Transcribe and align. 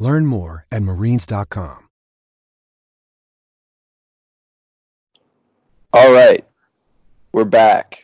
Learn 0.00 0.24
more 0.26 0.66
at 0.72 0.82
marines.com. 0.82 1.88
All 5.92 6.12
right. 6.12 6.44
We're 7.32 7.44
back 7.44 8.02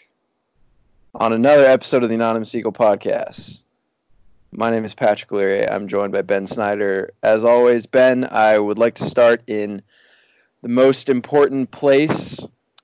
on 1.14 1.32
another 1.32 1.64
episode 1.64 2.02
of 2.02 2.10
the 2.10 2.14
Anonymous 2.14 2.54
Eagle 2.54 2.73
podcast. 2.73 3.60
My 4.52 4.70
name 4.70 4.84
is 4.84 4.95
Patrick 4.95 5.32
Leary. 5.32 5.68
I'm 5.68 5.88
joined 5.88 6.12
by 6.12 6.23
Ben 6.23 6.46
Snyder. 6.46 7.12
As 7.23 7.45
always, 7.45 7.87
Ben, 7.87 8.28
I 8.30 8.59
would 8.59 8.78
like 8.78 8.96
to 8.96 9.04
start 9.04 9.42
in 9.46 9.80
the 10.62 10.68
most 10.68 11.09
important 11.09 11.70
place, 11.70 12.38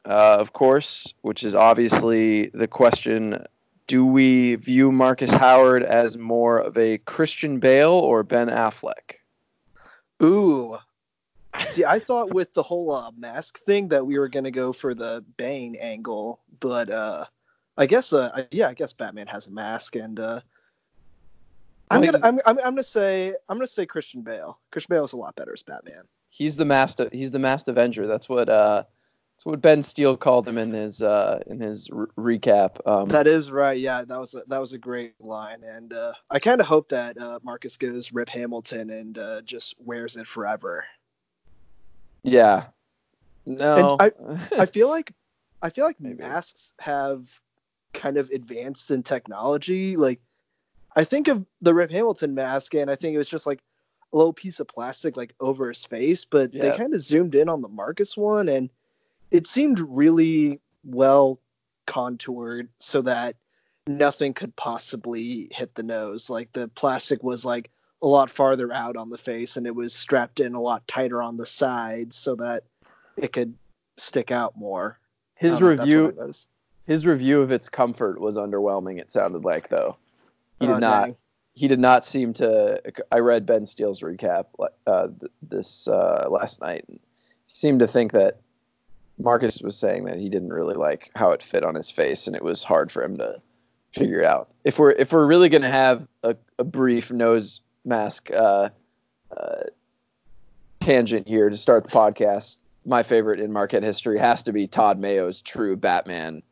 uh, 0.06 0.36
of 0.38 0.52
course, 0.52 1.12
which 1.20 1.44
is 1.44 1.54
obviously 1.54 2.46
the 2.54 2.66
question 2.66 3.44
do 3.92 4.06
we 4.06 4.54
view 4.54 4.90
Markus 4.90 5.30
Howard 5.30 5.82
as 5.82 6.16
more 6.16 6.58
of 6.60 6.78
a 6.78 6.96
Christian 6.96 7.58
Bale 7.58 7.90
or 7.90 8.22
Ben 8.22 8.48
Affleck? 8.48 9.16
Ooh. 10.22 10.78
See, 11.68 11.84
I 11.84 11.98
thought 11.98 12.32
with 12.32 12.54
the 12.54 12.62
whole 12.62 12.90
uh, 12.90 13.10
mask 13.10 13.60
thing 13.66 13.88
that 13.88 14.06
we 14.06 14.18
were 14.18 14.30
gonna 14.30 14.50
go 14.50 14.72
for 14.72 14.94
the 14.94 15.22
Bane 15.36 15.76
angle, 15.78 16.40
but 16.58 16.88
uh, 16.88 17.26
I 17.76 17.84
guess 17.84 18.14
uh, 18.14 18.46
yeah, 18.50 18.68
I 18.68 18.72
guess 18.72 18.94
Batman 18.94 19.26
has 19.26 19.48
a 19.48 19.50
mask, 19.50 19.94
and 19.94 20.18
uh, 20.18 20.40
I'm 21.90 22.00
gonna 22.00 22.20
I'm, 22.22 22.40
I'm, 22.46 22.56
I'm 22.60 22.64
gonna 22.64 22.82
say 22.82 23.34
I'm 23.46 23.58
gonna 23.58 23.66
say 23.66 23.84
Christian 23.84 24.22
Bale. 24.22 24.58
Christian 24.70 24.94
Bale 24.94 25.04
is 25.04 25.12
a 25.12 25.18
lot 25.18 25.36
better 25.36 25.52
as 25.52 25.64
Batman. 25.64 26.04
He's 26.30 26.56
the 26.56 26.64
master. 26.64 27.10
He's 27.12 27.30
the 27.30 27.38
masked 27.38 27.68
Avenger. 27.68 28.06
That's 28.06 28.26
what 28.26 28.48
uh, 28.48 28.84
that's 29.42 29.50
what 29.50 29.60
Ben 29.60 29.82
Steele 29.82 30.16
called 30.16 30.46
him 30.46 30.56
in 30.56 30.70
his 30.70 31.02
uh 31.02 31.40
in 31.48 31.58
his 31.58 31.90
re- 31.90 32.38
recap. 32.38 32.86
Um, 32.86 33.08
That 33.08 33.26
is 33.26 33.50
right. 33.50 33.76
Yeah, 33.76 34.04
that 34.04 34.20
was 34.20 34.34
a, 34.34 34.42
that 34.46 34.60
was 34.60 34.72
a 34.72 34.78
great 34.78 35.20
line, 35.20 35.64
and 35.64 35.92
uh, 35.92 36.12
I 36.30 36.38
kind 36.38 36.60
of 36.60 36.66
hope 36.68 36.90
that 36.90 37.18
uh, 37.18 37.40
Markus 37.42 37.76
goes 37.76 38.12
Rip 38.12 38.28
Hamilton 38.28 38.90
and 38.90 39.18
uh, 39.18 39.42
just 39.42 39.74
wears 39.80 40.16
it 40.16 40.28
forever. 40.28 40.84
yeah. 42.22 42.66
No. 43.44 43.96
And 43.98 44.40
I 44.56 44.66
feel 44.66 44.88
like 44.88 45.12
I 45.60 45.70
feel 45.70 45.86
like 45.86 45.98
Maybe. 46.00 46.18
masks 46.22 46.72
have 46.78 47.28
kind 47.92 48.18
of 48.18 48.30
advanced 48.30 48.92
in 48.92 49.02
technology. 49.02 49.96
Like 49.96 50.20
I 50.94 51.02
think 51.02 51.26
of 51.26 51.44
the 51.60 51.74
Rip 51.74 51.90
Hamilton 51.90 52.36
mask, 52.36 52.74
and 52.74 52.88
I 52.88 52.94
think 52.94 53.16
it 53.16 53.18
was 53.18 53.28
just 53.28 53.48
like 53.48 53.58
a 54.12 54.16
little 54.16 54.32
piece 54.32 54.60
of 54.60 54.68
plastic 54.68 55.16
like 55.16 55.34
over 55.40 55.66
his 55.68 55.84
face, 55.84 56.24
but 56.26 56.52
they 56.52 56.76
kind 56.76 56.94
of 56.94 57.00
zoomed 57.00 57.34
in 57.34 57.48
on 57.48 57.60
the 57.60 57.68
Markus 57.68 58.16
one, 58.16 58.48
and 58.48 58.70
it 59.32 59.46
seemed 59.46 59.80
really 59.80 60.60
well 60.84 61.40
contoured 61.86 62.68
so 62.78 63.02
that 63.02 63.34
nothing 63.86 64.34
could 64.34 64.54
possibly 64.54 65.48
hit 65.50 65.74
the 65.74 65.82
nose. 65.82 66.30
Like 66.30 66.52
the 66.52 66.68
plastic 66.68 67.22
was 67.22 67.44
like 67.44 67.70
a 68.00 68.06
lot 68.06 68.30
farther 68.30 68.72
out 68.72 68.96
on 68.96 69.10
the 69.10 69.18
face, 69.18 69.56
and 69.56 69.66
it 69.66 69.74
was 69.74 69.94
strapped 69.94 70.40
in 70.40 70.54
a 70.54 70.60
lot 70.60 70.86
tighter 70.86 71.22
on 71.22 71.36
the 71.36 71.46
sides 71.46 72.16
so 72.16 72.36
that 72.36 72.64
it 73.16 73.32
could 73.32 73.54
stick 73.96 74.30
out 74.30 74.56
more. 74.56 74.98
His 75.34 75.58
don't 75.58 75.60
know, 75.62 75.68
that's 75.76 75.80
what 75.80 75.88
I 75.88 76.06
review 76.06 76.32
his 76.86 77.06
review 77.06 77.40
of 77.42 77.52
its 77.52 77.68
comfort 77.68 78.20
was 78.20 78.36
underwhelming. 78.36 78.98
It 78.98 79.12
sounded 79.12 79.44
like 79.44 79.68
though. 79.68 79.96
He 80.60 80.66
did 80.66 80.76
Oh, 80.76 80.78
not. 80.78 81.04
dang. 81.04 81.16
He 81.54 81.68
did 81.68 81.78
not 81.78 82.04
seem 82.04 82.32
to. 82.34 82.80
I 83.10 83.18
read 83.18 83.46
Ben 83.46 83.66
Steele's 83.66 84.00
recap 84.00 84.46
uh, 84.86 85.08
this 85.42 85.86
uh, 85.86 86.26
last 86.30 86.60
night. 86.60 86.84
And 86.88 86.98
he 87.46 87.54
seemed 87.54 87.80
to 87.80 87.86
think 87.86 88.12
that 88.12 88.40
Markus 89.18 89.60
was 89.60 89.76
saying 89.76 90.04
that 90.04 90.18
he 90.18 90.28
didn't 90.28 90.52
really 90.52 90.74
like 90.74 91.10
how 91.14 91.30
it 91.32 91.42
fit 91.42 91.64
on 91.64 91.74
his 91.74 91.90
face, 91.90 92.26
and 92.26 92.34
it 92.34 92.42
was 92.42 92.64
hard 92.64 92.90
for 92.90 93.02
him 93.02 93.16
to 93.18 93.40
figure 93.92 94.20
it 94.20 94.26
out. 94.26 94.50
If 94.64 94.78
we're 94.78 94.92
if 94.92 95.12
we're 95.12 95.26
really 95.26 95.48
gonna 95.48 95.70
have 95.70 96.06
a, 96.22 96.36
a 96.58 96.64
brief 96.64 97.10
nose 97.10 97.60
mask 97.84 98.30
uh, 98.30 98.70
uh, 99.36 99.62
tangent 100.80 101.28
here 101.28 101.48
to 101.50 101.56
start 101.56 101.84
the 101.84 101.90
podcast, 101.90 102.56
my 102.84 103.02
favorite 103.02 103.40
in 103.40 103.52
Marquette 103.52 103.82
history 103.82 104.18
has 104.18 104.42
to 104.44 104.52
be 104.52 104.66
Todd 104.66 104.98
Mayo's 104.98 105.40
true 105.40 105.76
Batman. 105.76 106.42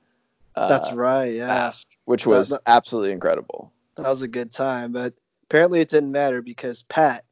Uh, 0.55 0.69
That's 0.69 0.93
right. 0.93 1.33
Yeah, 1.35 1.47
mask, 1.47 1.87
which 2.05 2.27
was 2.27 2.51
that- 2.51 2.63
absolutely 2.67 3.13
incredible. 3.13 3.73
that 3.97 4.09
was 4.09 4.23
a 4.23 4.29
good 4.29 4.53
time, 4.53 4.93
but 4.93 5.15
apparently 5.45 5.81
it 5.81 5.89
didn't 5.89 6.13
matter 6.13 6.43
because 6.43 6.83
Pat, 6.83 7.25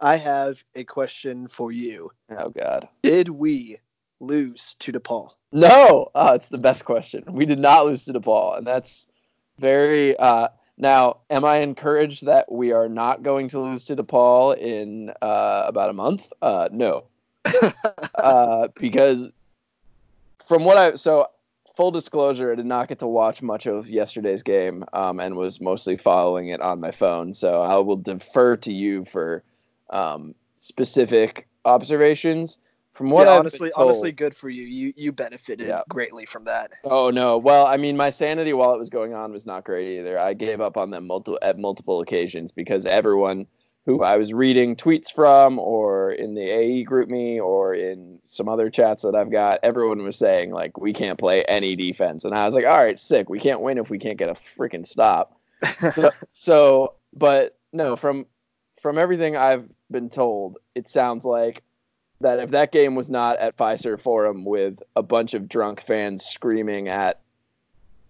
I 0.00 0.16
have 0.16 0.62
a 0.74 0.84
question 0.84 1.48
for 1.48 1.70
you. 1.70 2.10
Oh 2.30 2.50
God. 2.50 2.88
Did 3.02 3.28
we 3.28 3.78
lose 4.22 4.76
to 4.78 4.92
DePaul? 4.92 5.34
No, 5.50 6.10
uh, 6.14 6.32
it's 6.34 6.48
the 6.48 6.58
best 6.58 6.84
question. 6.84 7.24
We 7.28 7.44
did 7.44 7.58
not 7.58 7.84
lose 7.84 8.04
to 8.04 8.12
DePaul, 8.12 8.58
and 8.58 8.66
that's 8.66 9.06
very. 9.58 10.16
Uh, 10.16 10.48
now, 10.78 11.18
am 11.28 11.44
I 11.44 11.58
encouraged 11.58 12.26
that 12.26 12.50
we 12.50 12.72
are 12.72 12.88
not 12.88 13.22
going 13.22 13.48
to 13.50 13.60
lose 13.60 13.84
to 13.84 13.96
DePaul 13.96 14.56
in 14.56 15.10
uh, 15.20 15.64
about 15.66 15.90
a 15.90 15.92
month? 15.92 16.22
Uh, 16.40 16.68
no, 16.72 17.04
uh, 18.14 18.68
because 18.76 19.28
from 20.48 20.64
what 20.64 20.78
I 20.78 20.94
so 20.94 21.26
full 21.76 21.90
disclosure, 21.90 22.52
I 22.52 22.54
did 22.54 22.66
not 22.66 22.88
get 22.88 22.98
to 23.00 23.06
watch 23.06 23.42
much 23.42 23.66
of 23.66 23.88
yesterday's 23.88 24.42
game, 24.42 24.84
um, 24.92 25.20
and 25.20 25.36
was 25.36 25.60
mostly 25.60 25.96
following 25.96 26.48
it 26.48 26.60
on 26.60 26.80
my 26.80 26.90
phone. 26.90 27.34
So 27.34 27.60
I 27.60 27.76
will 27.76 27.96
defer 27.96 28.56
to 28.58 28.72
you 28.72 29.04
for 29.04 29.42
um, 29.90 30.34
specific 30.58 31.48
observations. 31.64 32.58
From 32.94 33.10
what 33.10 33.26
yeah, 33.26 33.32
I've 33.32 33.38
honestly, 33.40 33.70
told, 33.70 33.88
honestly, 33.88 34.12
good 34.12 34.36
for 34.36 34.48
you. 34.48 34.64
You 34.64 34.92
you 34.96 35.12
benefited 35.12 35.66
Yeah. 35.68 35.82
greatly 35.88 36.26
from 36.26 36.44
that. 36.44 36.72
Oh 36.84 37.10
no. 37.10 37.38
Well, 37.38 37.66
I 37.66 37.76
mean, 37.76 37.96
my 37.96 38.10
sanity 38.10 38.52
while 38.52 38.74
it 38.74 38.78
was 38.78 38.90
going 38.90 39.14
on 39.14 39.32
was 39.32 39.46
not 39.46 39.64
great 39.64 39.98
either. 39.98 40.18
I 40.18 40.34
gave 40.34 40.60
up 40.60 40.76
on 40.76 40.90
them 40.90 41.06
multiple 41.06 41.38
at 41.42 41.58
multiple 41.58 42.00
occasions 42.00 42.50
because 42.52 42.86
everyone 42.86 43.46
who 43.86 44.02
I 44.02 44.16
was 44.16 44.32
reading 44.32 44.76
tweets 44.76 45.10
from, 45.12 45.58
or 45.58 46.12
in 46.12 46.34
the 46.34 46.48
AE 46.48 46.84
group 46.84 47.08
me, 47.08 47.40
or 47.40 47.74
in 47.74 48.20
some 48.24 48.48
other 48.48 48.70
chats 48.70 49.02
that 49.02 49.14
I've 49.14 49.30
got, 49.30 49.60
everyone 49.64 50.02
was 50.02 50.16
saying 50.16 50.52
like 50.52 50.78
we 50.78 50.92
can't 50.92 51.18
play 51.18 51.44
any 51.44 51.76
defense, 51.76 52.24
and 52.24 52.34
I 52.34 52.44
was 52.46 52.54
like, 52.54 52.64
all 52.66 52.76
right, 52.78 52.98
sick. 52.98 53.28
We 53.28 53.40
can't 53.40 53.60
win 53.60 53.78
if 53.78 53.90
we 53.90 53.98
can't 53.98 54.18
get 54.18 54.28
a 54.28 54.34
freaking 54.58 54.86
stop. 54.86 55.40
So, 55.94 56.10
so, 56.32 56.94
but 57.12 57.58
no, 57.72 57.96
from 57.96 58.26
from 58.80 58.98
everything 58.98 59.36
I've 59.36 59.68
been 59.90 60.10
told, 60.10 60.58
it 60.74 60.88
sounds 60.88 61.24
like 61.24 61.62
that 62.22 62.38
if 62.38 62.50
that 62.50 62.72
game 62.72 62.94
was 62.94 63.10
not 63.10 63.38
at 63.38 63.56
Fiserv 63.56 64.00
Forum 64.00 64.44
with 64.44 64.82
a 64.96 65.02
bunch 65.02 65.34
of 65.34 65.48
drunk 65.48 65.82
fans 65.82 66.24
screaming 66.24 66.88
at 66.88 67.20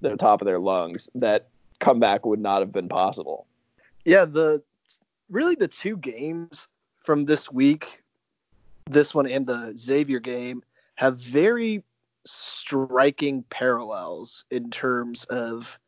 the 0.00 0.16
top 0.16 0.40
of 0.40 0.46
their 0.46 0.58
lungs, 0.58 1.10
that 1.16 1.48
comeback 1.80 2.24
would 2.24 2.40
not 2.40 2.60
have 2.60 2.72
been 2.72 2.88
possible. 2.88 3.46
yeah, 4.04 4.24
the 4.24 4.62
really 5.28 5.54
the 5.54 5.68
two 5.68 5.96
games 5.96 6.68
from 7.00 7.24
this 7.24 7.50
week, 7.50 8.02
this 8.88 9.14
one 9.14 9.26
and 9.26 9.46
the 9.46 9.74
Xavier 9.76 10.20
game, 10.20 10.62
have 10.94 11.18
very 11.18 11.82
striking 12.24 13.42
parallels 13.42 14.44
in 14.50 14.70
terms 14.70 15.24
of 15.24 15.78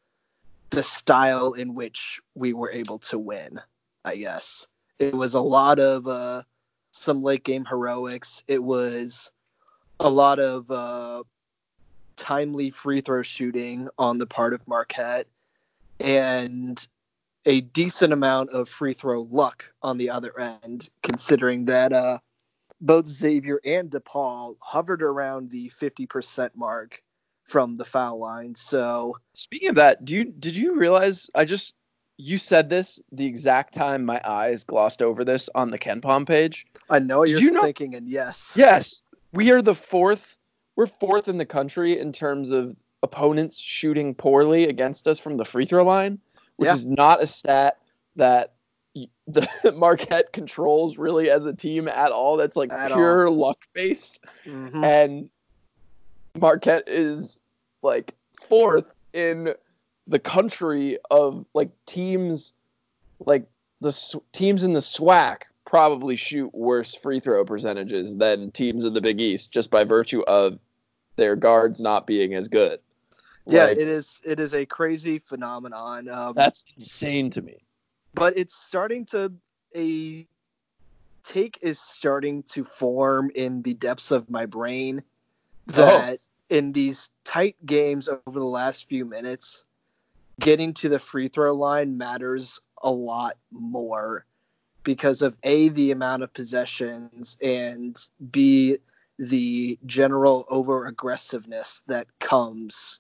the 0.71 0.83
style 0.83 1.53
in 1.53 1.75
which 1.75 2.21
we 2.35 2.53
were 2.53 2.71
able 2.71 2.99
to 2.99 3.19
win. 3.19 3.61
I 4.05 4.17
guess 4.17 4.67
it 4.99 5.15
was 5.15 5.35
a 5.35 5.41
lot 5.41 5.79
of 5.79 6.07
uh, 6.07 6.43
some 6.95 7.23
late 7.23 7.43
game 7.43 7.65
heroics. 7.65 8.45
It 8.47 8.63
was 8.63 9.33
a 9.99 10.09
lot 10.09 10.39
of 10.39 10.71
uh, 10.71 11.25
timely 12.17 12.71
free 12.71 13.01
throw 13.01 13.23
shooting 13.23 13.89
on 13.99 14.19
the 14.19 14.27
part 14.27 14.55
of 14.55 14.67
Marquette, 14.69 15.27
and 15.99 16.87
a 17.45 17.61
decent 17.61 18.13
amount 18.13 18.51
of 18.51 18.69
free 18.69 18.95
throw 18.95 19.23
luck 19.23 19.67
on 19.83 19.99
the 19.99 20.11
other 20.11 20.39
end, 20.39 20.89
considering 21.03 21.67
that 21.67 21.93
uh, 21.93 22.19
both 22.81 23.09
Xavier 23.09 23.61
and 23.65 23.91
DePaul 23.91 24.57
hovered 24.61 25.03
around 25.03 25.51
the 25.51 25.71
50% 25.71 26.51
mark 26.55 27.03
from 27.45 27.77
the 27.77 27.85
foul 27.85 28.19
line. 28.19 28.55
So 28.55 29.19
Speaking 29.35 29.71
of 29.71 29.75
that, 29.77 30.05
do 30.05 30.15
you 30.15 30.25
did 30.25 30.57
you 30.57 30.77
realize 30.77 31.29
I 31.35 31.45
just 31.45 31.75
you 32.17 32.39
said 32.39 32.69
this 32.71 33.01
the 33.13 33.27
exact 33.27 33.75
time 33.75 34.05
my 34.05 34.21
eyes 34.25 34.65
glossed 34.65 35.03
over 35.03 35.25
this 35.25 35.49
on 35.55 35.71
the 35.71 35.79
KenPom 35.79 36.27
page? 36.27 36.67
I 36.89 36.99
know 37.01 37.21
what 37.21 37.29
Did 37.29 37.33
you're 37.33 37.41
you 37.43 37.51
know- 37.53 37.63
thinking, 37.63 37.95
and 37.95 38.09
yes, 38.09 38.55
Yes, 38.59 39.01
we 39.33 39.51
are 39.53 39.63
the 39.63 39.75
fourth. 39.75 40.37
We're 40.77 40.87
fourth 40.87 41.29
in 41.29 41.39
the 41.39 41.47
country 41.47 41.99
in 41.99 42.13
terms 42.13 42.51
of 42.51 42.77
opponents 43.03 43.59
shooting 43.59 44.15
poorly 44.15 44.65
against 44.69 45.07
us 45.09 45.19
from 45.19 45.37
the 45.37 45.45
free 45.45 45.67
throw 45.67 45.85
line, 45.85 46.19
which 46.57 46.69
Yeah. 46.69 46.75
is 46.75 46.87
not 46.87 47.23
a 47.23 47.27
stat 47.27 47.79
that 48.17 48.53
the 49.27 49.49
Marquette 49.75 50.33
controls 50.33 50.97
really 50.99 51.29
as 51.31 51.47
a 51.47 51.53
team 51.53 51.89
at 51.89 52.13
all. 52.13 52.37
That's 52.37 52.57
like 52.57 52.73
At 52.73 52.93
pure 52.93 53.29
luck 53.29 53.59
based. 53.73 54.21
Mhm. 54.47 54.85
And 54.85 55.31
Marquette 56.39 56.85
is 56.89 57.39
like 57.83 58.15
fourth 58.49 58.87
in 59.13 59.55
the 60.07 60.19
country 60.19 60.99
of 61.11 61.47
like 61.55 61.71
teams 61.87 62.53
like 63.25 63.47
the 63.81 63.89
S- 63.89 64.17
teams 64.33 64.63
in 64.63 64.73
the 64.73 64.81
SWAC 64.81 65.43
probably 65.65 66.17
shoot 66.17 66.55
worse 66.55 66.95
free 66.95 67.21
throw 67.21 67.45
percentages 67.45 68.15
than 68.17 68.51
teams 68.51 68.85
in 68.85 68.93
the 68.95 69.01
Big 69.01 69.21
East 69.21 69.51
just 69.51 69.71
by 69.71 69.85
virtue 69.85 70.23
of 70.23 70.59
their 71.17 71.37
guards 71.37 71.81
not 71.81 72.07
being 72.07 72.35
as 72.35 72.49
good. 72.49 72.81
Yeah, 73.47 73.65
Like, 73.67 73.79
it 73.79 73.89
is. 73.89 74.21
It 74.25 74.41
is 74.41 74.55
a 74.55 74.65
crazy 74.67 75.19
phenomenon. 75.19 76.09
Um, 76.09 76.35
that's 76.35 76.65
insane 76.77 77.31
to 77.31 77.43
me. 77.43 77.59
but 78.15 78.37
it's 78.39 78.55
starting 78.55 79.05
to 79.07 79.33
a 79.77 80.27
take 81.25 81.59
is 81.63 81.79
starting 81.81 82.43
to 82.43 82.65
form 82.65 83.31
in 83.35 83.63
the 83.63 83.75
depths 83.75 84.11
of 84.11 84.31
my 84.31 84.47
brain 84.47 85.03
that 85.67 86.19
in 86.51 86.73
these 86.73 87.11
tight 87.25 87.57
games 87.65 88.09
over 88.09 88.39
the 88.39 88.45
last 88.45 88.89
few 88.89 89.05
minutes 89.05 89.65
getting 90.41 90.75
to 90.75 90.89
the 90.89 90.99
free 90.99 91.29
throw 91.29 91.55
line 91.55 91.97
matters 91.97 92.61
a 92.83 92.91
lot 92.91 93.37
more 93.51 94.25
because 94.83 95.23
of 95.23 95.37
a 95.43 95.69
the 95.69 95.91
amount 95.91 96.23
of 96.23 96.33
possessions 96.33 97.39
and 97.43 97.97
b 98.31 98.79
the 99.19 99.79
general 99.87 100.45
over 100.49 100.87
aggressiveness 100.87 101.83
that 101.87 102.07
comes 102.19 102.99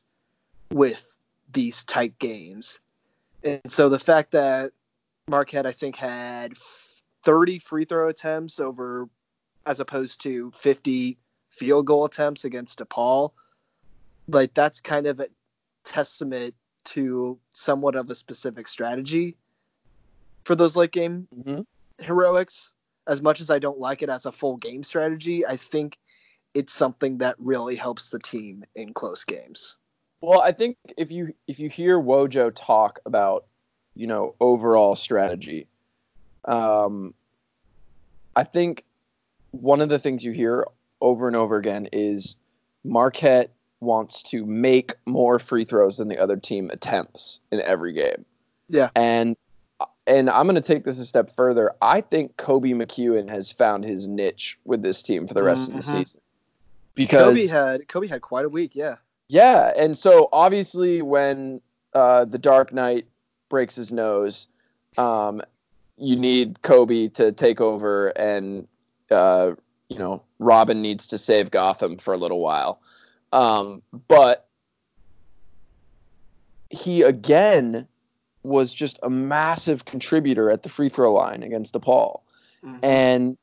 with 0.70 1.04
these 1.52 1.84
tight 1.84 2.18
games 2.18 2.80
and 3.44 3.60
so 3.66 3.88
the 3.90 3.98
fact 3.98 4.32
that 4.32 4.72
Marquette, 5.28 5.66
I 5.66 5.72
think, 5.72 5.96
had 5.96 6.54
30 7.22 7.58
free 7.58 7.84
throw 7.84 8.08
attempts 8.08 8.60
over, 8.60 9.08
as 9.66 9.80
opposed 9.80 10.22
to 10.22 10.50
50 10.56 11.18
field 11.50 11.86
goal 11.86 12.04
attempts 12.04 12.44
against 12.44 12.78
DePaul. 12.78 13.32
Like 14.28 14.54
that's 14.54 14.80
kind 14.80 15.06
of 15.06 15.20
a 15.20 15.28
testament 15.84 16.54
to 16.84 17.38
somewhat 17.52 17.96
of 17.96 18.10
a 18.10 18.14
specific 18.14 18.68
strategy 18.68 19.36
for 20.44 20.54
those 20.54 20.76
late 20.76 20.92
game 20.92 21.28
hmm 21.44 21.60
heroics. 21.98 22.72
As 23.06 23.20
much 23.20 23.40
as 23.40 23.50
I 23.50 23.58
don't 23.58 23.78
like 23.78 24.02
it 24.02 24.08
as 24.08 24.26
a 24.26 24.32
full 24.32 24.56
game 24.56 24.82
strategy, 24.82 25.46
I 25.46 25.56
think 25.56 25.98
it's 26.54 26.72
something 26.72 27.18
that 27.18 27.36
really 27.38 27.76
helps 27.76 28.10
the 28.10 28.18
team 28.18 28.64
in 28.74 28.94
close 28.94 29.24
games. 29.24 29.76
Well, 30.20 30.40
I 30.40 30.52
think 30.52 30.78
if 30.96 31.10
you 31.10 31.34
if 31.46 31.58
you 31.58 31.68
hear 31.68 31.98
Wojo 31.98 32.50
talk 32.54 33.00
about 33.04 33.44
you 33.94 34.06
know 34.06 34.34
overall 34.40 34.96
strategy, 34.96 35.68
um, 36.46 37.12
I 38.34 38.44
think 38.44 38.84
one 39.50 39.80
of 39.80 39.88
the 39.88 39.98
things 39.98 40.24
you 40.24 40.32
hear 40.32 40.66
over 41.00 41.26
and 41.26 41.36
over 41.36 41.56
again 41.56 41.88
is 41.92 42.36
Marquette 42.82 43.52
wants 43.84 44.22
to 44.24 44.44
make 44.44 44.94
more 45.06 45.38
free 45.38 45.64
throws 45.64 45.98
than 45.98 46.08
the 46.08 46.18
other 46.18 46.36
team 46.36 46.70
attempts 46.70 47.40
in 47.52 47.60
every 47.60 47.92
game. 47.92 48.24
Yeah. 48.68 48.90
And 48.96 49.36
and 50.06 50.28
I'm 50.28 50.44
going 50.46 50.54
to 50.56 50.60
take 50.60 50.84
this 50.84 50.98
a 50.98 51.06
step 51.06 51.34
further. 51.34 51.72
I 51.80 52.02
think 52.02 52.36
Koby 52.36 52.74
McEwen 52.74 53.28
has 53.30 53.50
found 53.50 53.84
his 53.84 54.06
niche 54.06 54.58
with 54.64 54.82
this 54.82 55.02
team 55.02 55.26
for 55.26 55.32
the 55.32 55.42
rest 55.42 55.68
of 55.70 55.76
the 55.76 55.80
Mhm. 55.82 55.92
season. 55.92 56.20
Because 56.94 57.34
Koby 57.34 57.48
had 57.48 57.88
Koby 57.88 58.08
had 58.08 58.20
quite 58.20 58.44
a 58.44 58.48
week, 58.48 58.76
yeah. 58.76 58.96
yeah, 59.28 59.72
and 59.76 59.96
so 59.96 60.28
obviously 60.32 61.02
when 61.02 61.60
uh, 61.94 62.24
the 62.26 62.38
Dark 62.38 62.72
Knight 62.72 63.06
breaks 63.48 63.74
his 63.76 63.90
nose, 63.92 64.46
um, 64.98 65.40
you 65.96 66.16
need 66.16 66.60
Koby 66.62 67.12
to 67.14 67.32
take 67.32 67.60
over, 67.60 68.08
and 68.08 68.68
uh, 69.10 69.52
you 69.88 69.98
know 69.98 70.22
Robin 70.38 70.82
needs 70.82 71.06
to 71.08 71.18
save 71.18 71.50
Gotham 71.50 71.96
for 71.96 72.14
a 72.14 72.16
little 72.16 72.40
while. 72.40 72.80
Um, 73.34 73.82
but 74.06 74.46
he 76.70 77.02
again 77.02 77.88
was 78.44 78.72
just 78.72 78.98
a 79.02 79.10
massive 79.10 79.84
contributor 79.84 80.50
at 80.50 80.62
the 80.62 80.68
free 80.68 80.88
throw 80.88 81.12
line 81.12 81.42
against 81.42 81.74
DePaul. 81.74 82.20
And 82.82 83.36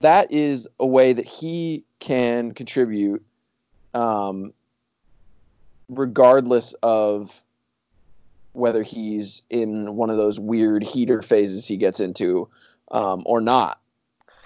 that 0.00 0.32
is 0.32 0.66
a 0.78 0.86
way 0.86 1.12
that 1.12 1.26
he 1.26 1.84
can 1.98 2.52
contribute, 2.52 3.24
um, 3.94 4.52
regardless 5.88 6.74
of 6.82 7.30
whether 8.52 8.82
he's 8.82 9.42
in 9.50 9.96
one 9.96 10.10
of 10.10 10.16
those 10.16 10.38
weird 10.38 10.82
heater 10.82 11.22
phases 11.22 11.66
he 11.66 11.76
gets 11.76 12.00
into 12.00 12.48
um, 12.90 13.22
or 13.26 13.40
not. 13.40 13.80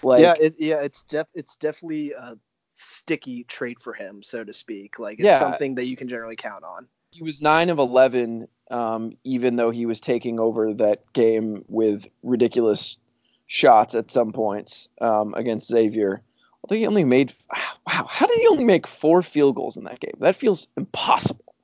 Like, 0.03 0.23
yeah, 0.23 0.35
it, 0.39 0.55
yeah, 0.59 0.83
it's 0.83 1.03
def 1.05 1.27
it's 1.35 1.57
definitely 1.57 2.13
a 2.13 2.37
sticky 2.77 3.45
trait 3.45 3.81
for 3.83 3.93
him, 3.93 4.23
so 4.23 4.45
to 4.45 4.53
speak. 4.53 4.99
Like 4.99 5.19
it's 5.19 5.25
Yeah. 5.25 5.39
something 5.41 5.75
that 5.77 5.87
you 5.87 5.97
can 5.97 6.09
generally 6.09 6.37
count 6.37 6.63
on. 6.65 6.87
he 7.11 7.23
was 7.23 7.41
nine 7.41 7.71
of 7.71 7.79
eleven, 7.79 8.47
um, 8.71 9.17
even 9.25 9.57
though 9.57 9.71
he 9.71 9.87
was 9.87 10.01
taking 10.01 10.39
over 10.39 10.75
that 10.75 11.11
game 11.15 11.65
with 11.69 12.07
ridiculous 12.23 12.99
shots 13.47 13.95
at 13.95 14.11
some 14.11 14.33
points 14.33 14.89
um, 15.01 15.33
against 15.35 15.69
Xavier. 15.69 16.21
Although 16.63 16.77
he 16.77 16.87
only 16.87 17.05
made 17.05 17.35
wow, 17.87 18.07
how 18.09 18.27
did 18.27 18.39
he 18.39 18.47
only 18.49 18.65
make 18.65 18.87
four 18.87 19.23
field 19.23 19.55
goals 19.57 19.77
in 19.77 19.85
that 19.85 20.01
game? 20.01 20.15
That 20.21 20.37
feels 20.37 20.69
impossible. 20.77 21.55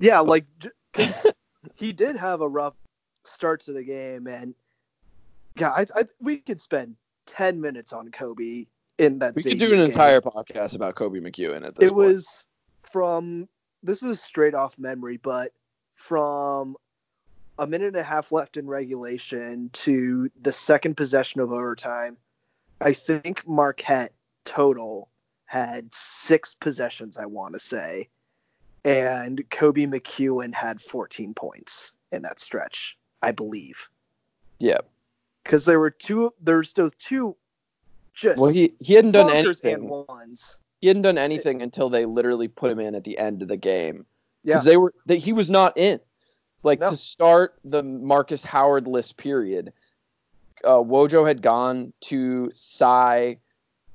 Yeah, 0.00 0.20
like 0.20 0.46
because 0.92 1.20
he 1.76 1.92
did 1.92 2.16
have 2.16 2.40
a 2.40 2.48
rough 2.48 2.74
start 3.22 3.60
to 3.62 3.72
the 3.72 3.84
game, 3.84 4.26
and 4.26 4.54
yeah, 5.58 5.70
I, 5.70 5.86
I 5.94 6.02
we 6.20 6.38
could 6.38 6.60
spend 6.60 6.96
ten 7.26 7.60
minutes 7.60 7.92
on 7.92 8.08
Koby 8.10 8.66
in 8.98 9.18
that. 9.20 9.34
We 9.34 9.42
could 9.42 9.58
do 9.58 9.66
an 9.72 9.78
game. 9.78 9.86
entire 9.86 10.20
podcast 10.20 10.74
about 10.74 10.94
Koby 10.94 11.20
McEwen 11.20 11.66
at 11.66 11.76
this 11.76 11.88
It 11.90 11.94
point. 11.94 11.96
was 11.96 12.46
from 12.82 13.48
this 13.82 14.02
is 14.02 14.20
straight 14.22 14.54
off 14.54 14.78
memory, 14.78 15.16
but 15.16 15.52
from 15.94 16.76
a 17.58 17.66
minute 17.66 17.88
and 17.88 17.96
a 17.96 18.02
half 18.02 18.32
left 18.32 18.56
in 18.56 18.66
regulation 18.66 19.70
to 19.72 20.30
the 20.40 20.52
second 20.52 20.96
possession 20.96 21.40
of 21.40 21.52
overtime, 21.52 22.16
I 22.80 22.92
think 22.92 23.46
Marquette 23.46 24.12
total 24.44 25.08
had 25.46 25.94
six 25.94 26.54
possessions, 26.54 27.16
I 27.16 27.26
want 27.26 27.54
to 27.54 27.60
say, 27.60 28.08
and 28.84 29.38
Koby 29.48 29.88
McEwen 29.88 30.52
had 30.54 30.80
14 30.80 31.34
points 31.34 31.92
in 32.12 32.22
that 32.22 32.40
stretch, 32.40 32.98
I 33.22 33.30
believe, 33.32 33.88
yeah. 34.58 34.78
because 35.42 35.64
there 35.64 35.78
were 35.80 35.90
two. 35.90 36.32
There's 36.40 36.68
still 36.68 36.90
two. 36.98 37.36
Just 38.16 38.40
Well, 38.40 38.50
he 38.50 38.72
he 38.80 38.94
hadn't 38.94 39.12
done 39.12 39.30
anything. 39.30 39.88
ones. 39.88 40.58
He 40.80 40.88
hadn't 40.88 41.02
done 41.02 41.18
anything 41.18 41.62
until 41.62 41.88
they 41.88 42.04
literally 42.06 42.48
put 42.48 42.70
him 42.70 42.80
in 42.80 42.94
at 42.94 43.04
the 43.04 43.16
end 43.18 43.42
of 43.42 43.48
the 43.48 43.56
game. 43.56 44.04
Yeah. 44.42 44.54
because 44.54 44.64
they 44.64 44.76
were 44.76 44.94
that 45.06 45.16
he 45.16 45.32
was 45.32 45.50
not 45.50 45.76
in. 45.76 46.00
Like 46.62 46.80
No. 46.80 46.90
to 46.90 46.96
start 46.96 47.54
the 47.64 47.82
Markus 47.82 48.42
Howard 48.42 48.86
list 48.88 49.16
period, 49.18 49.72
uh, 50.64 50.82
Wojo 50.82 51.26
had 51.26 51.42
gone 51.42 51.92
to 52.02 52.50
Cy, 52.54 53.38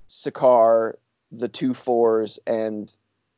Sacar, 0.08 0.94
the 1.32 1.48
two 1.48 1.74
fours, 1.74 2.40
and 2.46 2.92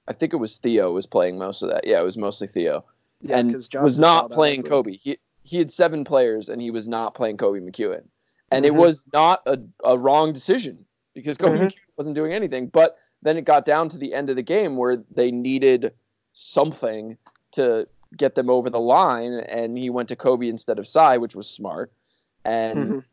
I 0.08 0.14
think 0.14 0.34
it 0.34 0.38
was 0.38 0.58
Theo 0.58 0.92
was 0.92 1.06
playing 1.06 1.38
most 1.38 1.62
of 1.62 1.70
that. 1.70 1.88
Yeah, 1.88 2.02
it 2.02 2.06
was 2.06 2.18
mostly 2.18 2.48
Theo, 2.48 2.84
Yeah, 3.22 3.38
and 3.40 3.54
was 3.54 3.98
not 3.98 4.24
fouled 4.30 4.32
out, 4.32 4.34
I 4.34 4.36
playing. 4.36 4.64
Koby. 4.64 5.00
He 5.02 5.18
he 5.44 5.58
had 5.58 5.72
seven 5.72 6.04
players, 6.04 6.50
and 6.50 6.62
he 6.62 6.72
was 6.72 6.88
not 6.88 7.16
playing 7.16 7.38
Koby 7.38 7.62
McEwen, 7.62 8.04
and 8.54 8.64
Mhm. 8.66 8.68
it 8.68 8.76
was 8.76 9.06
not 9.14 9.42
a, 9.46 9.58
a 9.84 9.98
wrong 9.98 10.34
decision 10.34 10.86
because 11.14 11.38
Koby 11.38 11.60
Mhm. 11.60 11.74
Wasn't 11.98 12.16
doing 12.16 12.34
anything. 12.34 12.68
But 12.68 12.98
then 13.22 13.38
it 13.38 13.46
got 13.46 13.66
down 13.66 13.88
to 13.90 13.98
the 14.00 14.16
end 14.16 14.32
of 14.32 14.36
the 14.36 14.42
game 14.42 14.78
where 14.78 14.98
they 15.12 15.30
needed 15.30 15.94
something 16.32 17.18
to 17.52 17.88
get 18.18 18.34
them 18.34 18.50
over 18.50 18.70
the 18.72 18.80
line, 18.80 19.34
and 19.34 19.78
he 19.78 19.92
went 19.92 20.10
to 20.10 20.16
Koby 20.16 20.50
instead 20.50 20.80
of 20.80 20.88
Cy, 20.88 21.18
which 21.18 21.36
was 21.36 21.48
smart. 21.48 21.92
And 22.46 22.78
Mhm. 22.90 23.04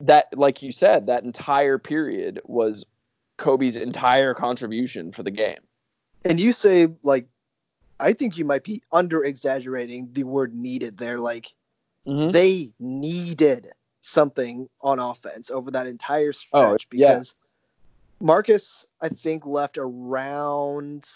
that, 0.00 0.26
like 0.38 0.62
you 0.62 0.70
said, 0.70 1.06
that 1.06 1.24
entire 1.24 1.76
period 1.78 2.40
was 2.44 2.84
Koby's 3.36 3.74
entire 3.76 4.32
contribution 4.32 5.10
for 5.12 5.24
the 5.24 5.30
game. 5.32 5.60
And 6.24 6.38
you 6.38 6.52
say 6.52 6.88
like, 7.02 7.26
I 7.98 8.12
think 8.12 8.38
you 8.38 8.44
might 8.44 8.62
be 8.62 8.80
under 8.92 9.24
exaggerating 9.24 10.08
the 10.12 10.22
word 10.22 10.54
needed 10.54 10.98
there. 10.98 11.18
Like 11.18 11.48
Mhm. 12.06 12.30
they 12.32 12.70
needed 12.78 13.72
something 14.08 14.68
on 14.80 14.98
offense 14.98 15.50
over 15.50 15.70
that 15.72 15.86
entire 15.86 16.30
Oh, 16.30 16.32
stretch 16.76 16.88
yeah. 16.92 17.14
because 17.14 17.34
Markus, 18.20 18.86
I 19.00 19.10
think, 19.10 19.46
left 19.46 19.78
around 19.78 21.08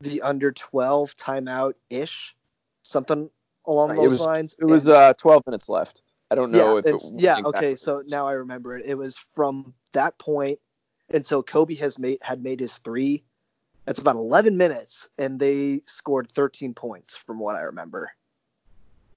the 0.00 0.22
under 0.22 0.52
12 0.52 1.16
timeout 1.16 1.72
ish, 1.90 2.36
something 2.82 3.30
along 3.66 3.92
It 3.92 3.96
those 3.96 4.12
was- 4.12 4.20
lines. 4.20 4.56
It 4.58 4.64
was 4.66 4.88
uh, 4.88 5.14
12 5.14 5.42
minutes 5.46 5.68
left. 5.68 6.02
I 6.30 6.34
don't 6.34 6.50
know 6.52 6.74
yeah, 6.74 6.78
if 6.80 6.86
it's, 6.86 7.10
was 7.10 7.12
yeah, 7.16 7.38
exactly 7.38 7.58
okay. 7.58 7.74
So 7.76 8.02
now 8.06 8.28
I 8.28 8.32
remember 8.32 8.76
it. 8.76 8.84
It 8.84 8.96
was 8.98 9.16
from 9.34 9.72
that 9.92 10.18
point 10.18 10.60
until 11.08 11.42
Koby 11.42 11.78
has 11.78 11.98
made 11.98 12.18
had 12.20 12.42
made 12.42 12.60
his 12.60 12.76
three. 12.78 13.24
That's 13.86 13.98
about 13.98 14.16
11 14.16 14.58
minutes, 14.58 15.08
and 15.16 15.40
they 15.40 15.80
scored 15.86 16.30
13 16.30 16.74
points 16.74 17.16
from 17.16 17.38
what 17.38 17.56
I 17.56 17.62
remember. 17.62 18.12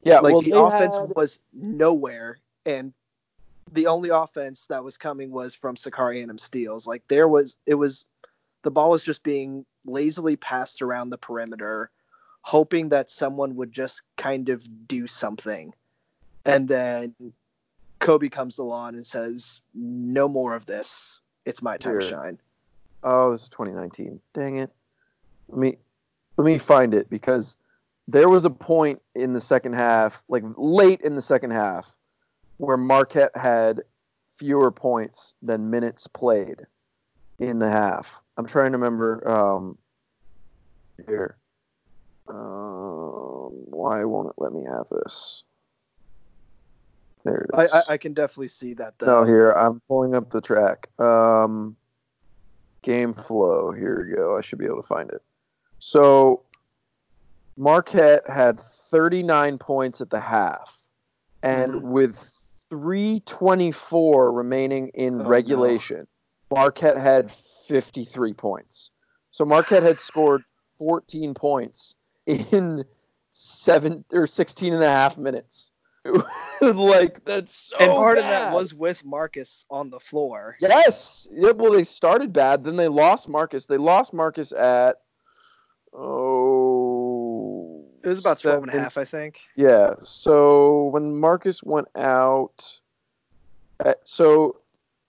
Yeah, 0.01 0.19
like 0.21 0.35
well, 0.35 0.41
the 0.41 0.57
offense 0.57 0.97
had- 0.97 1.13
was 1.13 1.41
nowhere, 1.51 2.39
and 2.65 2.93
the 3.71 3.87
only 3.87 4.09
offense 4.09 4.67
that 4.67 4.83
was 4.83 4.97
coming 4.97 5.31
was 5.31 5.55
from 5.55 5.75
Sakari 5.75 6.21
and 6.21 6.39
steals. 6.39 6.87
Like 6.87 7.07
there 7.07 7.27
was, 7.27 7.57
it 7.65 7.75
was, 7.75 8.05
the 8.63 8.71
ball 8.71 8.91
was 8.91 9.03
just 9.03 9.23
being 9.23 9.65
lazily 9.85 10.35
passed 10.35 10.81
around 10.81 11.09
the 11.09 11.17
perimeter, 11.17 11.89
hoping 12.41 12.89
that 12.89 13.09
someone 13.09 13.55
would 13.55 13.71
just 13.71 14.01
kind 14.17 14.49
of 14.49 14.67
do 14.87 15.07
something, 15.07 15.73
and 16.45 16.67
then 16.67 17.15
Koby 17.99 18.31
comes 18.31 18.57
along 18.57 18.95
and 18.95 19.05
says, 19.05 19.61
"No 19.73 20.27
more 20.27 20.55
of 20.55 20.65
this. 20.65 21.19
It's 21.45 21.61
my 21.61 21.77
time 21.77 21.99
to 21.99 22.05
shine." 22.05 22.39
Oh, 23.03 23.31
this 23.31 23.43
is 23.43 23.49
2019. 23.49 24.19
Dang 24.33 24.57
it. 24.57 24.71
Let 25.49 25.57
me 25.57 25.77
let 26.37 26.45
me 26.45 26.57
find 26.57 26.93
it 26.93 27.09
because 27.09 27.57
there 28.07 28.29
was 28.29 28.45
a 28.45 28.49
point 28.49 29.01
in 29.15 29.33
the 29.33 29.41
second 29.41 29.73
half, 29.73 30.21
like 30.27 30.43
late 30.57 31.01
in 31.01 31.15
the 31.15 31.21
second 31.21 31.51
half, 31.51 31.91
where 32.61 32.77
Marquette 32.77 33.35
had 33.35 33.81
fewer 34.37 34.71
points 34.71 35.33
than 35.41 35.69
minutes 35.71 36.05
played 36.05 36.61
in 37.39 37.57
the 37.57 37.69
half. 37.69 38.21
I'm 38.37 38.45
trying 38.45 38.71
to 38.71 38.77
remember 38.77 39.27
um 39.27 39.77
here. 41.07 41.37
Um, 42.27 43.49
why 43.49 44.03
won't 44.03 44.29
it 44.29 44.35
let 44.37 44.53
me 44.53 44.63
have 44.63 44.87
this? 44.91 45.43
There 47.25 47.35
it 47.35 47.49
I. 47.53 47.65
I, 47.65 47.81
I 47.89 47.97
can 47.97 48.13
definitely 48.13 48.47
see 48.49 48.75
that 48.75 48.93
No, 49.01 49.07
though. 49.07 49.23
here 49.25 49.51
I'm 49.51 49.81
pulling 49.87 50.13
up 50.13 50.29
the 50.31 50.39
track. 50.41 50.87
Um, 50.99 51.75
game 52.83 53.13
flow. 53.13 53.71
Here 53.71 54.05
we 54.07 54.15
go. 54.15 54.37
I 54.37 54.41
should 54.41 54.59
be 54.59 54.65
able 54.65 54.81
to 54.83 54.87
find 54.87 55.09
it. 55.09 55.21
So 55.79 56.43
Marquette 57.57 58.29
had 58.29 58.59
39 58.59 59.57
points 59.57 59.99
at 59.99 60.11
the 60.11 60.19
half, 60.19 60.77
and 61.41 61.73
Mhm. 61.73 61.81
with 61.81 62.37
324 62.71 64.31
remaining 64.31 64.87
in 64.93 65.15
Oh, 65.15 65.23
no. 65.23 65.29
regulation, 65.29 66.07
Marquette 66.49 66.97
had 66.97 67.33
53 67.67 68.33
points. 68.33 68.91
So 69.31 69.43
Marquette 69.43 69.83
had 69.83 69.99
scored 69.99 70.43
14 70.77 71.33
points 71.33 71.95
in 72.25 72.85
seven 73.33 74.05
or 74.13 74.25
16 74.25 74.73
and 74.73 74.83
a 74.83 74.89
half 74.89 75.17
minutes. 75.17 75.71
like 76.61 77.23
that's 77.25 77.53
so 77.53 77.75
and 77.77 77.91
part 77.91 78.17
of 78.17 78.23
that 78.23 78.53
was 78.53 78.73
with 78.73 79.03
Markus 79.05 79.65
on 79.69 79.89
the 79.89 79.99
floor. 79.99 80.55
Yes. 80.61 81.27
Yeah, 81.31 81.51
well, 81.51 81.73
they 81.73 81.83
started 81.83 82.31
bad, 82.33 82.63
then 82.63 82.77
they 82.77 82.87
lost 82.87 83.27
Markus. 83.27 83.65
They 83.65 83.77
lost 83.77 84.13
Markus 84.13 84.53
at 84.53 84.95
oh. 85.93 86.90
It 88.03 88.07
was 88.07 88.19
about 88.19 88.39
12 88.39 88.63
and 88.63 88.73
a 88.73 88.79
half, 88.79 88.97
I 88.97 89.03
think. 89.03 89.41
Yeah. 89.55 89.93
So 89.99 90.85
when 90.85 91.15
Markus 91.15 91.61
went 91.61 91.87
out, 91.95 92.79
at, 93.79 94.07
so 94.07 94.57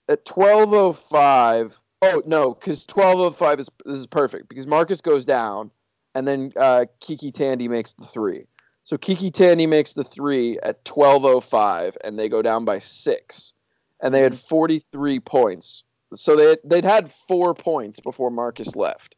at 0.08 0.24
12:05. 0.24 1.72
Oh 2.02 2.22
no, 2.26 2.54
because 2.54 2.84
12:05 2.86 3.60
is 3.60 3.68
this 3.84 3.98
is 3.98 4.06
perfect 4.06 4.48
because 4.48 4.66
Markus 4.66 5.00
goes 5.00 5.24
down, 5.24 5.70
and 6.14 6.26
then 6.26 6.52
uh, 6.56 6.86
KyKy 7.00 7.32
Tandy 7.32 7.68
makes 7.68 7.92
the 7.92 8.06
three. 8.06 8.46
So 8.84 8.96
KyKy 8.96 9.32
Tandy 9.32 9.66
makes 9.66 9.92
the 9.92 10.04
three 10.04 10.58
at 10.62 10.84
12:05, 10.84 11.96
and 12.02 12.18
they 12.18 12.28
go 12.28 12.42
down 12.42 12.64
by 12.64 12.78
six, 12.78 13.52
and 14.00 14.12
they 14.12 14.20
had 14.20 14.38
43 14.38 15.20
points. 15.20 15.84
So 16.14 16.36
they 16.36 16.56
they'd 16.64 16.84
had 16.84 17.12
four 17.28 17.54
points 17.54 18.00
before 18.00 18.30
Markus 18.30 18.74
left. 18.74 19.16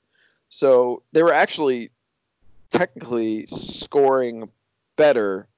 So 0.51 1.03
they 1.13 1.23
were 1.23 1.33
actually 1.33 1.91
technically 2.75 3.47
scoring 3.47 4.49
better. 4.97 5.49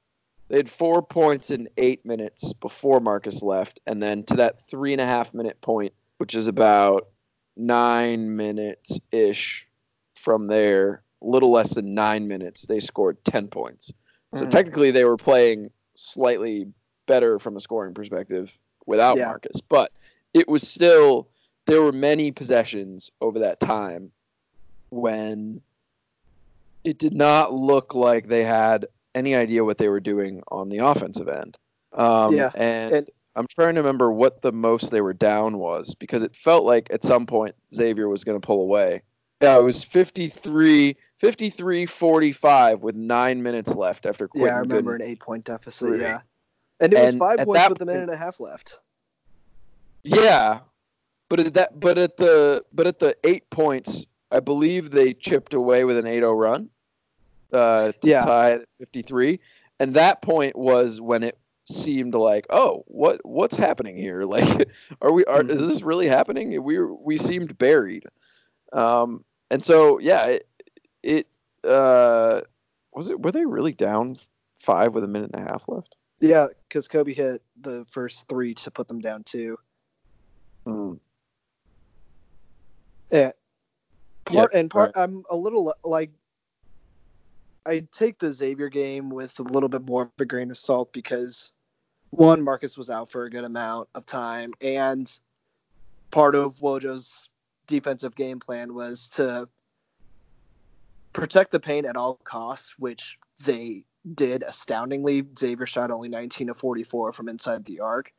They 0.49 0.59
had 0.59 0.71
four 0.71 1.03
points 1.03 1.51
in 1.51 1.69
eight 1.77 2.05
minutes 2.07 2.53
before 2.55 3.01
Markus 3.01 3.43
left, 3.43 3.81
and 3.87 4.01
then 4.03 4.23
to 4.25 4.37
that 4.37 4.69
three 4.69 4.93
and 4.93 5.01
a 5.01 5.07
half 5.07 5.35
minute 5.35 5.61
point, 5.61 5.93
which 6.19 6.35
is 6.35 6.47
about 6.47 7.09
nine 7.57 8.37
minutes 8.37 9.01
ish 9.11 9.67
from 10.15 10.47
there, 10.47 11.03
a 11.23 11.27
little 11.27 11.51
less 11.51 11.75
than 11.75 11.95
nine 11.95 12.29
minutes, 12.29 12.67
they 12.67 12.81
scored 12.81 13.25
10 13.25 13.49
points. 13.49 13.93
So 14.35 14.45
Mhm. 14.45 14.51
technically, 14.51 14.91
they 14.91 15.05
were 15.05 15.17
playing 15.17 15.71
slightly 15.95 16.73
better 17.07 17.39
from 17.39 17.57
a 17.57 17.61
scoring 17.61 17.95
perspective 17.95 18.53
without 18.87 19.17
Yeah. 19.17 19.27
Markus, 19.27 19.61
but 19.69 19.93
it 20.35 20.49
was 20.49 20.67
still, 20.67 21.29
there 21.67 21.83
were 21.83 21.93
many 21.93 22.31
possessions 22.31 23.11
over 23.21 23.39
that 23.41 23.59
time 23.61 24.13
when 24.91 25.61
it 26.87 26.99
did 26.99 27.15
not 27.15 27.53
look 27.53 27.95
like 27.95 28.29
they 28.29 28.45
had 28.45 28.87
any 29.15 29.35
idea 29.35 29.65
what 29.65 29.77
they 29.79 29.89
were 29.89 30.01
doing 30.01 30.43
on 30.49 30.69
the 30.69 30.79
offensive 30.79 31.29
end. 31.29 31.59
Um, 31.93 32.35
Yeah, 32.35 32.51
and, 32.55 32.93
and- 32.93 33.11
I'm 33.35 33.47
trying 33.49 33.75
to 33.75 33.83
remember 33.83 34.11
what 34.11 34.41
the 34.41 34.53
most 34.53 34.91
they 34.91 35.03
were 35.03 35.13
down 35.13 35.59
was 35.59 35.95
because 35.95 36.23
it 36.23 36.35
felt 36.35 36.65
like 36.65 36.87
at 36.91 37.05
some 37.05 37.27
point 37.27 37.55
Xavier 37.75 38.09
was 38.09 38.25
going 38.25 38.41
to 38.41 38.47
pull 38.47 38.63
away. 38.63 39.03
Yeah, 39.43 39.59
it 39.59 39.63
was 39.63 39.85
53, 39.85 40.97
53 41.19 41.85
45 41.85 42.81
with 42.83 42.95
nine 42.95 43.43
minutes 43.43 43.75
left 43.75 44.07
after 44.07 44.27
Quentin 44.27 44.47
Yeah, 44.49 44.55
I 44.55 44.61
remember 44.61 44.93
Goodin- 44.93 45.07
an 45.07 45.13
eight 45.13 45.21
point 45.21 45.45
deficit. 45.45 45.89
Three. 45.89 46.01
Yeah. 46.01 46.21
And 46.81 46.95
it 46.95 46.99
was 46.99 47.11
And 47.11 47.19
five 47.19 47.39
points 47.41 47.69
with 47.69 47.83
a 47.83 47.85
minute 47.85 48.03
and 48.05 48.11
a 48.11 48.17
half 48.17 48.41
left. 48.41 48.81
Yeah, 50.03 50.61
but 51.29 51.41
at 51.41 51.55
that, 51.55 51.79
but 51.79 51.99
at 51.99 52.17
the, 52.17 52.65
but 52.73 52.87
at 52.87 52.99
the 53.01 53.17
eight 53.25 53.49
points, 53.51 54.07
I 54.31 54.41
believe 54.41 54.91
they 54.91 55.13
chipped 55.13 55.53
away 55.53 55.85
with 55.85 55.99
an 55.99 56.05
8-0 56.05 56.41
run. 56.41 56.71
Uh, 57.53 57.93
Yeah. 58.03 58.25
tie 58.25 58.51
at 58.53 58.69
53, 58.79 59.41
and 59.79 59.95
that 59.95 60.21
point 60.23 60.57
was 60.57 61.01
when 61.01 61.23
it 61.23 61.39
seemed 61.65 62.15
like, 62.15 62.47
oh, 62.51 62.85
what, 62.87 63.25
what's 63.25 63.57
happening 63.57 63.97
here? 63.97 64.23
Like, 64.27 64.69
are 65.01 65.13
we, 65.13 65.25
are, 65.25 65.43
is 65.43 65.61
Mhm. 65.61 65.69
this 65.69 65.83
really 65.83 66.09
happening? 66.09 66.63
We 66.63 66.81
we 66.81 67.17
seemed 67.17 67.57
buried. 67.59 68.05
Um, 68.73 69.25
and 69.51 69.65
so 69.65 69.99
yeah, 69.99 70.27
it, 70.27 70.49
it, 71.03 71.27
uh, 71.65 72.41
was 72.93 73.11
it? 73.11 73.21
Were 73.23 73.33
they 73.33 73.47
really 73.47 73.73
down 73.73 74.19
five 74.61 74.95
with 74.95 75.05
a 75.05 75.09
minute 75.09 75.31
and 75.33 75.47
a 75.47 75.53
half 75.53 75.65
left? 75.69 75.95
Yeah, 76.21 76.47
because 76.69 76.89
Koby 76.89 77.15
hit 77.15 77.43
the 77.61 77.87
first 77.91 78.29
three 78.29 78.55
to 78.55 78.71
put 78.71 78.89
them 78.89 79.01
down 79.01 79.23
two. 79.23 79.59
Hmm. 80.65 80.95
Yeah. 83.11 83.33
Part 84.25 84.51
Yeah, 84.53 84.61
and 84.61 84.71
part 84.71 84.93
I'm 84.97 85.23
a 85.31 85.37
little 85.37 85.73
like 85.85 86.11
I 87.67 87.87
take 87.91 88.19
the 88.19 88.33
Xavier 88.33 88.69
game 88.69 89.11
with 89.11 89.39
a 89.41 89.43
little 89.43 89.69
bit 89.69 89.85
more 89.85 90.03
of 90.03 90.11
a 90.21 90.25
grain 90.25 90.51
of 90.51 90.57
salt 90.57 90.93
because 90.93 91.53
one, 92.11 92.43
Markus 92.43 92.79
was 92.79 92.91
out 92.91 93.11
for 93.11 93.25
a 93.25 93.31
good 93.31 93.45
amount 93.45 93.89
of 93.95 94.07
time, 94.07 94.53
and 94.61 95.11
part 96.11 96.35
of 96.35 96.57
Wojo's 96.61 97.29
defensive 97.67 98.15
game 98.15 98.39
plan 98.39 98.73
was 98.73 99.09
to 99.11 99.49
protect 101.13 101.51
the 101.51 101.61
paint 101.61 101.87
at 101.87 101.97
all 101.97 102.15
costs, 102.23 102.79
which 102.79 103.19
they 103.45 103.85
did 104.15 104.45
astoundingly. 104.45 105.27
Xavier 105.37 105.67
shot 105.67 105.91
only 105.91 106.09
19 106.09 106.51
of 106.51 106.59
44 106.59 107.13
from 107.13 107.29
inside 107.29 107.65
the 107.65 107.81
arc, 107.81 108.13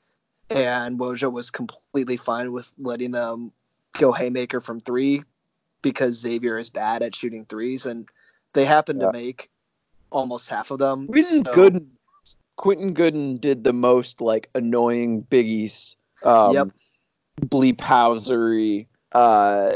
and 0.49 0.99
Wojo 0.99 1.31
was 1.31 1.49
completely 1.49 2.17
fine 2.17 2.51
with 2.51 2.71
letting 2.77 3.11
them 3.11 3.53
go 3.93 4.11
haymaker 4.11 4.59
from 4.59 4.81
three 4.81 5.23
because 5.81 6.19
Xavier 6.19 6.57
is 6.57 6.69
bad 6.69 7.03
at 7.03 7.15
shooting 7.15 7.45
threes, 7.45 7.85
and 7.85 8.09
they 8.57 8.65
happened 8.65 8.99
Yeah. 9.01 9.11
to 9.11 9.13
make 9.13 9.51
almost 10.11 10.49
half 10.49 10.71
of 10.71 10.79
them. 10.79 11.05
Quentin 11.07 11.45
so- 11.45 11.53
Goodin, 11.53 11.91
Quentin 12.55 12.93
Goodin 12.93 13.37
did 13.37 13.63
the 13.63 13.71
most 13.71 14.19
like 14.19 14.49
annoying 14.55 15.21
biggies, 15.29 15.95
um, 16.23 16.53
Yep. 16.55 16.67
bleep 17.41 17.77
housery 17.77 18.87
uh, 19.11 19.73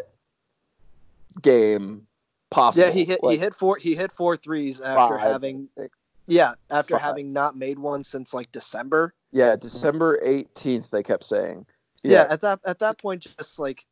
game 1.41 2.07
possible. 2.49 2.85
Yeah, 2.87 2.91
he 2.91 3.05
hit 3.05 3.19
he 3.23 3.37
hit 3.37 3.53
four 3.53 3.77
he 3.77 3.95
hit 3.95 4.11
four 4.11 4.35
threes 4.35 4.81
after 4.81 5.17
Five, 5.17 5.31
having 5.31 5.69
think. 5.77 5.91
yeah 6.27 6.55
after 6.69 6.95
Five. 6.95 7.01
having 7.01 7.33
not 7.33 7.55
made 7.55 7.79
one 7.79 8.03
since 8.03 8.33
like 8.33 8.51
December. 8.51 9.13
Yeah, 9.31 9.55
December 9.55 10.19
eighteenth. 10.23 10.89
They 10.91 11.03
kept 11.03 11.23
saying. 11.23 11.65
Yeah. 12.03 12.25
at 12.29 12.41
that 12.41 12.59
at 12.65 12.79
that 12.79 12.97
point, 12.99 13.21
just 13.37 13.59
like 13.59 13.85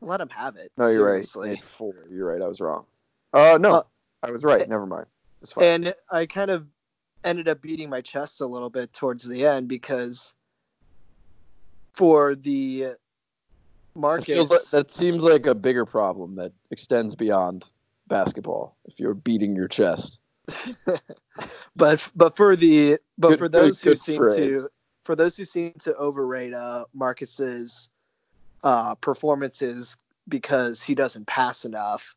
let 0.00 0.20
him 0.20 0.28
have 0.30 0.56
it. 0.56 0.72
no, 0.76 0.88
you're 0.88 1.04
right. 1.04 1.24
seriously. 1.24 1.56
Had 1.56 1.64
Four. 1.78 1.94
You're 2.10 2.26
right. 2.32 2.42
I 2.42 2.48
was 2.48 2.60
wrong. 2.60 2.84
Uh, 3.32 3.56
no, 3.60 3.74
Uh, 3.76 3.82
I 4.22 4.30
was 4.30 4.42
right. 4.42 4.68
Never 4.68 4.86
mind. 4.86 5.06
It's 5.42 5.52
fine. 5.52 5.64
And 5.64 5.94
I 6.10 6.26
kind 6.26 6.50
of 6.50 6.66
ended 7.24 7.48
up 7.48 7.60
beating 7.60 7.90
my 7.90 8.00
chest 8.00 8.40
a 8.40 8.46
little 8.46 8.70
bit 8.70 8.92
towards 8.92 9.24
the 9.26 9.46
end 9.46 9.68
because 9.68 10.34
for 11.94 12.34
the 12.34 12.88
Markus, 13.94 14.50
like- 14.50 14.70
that 14.70 14.92
seems 14.92 15.22
like 15.22 15.46
a 15.46 15.54
bigger 15.54 15.84
problem 15.84 16.36
that 16.36 16.52
extends 16.70 17.14
beyond 17.14 17.64
basketball. 18.08 18.76
If 18.84 18.98
you're 18.98 19.14
beating 19.14 19.54
your 19.56 19.68
chest. 19.68 20.18
but 21.76 22.10
but 22.16 22.36
for 22.36 22.56
the 22.56 22.98
but 23.18 23.30
Good- 23.30 23.38
for 23.38 23.48
those 23.48 23.80
good- 23.82 23.90
who 23.90 23.94
good 23.94 23.98
seem 24.00 24.18
phrase. 24.18 24.36
to 24.62 24.68
for 25.04 25.14
those 25.16 25.36
who 25.36 25.44
seem 25.44 25.72
to 25.80 25.94
overrate 25.96 26.52
uh 26.52 26.86
Markus's 26.94 27.90
uh 28.64 28.94
performances 28.96 29.96
because 30.28 30.82
he 30.82 30.94
doesn't 30.94 31.26
pass 31.26 31.64
enough 31.64 32.16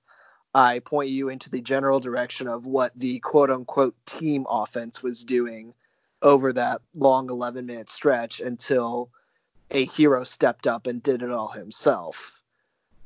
I 0.55 0.79
point 0.79 1.09
you 1.09 1.27
into 1.27 1.49
the 1.49 1.59
general 1.59 1.99
direction 1.99 2.47
of 2.47 2.65
what 2.65 2.93
the 2.95 3.19
quote 3.19 3.51
unquote 3.51 3.93
team 4.05 4.45
offense 4.49 5.03
was 5.03 5.25
doing 5.25 5.73
over 6.21 6.53
that 6.53 6.81
long 6.95 7.29
11 7.29 7.65
minute 7.65 7.89
stretch 7.89 8.39
until 8.39 9.09
a 9.69 9.83
hero 9.83 10.23
stepped 10.23 10.65
up 10.65 10.87
and 10.87 11.03
did 11.03 11.21
it 11.23 11.29
all 11.29 11.49
himself. 11.49 12.41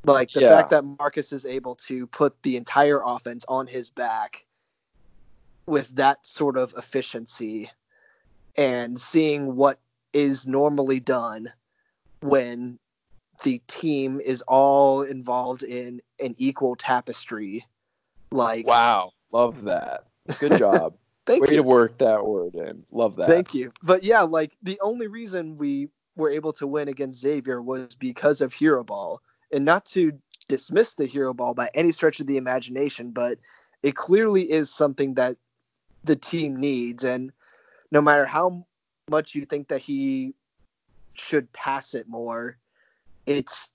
Like 0.03 0.31
the 0.31 0.41
Yeah. 0.41 0.57
fact 0.57 0.69
that 0.69 0.85
Markus 0.85 1.33
is 1.33 1.47
able 1.47 1.73
to 1.87 2.05
put 2.05 2.39
the 2.43 2.55
entire 2.55 3.01
offense 3.03 3.45
on 3.47 3.65
his 3.65 3.89
back 3.89 4.45
with 5.65 5.89
that 5.95 6.27
sort 6.27 6.55
of 6.55 6.75
efficiency 6.77 7.71
and 8.59 8.99
seeing 8.99 9.55
what 9.55 9.79
is 10.13 10.45
normally 10.45 10.99
done 10.99 11.51
when 12.21 12.77
the 13.43 13.61
team 13.67 14.19
is 14.19 14.41
all 14.43 15.01
involved 15.03 15.63
in 15.63 16.01
an 16.19 16.35
equal 16.37 16.75
tapestry. 16.75 17.65
Like, 18.31 18.65
Wow, 18.67 19.13
love 19.31 19.63
that. 19.63 20.05
Good 20.39 20.57
job. 20.59 20.95
thank 21.25 21.41
Way 21.43 21.51
you. 21.51 21.57
to 21.57 21.63
work 21.63 21.97
that 21.99 22.25
word 22.25 22.55
in. 22.55 22.83
Love 22.91 23.17
that. 23.17 23.27
Thank 23.27 23.53
you. 23.53 23.71
But 23.81 24.03
yeah, 24.03 24.21
like 24.21 24.51
the 24.61 24.79
only 24.81 25.07
reason 25.07 25.55
we 25.55 25.89
were 26.15 26.29
able 26.29 26.53
to 26.53 26.67
win 26.67 26.87
against 26.87 27.21
Xavier 27.21 27.61
was 27.61 27.95
because 27.95 28.41
of 28.41 28.53
Hero 28.53 28.83
Ball. 28.83 29.21
And 29.51 29.65
not 29.65 29.85
to 29.87 30.13
dismiss 30.47 30.95
the 30.95 31.05
Hero 31.07 31.33
Ball 31.33 31.53
by 31.53 31.69
any 31.73 31.91
stretch 31.91 32.19
of 32.19 32.27
the 32.27 32.37
imagination, 32.37 33.11
but 33.11 33.39
it 33.81 33.95
clearly 33.95 34.49
is 34.51 34.69
something 34.69 35.15
that 35.15 35.37
the 36.03 36.15
team 36.15 36.57
needs. 36.57 37.03
And 37.03 37.31
no 37.91 38.01
matter 38.01 38.25
how 38.25 38.65
much 39.09 39.33
you 39.33 39.45
think 39.45 39.69
that 39.69 39.81
he 39.81 40.33
should 41.13 41.51
pass 41.51 41.95
it 41.95 42.07
more, 42.07 42.57
it's 43.29 43.73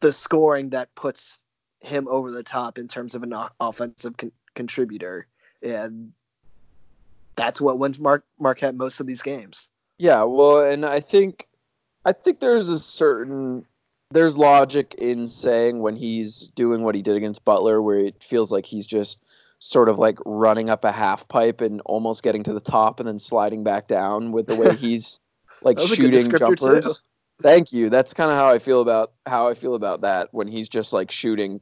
the 0.00 0.12
scoring 0.12 0.70
that 0.70 0.94
puts 0.94 1.40
him 1.80 2.06
over 2.08 2.30
the 2.30 2.42
top 2.42 2.78
in 2.78 2.88
terms 2.88 3.14
of 3.14 3.22
an 3.22 3.34
offensive 3.58 4.16
con- 4.18 4.32
contributor. 4.54 5.26
And 5.62 6.12
that's 7.34 7.58
what 7.60 7.78
wins 7.78 7.98
Mark 7.98 8.24
Marquette 8.38 8.74
most 8.74 9.00
of 9.00 9.06
these 9.06 9.22
games. 9.22 9.70
Yeah, 9.96 10.24
well, 10.24 10.60
and 10.60 10.84
I 10.84 11.00
think 11.00 11.48
I 12.04 12.12
think 12.12 12.40
there's 12.40 12.68
a 12.68 12.78
certain 12.78 13.64
there's 14.10 14.36
logic 14.36 14.94
in 14.98 15.26
saying 15.26 15.80
when 15.80 15.96
he's 15.96 16.50
doing 16.54 16.82
what 16.82 16.94
he 16.94 17.00
did 17.00 17.16
against 17.16 17.44
Butler, 17.46 17.80
where 17.80 17.98
it 17.98 18.22
feels 18.22 18.52
like 18.52 18.66
he's 18.66 18.86
just 18.86 19.18
sort 19.58 19.88
of 19.88 19.98
like 19.98 20.18
running 20.26 20.68
up 20.68 20.84
a 20.84 20.92
half 20.92 21.26
pipe 21.28 21.62
and 21.62 21.80
almost 21.86 22.22
getting 22.22 22.42
to 22.42 22.52
the 22.52 22.60
top 22.60 23.00
and 23.00 23.08
then 23.08 23.18
sliding 23.18 23.64
back 23.64 23.88
down 23.88 24.32
with 24.32 24.48
the 24.48 24.56
way 24.56 24.76
he's 24.80 25.18
like 25.62 25.76
That 25.76 25.82
was 25.82 25.92
a 25.92 25.96
good 25.96 26.12
shooting 26.12 26.36
jumpers. 26.36 26.84
too. 26.84 26.92
Thank 27.42 27.72
you. 27.72 27.90
That's 27.90 28.14
kind 28.14 28.30
of 28.30 28.36
how 28.36 28.48
I 28.48 28.58
feel 28.58 28.80
about 28.80 29.12
how 29.26 29.48
I 29.48 29.54
feel 29.54 29.74
about 29.74 30.00
that 30.02 30.28
when 30.32 30.48
he's 30.48 30.68
just 30.68 30.92
like 30.92 31.10
shooting 31.10 31.60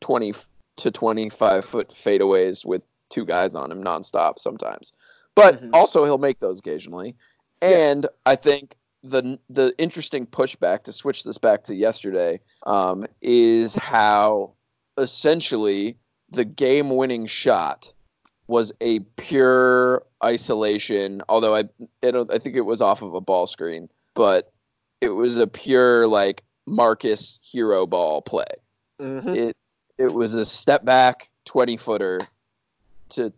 20 0.00 0.34
to 0.78 0.90
25 0.90 1.64
foot 1.64 1.90
fadeaways 1.90 2.64
with 2.64 2.82
two 3.10 3.24
guys 3.24 3.54
on 3.54 3.70
him 3.70 3.82
nonstop 3.82 4.38
sometimes. 4.38 4.92
But 5.34 5.62
Mhm. 5.62 5.70
also 5.72 6.04
he'll 6.04 6.18
make 6.18 6.40
those 6.40 6.58
occasionally. 6.58 7.16
And 7.60 8.06
I 8.26 8.36
think 8.36 8.76
the 9.02 9.38
the 9.48 9.74
interesting 9.78 10.26
pushback 10.26 10.82
to 10.84 10.92
switch 10.92 11.24
this 11.24 11.38
back 11.38 11.64
to 11.64 11.74
yesterday 11.74 12.40
um, 12.66 13.06
is 13.22 13.74
how 13.74 14.54
essentially 14.96 15.96
the 16.30 16.44
game 16.44 16.90
winning 16.90 17.26
shot 17.26 17.92
was 18.48 18.72
a 18.80 19.00
pure 19.16 20.04
isolation. 20.22 21.22
Although 21.28 21.54
I 21.54 21.64
I, 22.02 22.24
I 22.30 22.38
think 22.38 22.56
it 22.56 22.62
was 22.62 22.80
off 22.80 23.02
of 23.02 23.14
a 23.14 23.20
ball 23.20 23.46
screen, 23.46 23.88
but 24.14 24.52
it 25.00 25.10
was 25.10 25.36
a 25.36 25.46
pure 25.46 26.06
like 26.06 26.42
Markus 26.66 27.38
hero 27.42 27.86
ball 27.86 28.22
play. 28.22 28.44
Mhm. 29.00 29.36
It 29.36 29.56
it 29.96 30.12
was 30.12 30.34
a 30.34 30.44
step 30.44 30.84
back 30.84 31.28
20 31.44 31.76
footer 31.76 32.20
to 33.10 33.32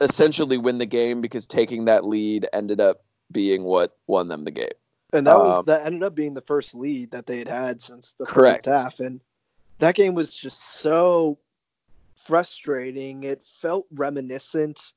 essentially 0.00 0.58
win 0.58 0.78
the 0.78 0.86
game 0.86 1.20
because 1.20 1.46
taking 1.46 1.86
that 1.86 2.04
lead 2.04 2.46
ended 2.52 2.80
up 2.80 3.02
being 3.32 3.62
what 3.62 3.96
won 4.06 4.28
them 4.28 4.44
the 4.44 4.50
game. 4.50 4.68
And 5.12 5.26
that 5.26 5.38
was 5.38 5.58
Um, 5.58 5.64
that 5.66 5.86
ended 5.86 6.02
up 6.02 6.14
being 6.14 6.34
the 6.34 6.42
first 6.42 6.74
lead 6.74 7.12
that 7.12 7.26
they 7.26 7.38
had 7.38 7.48
had 7.48 7.82
since 7.82 8.12
the 8.12 8.26
Correct. 8.26 8.66
first 8.66 8.82
half, 8.82 9.00
and 9.00 9.20
that 9.78 9.94
game 9.94 10.14
was 10.14 10.34
just 10.36 10.60
so 10.60 11.38
frustrating. 12.16 13.24
It 13.24 13.44
felt 13.46 13.86
reminiscent, 13.90 14.92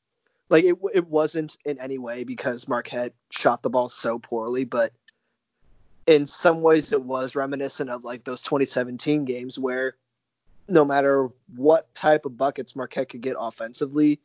like 0.50 0.66
it 0.66 0.76
it 0.94 1.08
wasn't 1.08 1.58
in 1.66 1.80
any 1.80 1.98
way 1.98 2.24
because 2.26 2.68
Marquette 2.68 3.14
shot 3.32 3.64
the 3.64 3.70
ball 3.70 3.88
so 3.88 4.20
poorly, 4.20 4.66
but 4.66 4.92
in 6.06 6.26
some 6.26 6.62
ways 6.62 6.92
it 6.94 7.02
was 7.02 7.36
reminiscent 7.36 7.90
of 7.90 8.04
like 8.04 8.24
those 8.24 8.42
2017 8.42 9.26
games 9.26 9.58
where 9.58 9.96
no 10.68 10.86
matter 10.86 11.30
what 11.56 11.94
type 11.94 12.26
of 12.26 12.38
buckets 12.38 12.76
Marquette 12.76 13.10
could 13.10 13.22
get 13.22 13.36
offensively, 13.40 14.20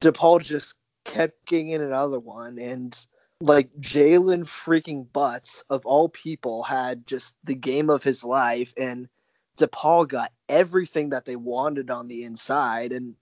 DePaul 0.00 0.42
just 0.42 0.76
kept 1.04 1.46
getting 1.46 1.72
another 1.74 2.18
one. 2.18 2.58
And 2.58 3.06
like 3.40 3.74
Jalen 3.80 4.44
freaking 4.44 5.10
Butts 5.12 5.64
of 5.68 5.86
all 5.86 6.08
people 6.08 6.62
had 6.62 7.06
just 7.06 7.36
the 7.44 7.54
game 7.54 7.90
of 7.90 8.02
his 8.02 8.24
life, 8.24 8.72
and 8.76 9.08
DePaul 9.58 10.08
got 10.08 10.32
everything 10.48 11.10
that 11.10 11.24
they 11.24 11.36
wanted 11.36 11.90
on 11.90 12.08
the 12.08 12.24
inside, 12.24 12.92
and 12.92 13.14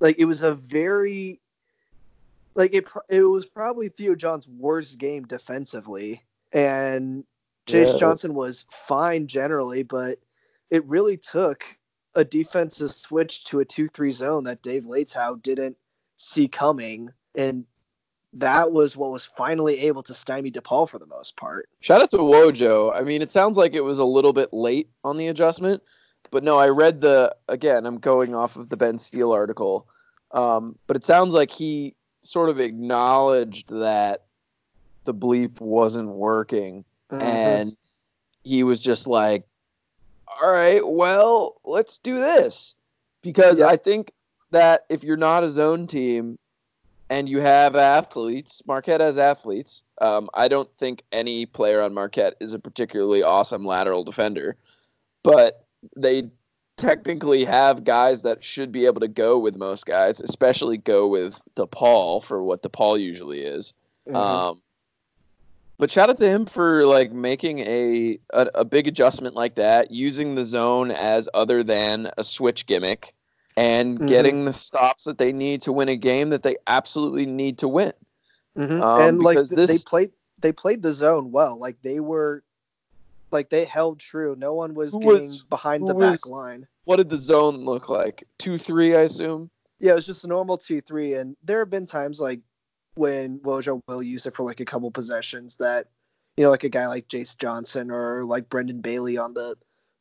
like 0.00 0.18
it 0.18 0.24
was 0.24 0.42
a 0.42 0.54
very 0.54 1.40
like 2.54 2.74
it 2.74 2.88
it 3.08 3.22
was 3.22 3.46
probably 3.46 3.88
Theo 3.88 4.14
John's 4.14 4.48
worst 4.48 4.98
game 4.98 5.24
defensively, 5.24 6.22
and 6.52 7.24
Jayce 7.66 7.92
Yeah. 7.92 7.98
Johnson 7.98 8.34
was 8.34 8.64
fine 8.70 9.26
generally, 9.26 9.82
but 9.82 10.18
it 10.70 10.84
really 10.86 11.16
took 11.16 11.64
a 12.14 12.24
defensive 12.24 12.92
switch 12.92 13.44
to 13.44 13.60
a 13.60 13.64
two-three 13.64 14.10
zone 14.10 14.44
that 14.44 14.62
Dave 14.62 14.84
Leitao 14.84 15.42
didn't 15.42 15.76
see 16.16 16.48
coming, 16.48 17.10
and 17.34 17.64
that 18.34 18.72
was 18.72 18.96
what 18.96 19.10
was 19.10 19.24
finally 19.24 19.80
able 19.80 20.02
to 20.02 20.14
stymie 20.14 20.50
DePaul 20.50 20.88
for 20.88 20.98
the 20.98 21.06
most 21.06 21.36
part. 21.36 21.68
Shout 21.80 22.02
out 22.02 22.10
to 22.10 22.18
Wojo. 22.18 22.94
I 22.94 23.02
mean, 23.02 23.22
it 23.22 23.30
sounds 23.30 23.56
like 23.56 23.74
it 23.74 23.82
was 23.82 23.98
a 23.98 24.04
little 24.04 24.32
bit 24.32 24.52
late 24.52 24.88
on 25.04 25.16
the 25.16 25.28
adjustment, 25.28 25.82
but 26.30 26.42
no, 26.42 26.56
I 26.58 26.68
read 26.68 27.00
the 27.00 27.34
again. 27.48 27.86
I'm 27.86 27.98
going 27.98 28.34
off 28.34 28.56
of 28.56 28.68
the 28.68 28.76
Ben 28.76 28.98
Steele 28.98 29.32
article, 29.32 29.86
um, 30.32 30.78
but 30.86 30.96
it 30.96 31.04
sounds 31.04 31.32
like 31.32 31.50
he 31.50 31.94
sort 32.22 32.48
of 32.48 32.60
acknowledged 32.60 33.68
that 33.68 34.24
the 35.04 35.14
bleep 35.14 35.60
wasn't 35.60 36.08
working, 36.08 36.84
Mm-hmm. 37.10 37.22
and 37.22 37.76
he 38.42 38.62
was 38.62 38.80
just 38.80 39.06
like, 39.06 39.46
"All 40.26 40.50
right, 40.50 40.86
well, 40.86 41.60
let's 41.64 41.98
do 41.98 42.18
this," 42.18 42.74
because 43.22 43.58
Yep. 43.58 43.68
I 43.70 43.76
think 43.76 44.12
that 44.50 44.86
if 44.88 45.04
you're 45.04 45.16
not 45.18 45.44
a 45.44 45.48
zone 45.50 45.86
team 45.86 46.38
and 47.10 47.28
you 47.28 47.40
have 47.40 47.76
athletes, 47.76 48.62
Marquette 48.66 49.00
has 49.00 49.18
athletes. 49.18 49.82
Um, 50.00 50.30
I 50.32 50.48
don't 50.48 50.70
think 50.78 51.02
any 51.12 51.44
player 51.44 51.82
on 51.82 51.92
Marquette 51.92 52.34
is 52.40 52.54
a 52.54 52.58
particularly 52.58 53.22
awesome 53.22 53.66
lateral 53.66 54.04
defender, 54.04 54.56
but 55.22 55.66
they 55.96 56.30
technically 56.78 57.44
have 57.44 57.84
guys 57.84 58.22
that 58.22 58.42
should 58.42 58.72
be 58.72 58.86
able 58.86 59.00
to 59.00 59.08
go 59.08 59.38
with 59.38 59.56
most 59.56 59.84
guys, 59.84 60.20
especially 60.20 60.78
go 60.78 61.06
with 61.06 61.38
DePaul 61.56 62.24
for 62.24 62.42
what 62.42 62.62
DePaul 62.62 62.98
usually 62.98 63.40
is. 63.42 63.74
Mhm. 64.08 64.16
Um, 64.16 64.62
but 65.78 65.90
shout 65.90 66.10
out 66.10 66.18
to 66.18 66.26
him 66.28 66.46
for 66.46 66.84
like 66.86 67.12
making 67.12 67.60
a, 67.60 68.18
a 68.32 68.46
a 68.56 68.64
big 68.64 68.86
adjustment 68.86 69.34
like 69.34 69.54
that, 69.56 69.90
using 69.90 70.34
the 70.34 70.44
zone 70.44 70.90
as 70.90 71.28
other 71.34 71.62
than 71.62 72.10
a 72.18 72.24
switch 72.24 72.66
gimmick, 72.66 73.14
and 73.56 73.98
Mhm. 73.98 74.08
getting 74.08 74.44
the 74.44 74.52
stops 74.52 75.04
that 75.04 75.18
they 75.18 75.32
need 75.32 75.62
to 75.62 75.72
win 75.72 75.88
a 75.88 75.96
game 75.96 76.30
that 76.30 76.42
they 76.42 76.56
absolutely 76.66 77.26
need 77.26 77.58
to 77.58 77.68
win. 77.68 77.92
Mhm. 78.56 78.82
Um, 78.82 79.00
and 79.00 79.20
like 79.22 79.36
because 79.36 79.50
th- 79.50 79.68
they 79.68 79.78
played 79.78 80.12
they 80.40 80.52
played 80.52 80.82
the 80.82 80.92
zone 80.92 81.30
well. 81.32 81.58
Like 81.58 81.80
they 81.82 82.00
were 82.00 82.42
like 83.30 83.48
they 83.48 83.64
held 83.64 83.98
true. 83.98 84.34
No 84.38 84.54
one 84.54 84.74
was 84.74 84.92
Who 84.92 85.00
getting 85.00 85.14
was- 85.22 85.42
behind 85.42 85.88
the 85.88 85.94
was- 85.94 86.20
back 86.20 86.26
line. 86.28 86.66
What 86.84 86.96
did 86.96 87.08
the 87.10 87.18
zone 87.18 87.64
look 87.64 87.88
like? 87.88 88.24
Two 88.38 88.58
three, 88.58 88.94
I 88.96 89.02
assume. 89.02 89.50
Yeah, 89.78 89.92
it 89.92 89.94
was 89.96 90.06
just 90.06 90.24
a 90.24 90.28
normal 90.28 90.58
two 90.58 90.80
three, 90.80 91.14
and 91.14 91.36
there 91.44 91.60
have 91.60 91.70
been 91.70 91.86
times 91.86 92.20
like 92.20 92.40
when 92.94 93.38
Wojo 93.40 93.80
will 93.86 94.02
use 94.02 94.26
it 94.26 94.36
for 94.36 94.44
like 94.44 94.60
a 94.60 94.64
couple 94.64 94.90
possessions 94.90 95.56
that 95.56 95.88
you 96.36 96.44
know 96.44 96.50
like 96.50 96.64
a 96.64 96.68
guy 96.68 96.86
like 96.86 97.08
Jayce 97.08 97.36
Johnson 97.38 97.90
or 97.90 98.22
like 98.24 98.48
Brendan 98.48 98.80
Bailey 98.80 99.18
on 99.18 99.34
the 99.34 99.56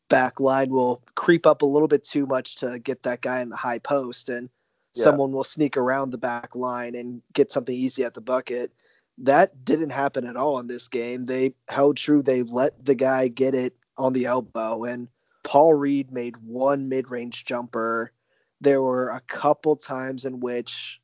back 0.10 0.40
line 0.40 0.70
will 0.70 1.02
creep 1.16 1.46
up 1.46 1.62
a 1.62 1.66
little 1.66 1.88
bit 1.88 2.04
too 2.04 2.26
much 2.26 2.58
to 2.58 2.80
get 2.80 3.04
that 3.04 3.22
guy 3.22 3.42
in 3.42 3.50
the 3.50 3.56
high 3.56 3.80
post, 3.80 4.30
and 4.30 4.50
Yeah. 4.94 5.06
someone 5.06 5.32
will 5.32 5.46
sneak 5.46 5.78
around 5.78 6.12
the 6.12 6.18
back 6.18 6.54
line 6.54 6.96
and 6.96 7.22
get 7.34 7.50
something 7.52 7.74
easy 7.76 8.04
at 8.04 8.14
the 8.14 8.20
bucket. 8.22 8.74
That 9.20 9.64
didn't 9.64 9.92
happen 9.92 10.26
at 10.26 10.36
all 10.36 10.60
in 10.60 10.68
this 10.68 10.90
game. 10.90 11.26
They 11.26 11.54
held 11.70 11.96
true. 11.96 12.22
They 12.22 12.44
let 12.44 12.84
the 12.84 12.96
guy 12.96 13.30
get 13.30 13.56
it 13.56 13.76
on 13.98 14.12
the 14.14 14.26
elbow, 14.26 14.84
and 14.84 15.08
Paul 15.44 15.74
Reed 15.74 16.12
made 16.12 16.38
one 16.38 16.90
mid-range 16.90 17.46
jumper. 17.46 18.12
There 18.60 18.82
were 18.82 19.10
a 19.10 19.22
couple 19.22 19.76
times 19.78 20.26
in 20.26 20.40
which 20.40 21.01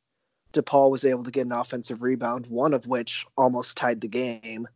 DePaul 0.53 0.91
was 0.91 1.05
able 1.05 1.23
to 1.23 1.31
get 1.31 1.45
an 1.45 1.51
offensive 1.51 2.03
rebound, 2.03 2.47
one 2.47 2.73
of 2.73 2.87
which 2.87 3.25
almost 3.37 3.77
tied 3.77 4.01
the 4.01 4.07
game. 4.07 4.67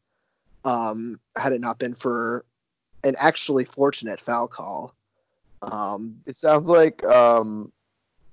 Um, 0.63 1.19
had 1.35 1.53
it 1.53 1.61
not 1.61 1.79
been 1.79 1.95
for 1.95 2.45
an 3.03 3.15
actually 3.17 3.65
fortunate 3.65 4.21
foul 4.21 4.47
call. 4.47 4.95
Um, 5.61 6.21
It 6.25 6.35
sounds 6.35 6.67
like 6.69 7.03
um, 7.03 7.71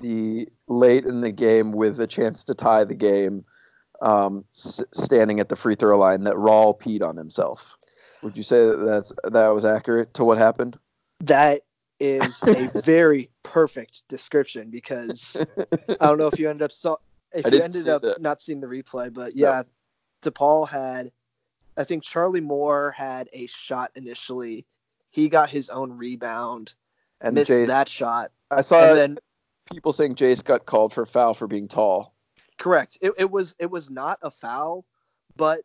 the 0.00 0.48
late 0.66 1.06
in 1.06 1.20
the 1.20 1.32
game 1.32 1.72
with 1.72 2.00
a 2.00 2.06
chance 2.06 2.44
to 2.44 2.54
tie 2.54 2.84
the 2.84 2.94
game, 2.94 3.44
um, 4.02 4.44
s- 4.52 4.82
standing 4.92 5.40
at 5.40 5.48
the 5.48 5.56
free 5.56 5.74
throw 5.74 5.98
line, 5.98 6.24
that 6.24 6.34
Rawl 6.34 6.78
peed 6.78 7.02
on 7.02 7.16
himself. 7.16 7.76
Would 8.22 8.36
you 8.36 8.42
say 8.42 8.66
that 8.66 8.84
that's 8.84 9.12
that 9.24 9.48
was 9.48 9.64
accurate 9.64 10.14
to 10.14 10.24
what 10.24 10.38
happened? 10.38 10.78
that 11.20 11.62
is 12.00 12.42
a 12.44 12.68
very 12.80 13.28
perfect 13.42 14.02
description 14.08 14.70
because 14.70 15.36
I 15.88 16.06
don't 16.06 16.18
know 16.18 16.28
if 16.28 16.38
you 16.38 16.48
ended 16.48 16.64
up 16.66 16.72
saw 16.72 16.96
if 17.34 17.46
I 17.46 17.50
you 17.50 17.62
ended 17.62 17.88
up 17.88 18.02
that. 18.02 18.20
not 18.20 18.40
seeing 18.40 18.60
the 18.60 18.66
replay, 18.66 19.12
but 19.12 19.36
yeah, 19.36 19.62
DePaul 20.22 20.68
had 20.68 21.10
I 21.76 21.84
think 21.84 22.02
Charlie 22.02 22.40
Moore 22.40 22.90
had 22.90 23.28
a 23.32 23.46
shot 23.46 23.92
initially. 23.94 24.66
He 25.10 25.28
got 25.28 25.48
his 25.48 25.70
own 25.70 25.92
rebound, 25.92 26.74
And 27.20 27.34
missed 27.34 27.50
Jayce, 27.50 27.66
that 27.68 27.88
shot, 27.88 28.32
I 28.50 28.60
saw 28.62 28.82
and 28.82 28.96
then 28.96 29.18
people 29.70 29.92
saying 29.92 30.16
Jayce 30.16 30.44
got 30.44 30.66
called 30.66 30.92
for 30.92 31.06
foul 31.06 31.34
for 31.34 31.46
being 31.46 31.68
tall. 31.68 32.14
correct. 32.58 32.98
It, 33.00 33.12
it 33.18 33.30
was 33.30 33.54
it 33.58 33.70
was 33.70 33.90
not 33.90 34.18
a 34.22 34.30
foul, 34.30 34.84
but 35.36 35.62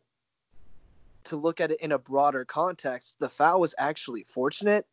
to 1.24 1.36
look 1.36 1.60
at 1.60 1.70
it 1.70 1.80
in 1.80 1.92
a 1.92 1.98
broader 1.98 2.44
context, 2.44 3.18
the 3.18 3.28
foul 3.28 3.60
was 3.60 3.74
actually 3.78 4.24
fortunate 4.24 4.86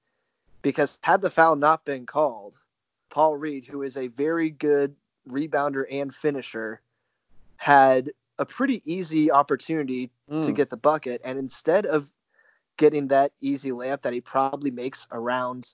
because 0.62 1.00
had 1.04 1.22
the 1.22 1.30
foul 1.30 1.56
not 1.56 1.86
been 1.86 2.06
called, 2.06 2.58
Paul 3.10 3.36
Reed, 3.38 3.66
who 3.66 3.82
is 3.84 3.98
a 3.98 4.08
very 4.08 4.50
good 4.50 4.96
rebounder 5.32 5.86
and 5.90 6.14
finisher, 6.14 6.82
had 7.58 8.12
a 8.40 8.46
pretty 8.46 8.82
easy 8.92 9.32
opportunity 9.32 10.12
to 10.28 10.52
Mm. 10.52 10.56
get 10.56 10.70
the 10.70 10.78
bucket. 10.78 11.22
And 11.24 11.38
instead 11.38 11.86
of 11.86 12.12
getting 12.78 13.10
that 13.10 13.32
easy 13.42 13.72
layup 13.72 14.02
that 14.04 14.14
he 14.14 14.22
probably 14.22 14.72
makes 14.72 15.08
around 15.12 15.74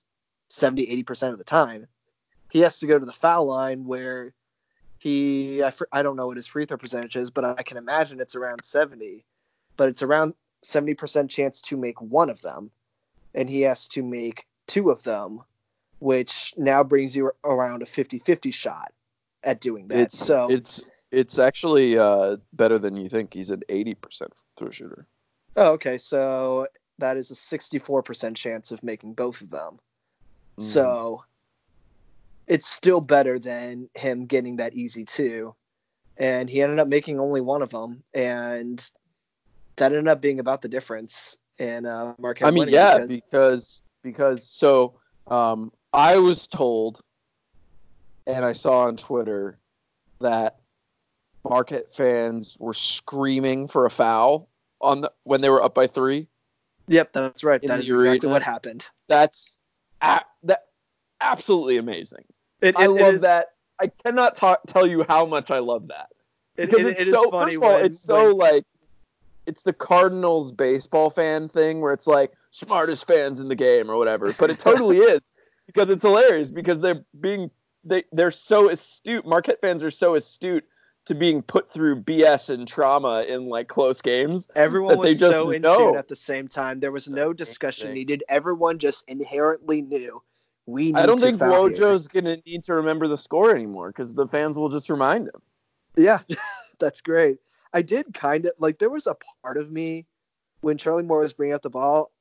70, 0.50 0.86
80% 0.88 1.32
of 1.32 1.38
the 1.38 1.43
time, 1.43 1.88
he 2.50 2.60
has 2.62 2.80
to 2.80 2.88
go 2.88 2.98
to 2.98 3.06
the 3.06 3.13
foul 3.13 3.46
line 3.46 3.86
where 3.86 4.34
he, 4.98 5.63
I, 5.63 5.72
I 5.91 6.02
don't 6.02 6.15
know 6.15 6.28
what 6.28 6.38
his 6.38 6.48
free 6.48 6.65
throw 6.65 6.78
percentage 6.78 7.15
is, 7.15 7.32
but 7.32 7.46
I 7.46 7.63
can 7.63 7.78
imagine 7.78 8.20
it's 8.20 8.36
around 8.36 8.63
70. 8.63 9.24
But 9.78 9.89
it's 9.89 10.02
around 10.02 10.34
70% 10.65 11.30
chance 11.30 11.62
to 11.63 11.78
make 11.78 12.02
one 12.02 12.30
of 12.30 12.41
them. 12.41 12.72
And 13.34 13.50
he 13.50 13.62
has 13.62 13.88
to 13.89 14.02
make 14.02 14.46
two 14.65 14.89
of 14.89 15.04
them, 15.04 15.43
which 16.00 16.54
now 16.58 16.84
brings 16.84 17.15
you 17.15 17.32
around 17.43 17.84
a 17.84 17.86
50 17.86 18.20
50 18.20 18.52
shot 18.52 18.91
at 19.43 19.62
doing 19.62 19.88
that. 19.89 20.00
It's 20.00 20.19
so 20.19 20.47
it's 20.50 20.82
it's 21.12 21.39
actually 21.39 21.97
uh, 21.97 22.38
better 22.54 22.78
than 22.80 22.95
you 22.95 23.10
think. 23.10 23.34
He's 23.34 23.50
an 23.50 23.63
80% 23.69 24.28
throw 24.58 24.69
shooter. 24.69 25.08
Oh, 25.56 25.73
okay. 25.73 25.97
So 25.97 26.67
that 27.00 27.17
is 27.17 27.32
a 27.32 27.36
64% 27.36 28.36
chance 28.36 28.71
of 28.71 28.84
making 28.84 29.13
both 29.13 29.41
of 29.41 29.50
them. 29.50 29.80
Mm. 30.60 30.63
So 30.63 31.23
it's 32.45 32.67
still 32.67 33.02
better 33.02 33.39
than 33.39 33.89
him 33.95 34.26
getting 34.26 34.58
that 34.58 34.73
easy 34.73 35.06
two. 35.06 35.56
And 36.17 36.50
he 36.50 36.62
ended 36.62 36.80
up 36.80 36.88
making 36.88 37.19
only 37.19 37.41
one 37.41 37.62
of 37.62 37.69
them. 37.69 38.04
And 38.13 38.84
that 39.78 39.91
ended 39.91 40.08
up 40.08 40.19
being 40.19 40.39
about 40.39 40.62
the 40.62 40.67
difference 40.67 41.38
in 41.58 41.86
uh, 41.86 42.13
Marquette 42.19 42.47
I 42.47 42.52
mean, 42.52 42.69
yeah, 42.69 43.00
because- 43.00 43.21
because 43.21 43.82
because 44.04 44.50
so 44.50 45.00
um, 45.28 45.71
I 45.93 46.17
was 46.17 46.47
told, 46.47 47.02
and 48.28 48.46
I 48.46 48.54
saw 48.54 48.82
on 48.82 48.98
Twitter 48.98 49.58
that 50.20 50.60
Marquette 51.44 51.96
fans 51.96 52.56
were 52.60 52.74
screaming 52.74 53.68
for 53.68 53.86
a 53.86 53.90
foul 53.90 54.50
on 54.82 55.02
the, 55.02 55.12
when 55.24 55.42
they 55.42 55.50
were 55.50 55.63
up 55.63 55.74
by 55.74 55.88
three. 55.88 56.28
Yep, 56.90 57.13
that's 57.13 57.44
right. 57.44 57.62
That 57.66 57.80
is 57.80 57.86
exactly 57.90 58.10
arena. 58.20 58.28
what 58.30 58.44
happened. 58.44 58.86
That's 59.08 59.58
a- 60.02 60.22
that 60.44 60.68
absolutely 61.22 61.78
amazing. 61.78 62.26
It, 62.62 62.76
I 62.78 62.84
it- 62.84 62.86
it 62.86 62.90
love 63.02 63.13
is- 63.16 63.22
that. 63.22 63.54
I 63.80 63.88
cannot 64.04 64.36
ta- 64.38 64.58
tell 64.68 64.88
you 64.88 65.06
how 65.08 65.26
much 65.26 65.52
I 65.52 65.60
love 65.60 65.88
that. 65.90 66.08
It, 66.56 66.72
because 66.72 66.86
it- 66.88 67.00
it's 67.00 67.12
so 67.12 67.30
funny 67.30 67.52
first 67.54 67.58
of 67.58 67.63
all, 67.63 67.74
when- 67.76 67.86
it's 67.86 68.00
so 68.00 68.16
when- 68.36 68.38
like 68.38 68.66
it's 69.46 69.63
the 69.63 69.72
Cardinals 69.74 70.52
baseball 70.52 71.10
fan 71.10 71.48
thing 71.48 71.80
where 71.80 71.94
it's 71.94 72.08
like 72.08 72.34
smartest 72.52 73.08
fans 73.08 73.40
in 73.40 73.48
the 73.48 73.56
game 73.56 73.90
or 73.90 73.96
whatever, 73.98 74.34
but 74.38 74.50
it 74.50 74.60
totally 74.60 74.98
is 75.16 75.22
because 75.68 75.90
it's 75.90 76.02
hilarious 76.04 76.50
because 76.50 76.82
they're 76.82 77.06
being 77.22 77.50
they 77.88 78.04
they're 78.12 78.32
so 78.32 78.69
astute. 78.69 79.26
Marquette 79.26 79.62
fans 79.62 79.84
are 79.84 79.91
so 79.91 80.15
astute 80.15 80.65
to 81.06 81.15
being 81.15 81.41
put 81.41 81.71
through 81.71 82.02
BS 82.02 82.50
and 82.50 82.67
trauma 82.67 83.21
in 83.21 83.47
like 83.47 83.67
close 83.67 84.02
games. 84.02 84.47
Everyone 84.56 84.97
that 84.97 85.04
they 85.04 85.10
was 85.12 85.19
just 85.19 85.38
so 85.38 85.52
in 85.52 85.62
know. 85.62 85.78
tune 85.78 85.97
at 85.97 86.08
the 86.08 86.15
same 86.15 86.47
time. 86.47 86.80
There 86.80 86.91
was 86.91 87.08
no 87.08 87.30
That's 87.30 87.50
discussion 87.50 87.93
needed. 87.93 88.23
Everyone 88.28 88.78
just 88.80 89.10
inherently 89.10 89.82
knew 89.82 90.21
we 90.65 90.91
need 90.91 90.97
I 90.97 91.06
don't 91.06 91.17
to 91.17 91.26
think 91.26 91.39
foul 91.39 91.67
here. 91.67 91.97
Gonna 92.12 92.38
need 92.45 92.65
to 92.65 92.76
remember 92.76 93.08
the 93.08 93.17
score 93.17 93.56
anymore 93.56 93.88
because 93.88 94.13
the 94.13 94.28
fans 94.28 94.58
will 94.58 94.69
just 94.69 94.89
remind 94.89 95.28
him. 95.28 95.41
Yeah, 95.95 96.19
that's 96.80 97.02
great. 97.02 97.38
I 97.73 97.82
did 97.82 98.13
kind 98.13 98.45
of 98.45 98.52
like 98.60 98.78
there 98.78 98.89
was 98.89 99.08
a 99.08 99.15
part 99.41 99.58
of 99.58 99.71
me 99.71 100.06
when 100.62 100.78
Charlie 100.78 101.04
Moore 101.04 101.19
was 101.19 101.34
bringing 101.34 101.56
up 101.56 101.62
the 101.62 101.69
ball. 101.69 102.12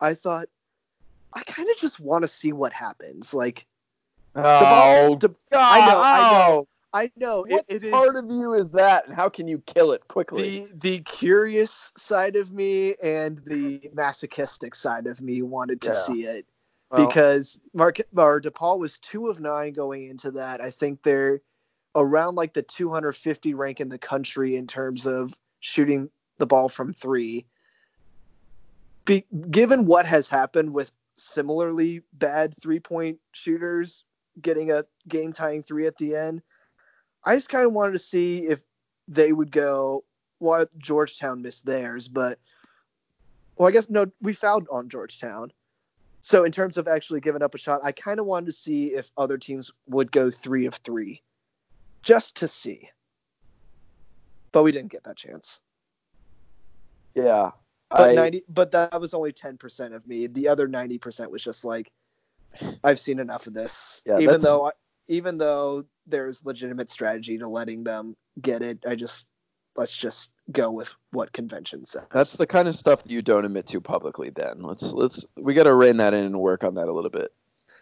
I 0.00 0.14
thought 0.14 0.48
I 1.32 1.42
kind 1.44 1.68
of 1.70 1.76
just 1.78 2.00
want 2.00 2.22
to 2.22 2.28
see 2.28 2.52
what 2.52 2.72
happens. 2.72 3.32
Like 3.32 3.66
Oh, 4.34 5.16
De- 5.16 5.34
I 5.52 5.80
oh, 5.80 5.86
know, 5.86 6.02
I 6.02 6.20
know. 6.20 6.58
oh. 6.64 6.68
I 6.90 7.10
know 7.16 7.44
it, 7.44 7.52
What 7.52 7.64
it 7.68 7.84
is 7.84 7.90
part 7.90 8.16
of 8.16 8.30
you 8.30 8.54
is 8.54 8.70
that, 8.70 9.06
and 9.06 9.14
how 9.14 9.28
can 9.28 9.46
you 9.46 9.58
kill 9.58 9.92
it 9.92 10.08
quickly? 10.08 10.60
the 10.60 10.72
the 10.74 11.00
curious 11.00 11.92
side 11.98 12.34
of 12.36 12.50
me 12.50 12.94
and 13.02 13.38
the 13.44 13.90
masochistic 13.92 14.74
side 14.74 15.06
of 15.06 15.20
me 15.20 15.42
wanted 15.42 15.82
to 15.82 15.88
Yeah. 15.90 15.94
see 15.94 16.24
it 16.24 16.46
Well, 16.90 17.06
because 17.06 17.60
Mark 17.74 17.98
or 18.16 18.40
DePaul 18.40 18.78
was 18.78 18.98
two 19.00 19.28
of 19.28 19.38
nine 19.38 19.74
going 19.74 20.06
into 20.06 20.30
that. 20.32 20.62
I 20.62 20.70
think 20.70 21.02
they're 21.02 21.42
around 21.94 22.36
like 22.36 22.54
the 22.54 22.62
250 22.62 23.52
rank 23.54 23.80
in 23.80 23.90
the 23.90 23.98
country 23.98 24.56
in 24.56 24.66
terms 24.66 25.06
of 25.06 25.34
shooting 25.60 26.10
the 26.38 26.46
ball 26.46 26.70
from 26.70 26.94
three. 26.94 27.44
Be, 29.04 29.26
given 29.50 29.84
what 29.84 30.06
has 30.06 30.28
happened 30.30 30.72
with 30.72 30.90
similarly 31.16 32.02
bad 32.14 32.54
three 32.58 32.80
point 32.80 33.18
shooters 33.32 34.04
getting 34.40 34.70
a 34.70 34.84
game 35.06 35.32
tying 35.32 35.62
three 35.62 35.86
at 35.86 35.96
the 35.96 36.16
end, 36.16 36.42
I 37.24 37.34
just 37.36 37.48
kind 37.50 37.66
of 37.66 37.72
wanted 37.72 37.92
to 37.92 37.98
see 37.98 38.46
if 38.46 38.62
they 39.08 39.32
would 39.32 39.52
go. 39.52 40.04
Well, 40.40 40.66
Georgetown 40.78 41.42
missed 41.42 41.66
theirs, 41.66 42.08
but 42.08 42.38
well, 43.56 43.68
I 43.68 43.72
guess 43.72 43.90
no, 43.90 44.06
we 44.20 44.32
fouled 44.32 44.68
on 44.70 44.88
Georgetown. 44.88 45.52
So 46.20 46.44
in 46.44 46.52
terms 46.52 46.78
of 46.78 46.88
actually 46.88 47.20
giving 47.20 47.42
up 47.42 47.54
a 47.54 47.58
shot, 47.58 47.80
I 47.84 47.92
kind 47.92 48.20
of 48.20 48.26
wanted 48.26 48.46
to 48.46 48.52
see 48.52 48.86
if 48.88 49.10
other 49.16 49.38
teams 49.38 49.72
would 49.88 50.12
go 50.12 50.30
three 50.30 50.66
of 50.66 50.74
three, 50.74 51.22
just 52.02 52.38
to 52.38 52.48
see. 52.48 52.90
But 54.52 54.62
we 54.64 54.72
didn't 54.72 54.92
get 54.92 55.04
that 55.04 55.16
chance. 55.16 55.60
yeah. 57.14 57.52
But 57.96 58.10
I, 58.10 58.14
ninety, 58.14 58.44
but 58.48 58.72
that 58.72 59.00
was 59.00 59.14
only 59.14 59.32
ten 59.32 59.56
percent 59.58 59.94
of 59.94 60.06
me. 60.06 60.26
The 60.26 60.48
other 60.48 60.68
ninety 60.68 60.98
percent 60.98 61.30
was 61.30 61.42
just 61.42 61.64
like, 61.64 61.90
I've 62.82 63.00
seen 63.00 63.18
enough 63.18 63.46
of 63.46 63.54
this. 63.54 64.02
Yeah, 64.06 64.18
even 64.18 64.26
that's- 64.26 64.44
though, 64.44 64.72
even 65.08 65.38
though 65.38 65.84
there's 66.06 66.44
legitimate 66.44 66.90
strategy 66.90 67.38
to 67.38 67.48
letting 67.48 67.84
them 67.84 68.16
get 68.40 68.62
it, 68.62 68.84
I 68.86 68.94
just 68.94 69.26
let's 69.76 69.96
just 69.96 70.32
go 70.50 70.70
with 70.70 70.92
what 71.12 71.32
convention 71.32 71.86
says. 71.86 72.06
that's 72.10 72.36
the 72.36 72.46
kind 72.46 72.66
of 72.66 72.74
stuff 72.74 73.02
that 73.02 73.12
you 73.12 73.22
don't 73.22 73.44
admit 73.44 73.66
to 73.68 73.80
publicly. 73.80 74.30
Then 74.30 74.62
let's 74.62 74.92
let's 74.92 75.24
we 75.36 75.54
got 75.54 75.64
to 75.64 75.74
rein 75.74 75.98
that 75.98 76.14
in 76.14 76.24
and 76.24 76.40
work 76.40 76.64
on 76.64 76.74
that 76.74 76.88
a 76.88 76.92
little 76.92 77.10
bit. 77.10 77.32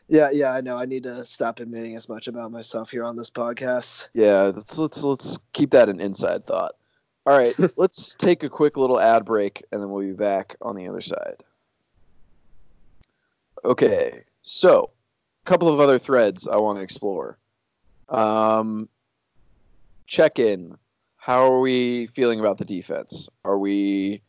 Yeah, 0.09 0.31
yeah, 0.31 0.52
I 0.52 0.61
know. 0.61 0.79
I 0.79 0.85
need 0.87 1.02
to 1.05 1.24
stop 1.24 1.59
admitting 1.59 1.96
as 1.96 2.09
much 2.09 2.29
about 2.29 2.52
myself 2.52 2.90
here 2.90 3.02
on 3.02 3.16
this 3.16 3.31
podcast. 3.31 4.09
Yeah, 4.14 4.52
let's 4.55 4.79
let's 4.79 5.02
let's 5.02 5.38
keep 5.52 5.70
that 5.72 5.88
an 5.88 6.00
inside 6.00 6.46
thought. 6.46 6.76
All 7.24 7.37
right, 7.37 7.55
let's 7.76 8.14
take 8.14 8.44
a 8.44 8.48
quick 8.48 8.76
little 8.76 9.00
ad 9.00 9.24
break 9.24 9.64
and 9.72 9.81
then 9.81 9.90
we'll 9.90 10.07
be 10.07 10.12
back 10.12 10.57
on 10.62 10.76
the 10.76 10.87
other 10.87 11.00
side. 11.00 11.42
Okay, 13.64 14.22
so 14.46 14.90
a 15.44 15.48
couple 15.48 15.68
of 15.68 15.80
other 15.80 15.98
threads 15.98 16.46
I 16.46 16.56
want 16.56 16.78
to 16.78 16.82
explore. 16.82 17.38
Um, 18.09 18.88
check 20.06 20.38
in. 20.38 20.76
How 21.16 21.52
are 21.52 21.61
we 21.61 22.06
feeling 22.09 22.38
about 22.38 22.59
the 22.59 22.64
defense? 22.64 23.28
Are 23.44 23.59
we 23.59 24.22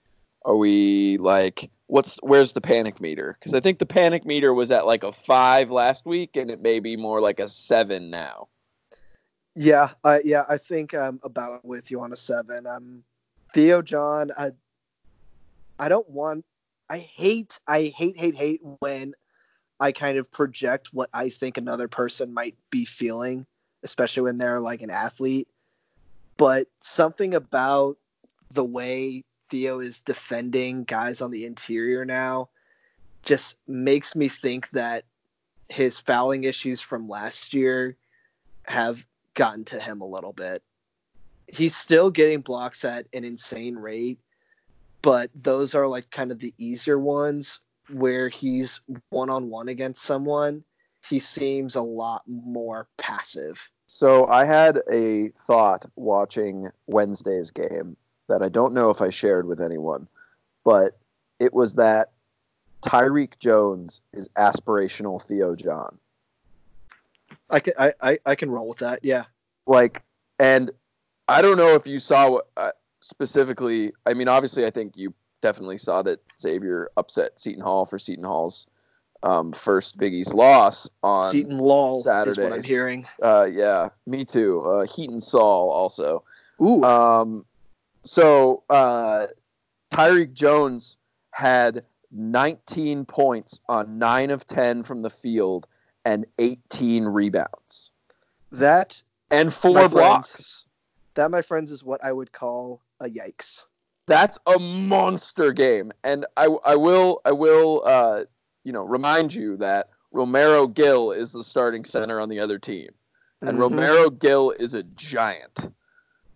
are 0.44 0.58
we 0.58 1.18
like 1.18 1.70
what's 1.86 2.18
where's 2.24 2.54
the 2.54 2.62
panic 2.62 3.00
meter? 3.00 3.36
Because 3.40 3.54
I 3.54 3.60
think 3.60 3.78
the 3.78 3.86
panic 3.86 4.26
meter 4.26 4.54
was 4.54 4.72
at 4.72 4.88
like 4.88 5.04
a 5.04 5.12
five 5.12 5.70
last 5.70 6.06
week 6.06 6.36
and 6.36 6.50
it 6.50 6.62
may 6.62 6.80
be 6.80 6.98
more 6.98 7.22
like 7.22 7.40
a 7.40 7.48
seven 7.48 8.10
now. 8.10 8.48
Yeah, 9.56 9.90
I 10.04 10.22
yeah, 10.26 10.46
I 10.50 10.58
think 10.58 10.96
I'm 10.96 11.20
about 11.24 11.64
with 11.64 11.92
you 11.92 12.02
on 12.02 12.12
a 12.12 12.16
seven. 12.16 12.66
Um, 12.66 13.04
Theo 13.54 13.84
John, 13.84 14.32
I 14.36 14.52
I 15.78 15.90
don't 15.90 16.10
want. 16.10 16.46
I 16.90 17.00
hate, 17.00 17.60
I 17.68 17.94
hate, 17.96 18.18
hate, 18.18 18.38
hate 18.38 18.62
when 18.80 19.14
I 19.80 19.92
kind 19.92 20.18
of 20.18 20.32
project 20.32 20.90
what 20.94 21.10
I 21.14 21.30
think 21.30 21.58
another 21.58 21.88
person 21.88 22.34
might 22.34 22.56
be 22.72 22.86
feeling, 22.86 23.46
especially 23.84 24.24
when 24.24 24.38
they're 24.38 24.60
like 24.60 24.82
an 24.82 24.90
athlete. 24.90 25.48
But 26.36 26.68
something 26.80 27.36
about 27.36 27.98
the 28.52 28.64
way 28.64 29.24
Theo 29.50 29.80
is 29.80 30.02
defending 30.02 30.84
guys 30.84 31.22
on 31.22 31.32
the 31.32 31.46
interior 31.46 32.06
now 32.06 32.50
just 33.24 33.56
makes 33.68 34.16
me 34.16 34.30
think 34.30 34.70
that 34.72 35.04
his 35.70 36.00
fouling 36.00 36.44
issues 36.44 36.82
from 36.82 37.10
last 37.10 37.54
year 37.54 37.98
have 38.64 39.06
gotten 39.34 39.66
to 39.66 39.80
him 39.80 40.02
a 40.02 40.08
little 40.08 40.34
bit. 40.34 40.64
He's 41.48 41.76
still 41.76 42.10
getting 42.10 42.42
blocks 42.42 42.84
at 42.84 43.08
an 43.14 43.24
insane 43.24 43.76
rate, 43.76 44.20
but 45.02 45.30
those 45.36 45.76
are 45.76 45.88
like 45.88 46.10
kind 46.10 46.32
of 46.32 46.40
the 46.40 46.54
easier 46.58 46.98
ones 46.98 47.60
where 47.90 48.30
he's 48.30 48.82
one 49.10 49.30
on 49.30 49.50
one 49.50 49.70
against 49.70 50.04
someone. 50.04 50.64
He 51.10 51.20
seems 51.20 51.76
a 51.76 51.82
lot 51.82 52.24
more 52.28 52.88
passive. 52.98 53.70
So 53.86 54.28
I 54.28 54.46
had 54.46 54.82
a 54.92 55.30
thought 55.30 55.86
watching 55.96 56.70
Wednesday's 56.88 57.52
game 57.52 57.96
that 58.28 58.42
I 58.42 58.50
don't 58.50 58.74
know 58.74 58.90
if 58.90 59.02
I 59.02 59.10
shared 59.10 59.48
with 59.48 59.62
anyone, 59.62 60.08
but 60.66 60.98
it 61.40 61.54
was 61.54 61.76
that 61.76 62.12
Tyrique 62.82 63.40
Jones 63.40 64.02
is 64.14 64.28
aspirational 64.38 65.22
Theo 65.22 65.56
John. 65.56 65.98
I 67.50 67.60
can 67.62 67.74
I, 67.80 67.94
I, 68.02 68.20
I 68.26 68.36
can 68.36 68.52
roll 68.52 68.68
with 68.68 68.80
that. 68.80 69.00
Yeah. 69.04 69.26
Like, 69.66 70.04
and 70.40 70.72
I 71.28 71.42
don't 71.42 71.58
know 71.58 71.76
if 71.76 71.88
you 71.88 72.00
saw 72.00 72.30
what 72.30 72.48
uh, 72.58 72.72
specifically. 73.02 73.94
I 74.06 74.14
mean, 74.14 74.28
obviously, 74.28 74.66
I 74.66 74.72
think 74.72 74.98
you 74.98 75.14
definitely 75.42 75.78
saw 75.78 76.02
that 76.04 76.20
Xavier 76.40 76.90
upset 76.98 77.40
Seton 77.40 77.64
Hall 77.64 77.86
for 77.86 78.00
Seton 78.00 78.24
Hall's 78.24 78.68
um, 79.24 79.52
first 79.52 79.98
Big 79.98 80.14
East 80.14 80.34
loss 80.34 80.90
on 81.04 81.32
Seton 81.32 81.58
Law 81.58 82.00
Saturdays. 82.00 82.38
is 82.38 82.44
what 82.44 82.54
I'm 82.54 82.64
hearing. 82.64 83.06
Uh, 83.22 83.48
yeah, 83.52 83.90
me 84.06 84.26
too. 84.26 84.62
Uh, 84.62 84.86
Heaton 84.86 85.22
Saul 85.22 85.70
also. 85.70 86.24
Ooh. 86.62 86.84
Um, 86.84 87.46
so 88.04 88.64
uh, 88.70 89.28
Tyrique 89.92 90.34
Jones 90.34 90.98
had 91.32 91.84
19 92.12 93.06
points 93.06 93.60
on 93.68 94.00
nine 94.00 94.32
of 94.32 94.46
10 94.48 94.84
from 94.84 95.02
the 95.02 95.10
field 95.10 95.68
and 96.06 96.26
18 96.40 97.04
rebounds 97.06 97.92
that 98.52 99.02
and 99.30 99.54
four 99.54 99.90
blocks. 99.90 100.32
friends. 100.32 100.66
that 101.16 101.32
my 101.32 101.42
friends 101.42 101.72
is 101.72 101.84
what 101.84 102.04
I 102.04 102.12
would 102.12 102.32
call 102.32 102.82
a 103.00 103.06
yikes. 103.06 103.66
That's 104.08 104.38
a 104.48 104.58
monster 104.58 105.52
game, 105.54 105.92
and 106.04 106.26
I 106.38 106.46
I 106.66 106.76
will 106.76 107.22
I 107.26 107.32
will 107.34 107.84
uh, 107.86 108.24
you 108.64 108.72
know 108.72 108.84
remind 108.84 109.34
you 109.34 109.58
that 109.58 109.90
Romaro 110.14 110.74
Gill 110.74 111.12
is 111.12 111.34
the 111.34 111.44
starting 111.44 111.84
center 111.86 112.20
on 112.20 112.30
the 112.30 112.40
other 112.40 112.58
team, 112.58 112.90
and 113.42 113.58
Mhm. 113.58 113.70
Romaro 113.70 114.18
Gill 114.20 114.52
is 114.52 114.74
a 114.74 114.84
giant. 114.84 115.70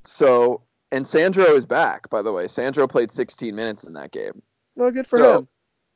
So 0.03 0.61
and 0.91 1.07
Sandro 1.07 1.45
is 1.55 1.65
back, 1.65 2.09
by 2.09 2.21
the 2.21 2.33
way. 2.33 2.47
Sandro 2.49 2.85
played 2.87 3.11
16 3.13 3.55
minutes 3.55 3.85
in 3.85 3.93
that 3.93 4.11
game. 4.11 4.41
No 4.75 4.91
good 4.91 5.07
for 5.07 5.19
So- 5.19 5.39
him. 5.39 5.47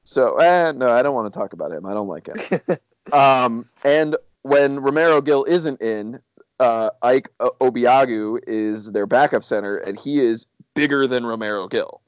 So, 0.08 0.38
eh, 0.38 0.72
no, 0.72 0.90
I 0.90 1.02
don't 1.02 1.16
want 1.16 1.34
to 1.34 1.38
talk 1.38 1.54
about 1.54 1.72
him. 1.72 1.86
I 1.88 1.94
don't 1.96 2.08
like 2.08 2.28
him. 2.28 2.78
um, 3.12 3.68
and 3.84 4.16
when 4.44 4.78
Romaro 4.80 5.22
Gill 5.24 5.44
isn't 5.46 5.82
in, 5.82 6.20
uh, 6.60 6.90
Ike 7.02 7.30
Obiagu 7.40 8.40
is 8.48 8.92
their 8.92 9.06
backup 9.06 9.44
center, 9.44 9.78
and 9.78 10.00
he 10.00 10.20
is 10.20 10.48
bigger 10.74 11.08
than 11.08 11.24
Romaro 11.24 11.70
Gill. 11.70 12.02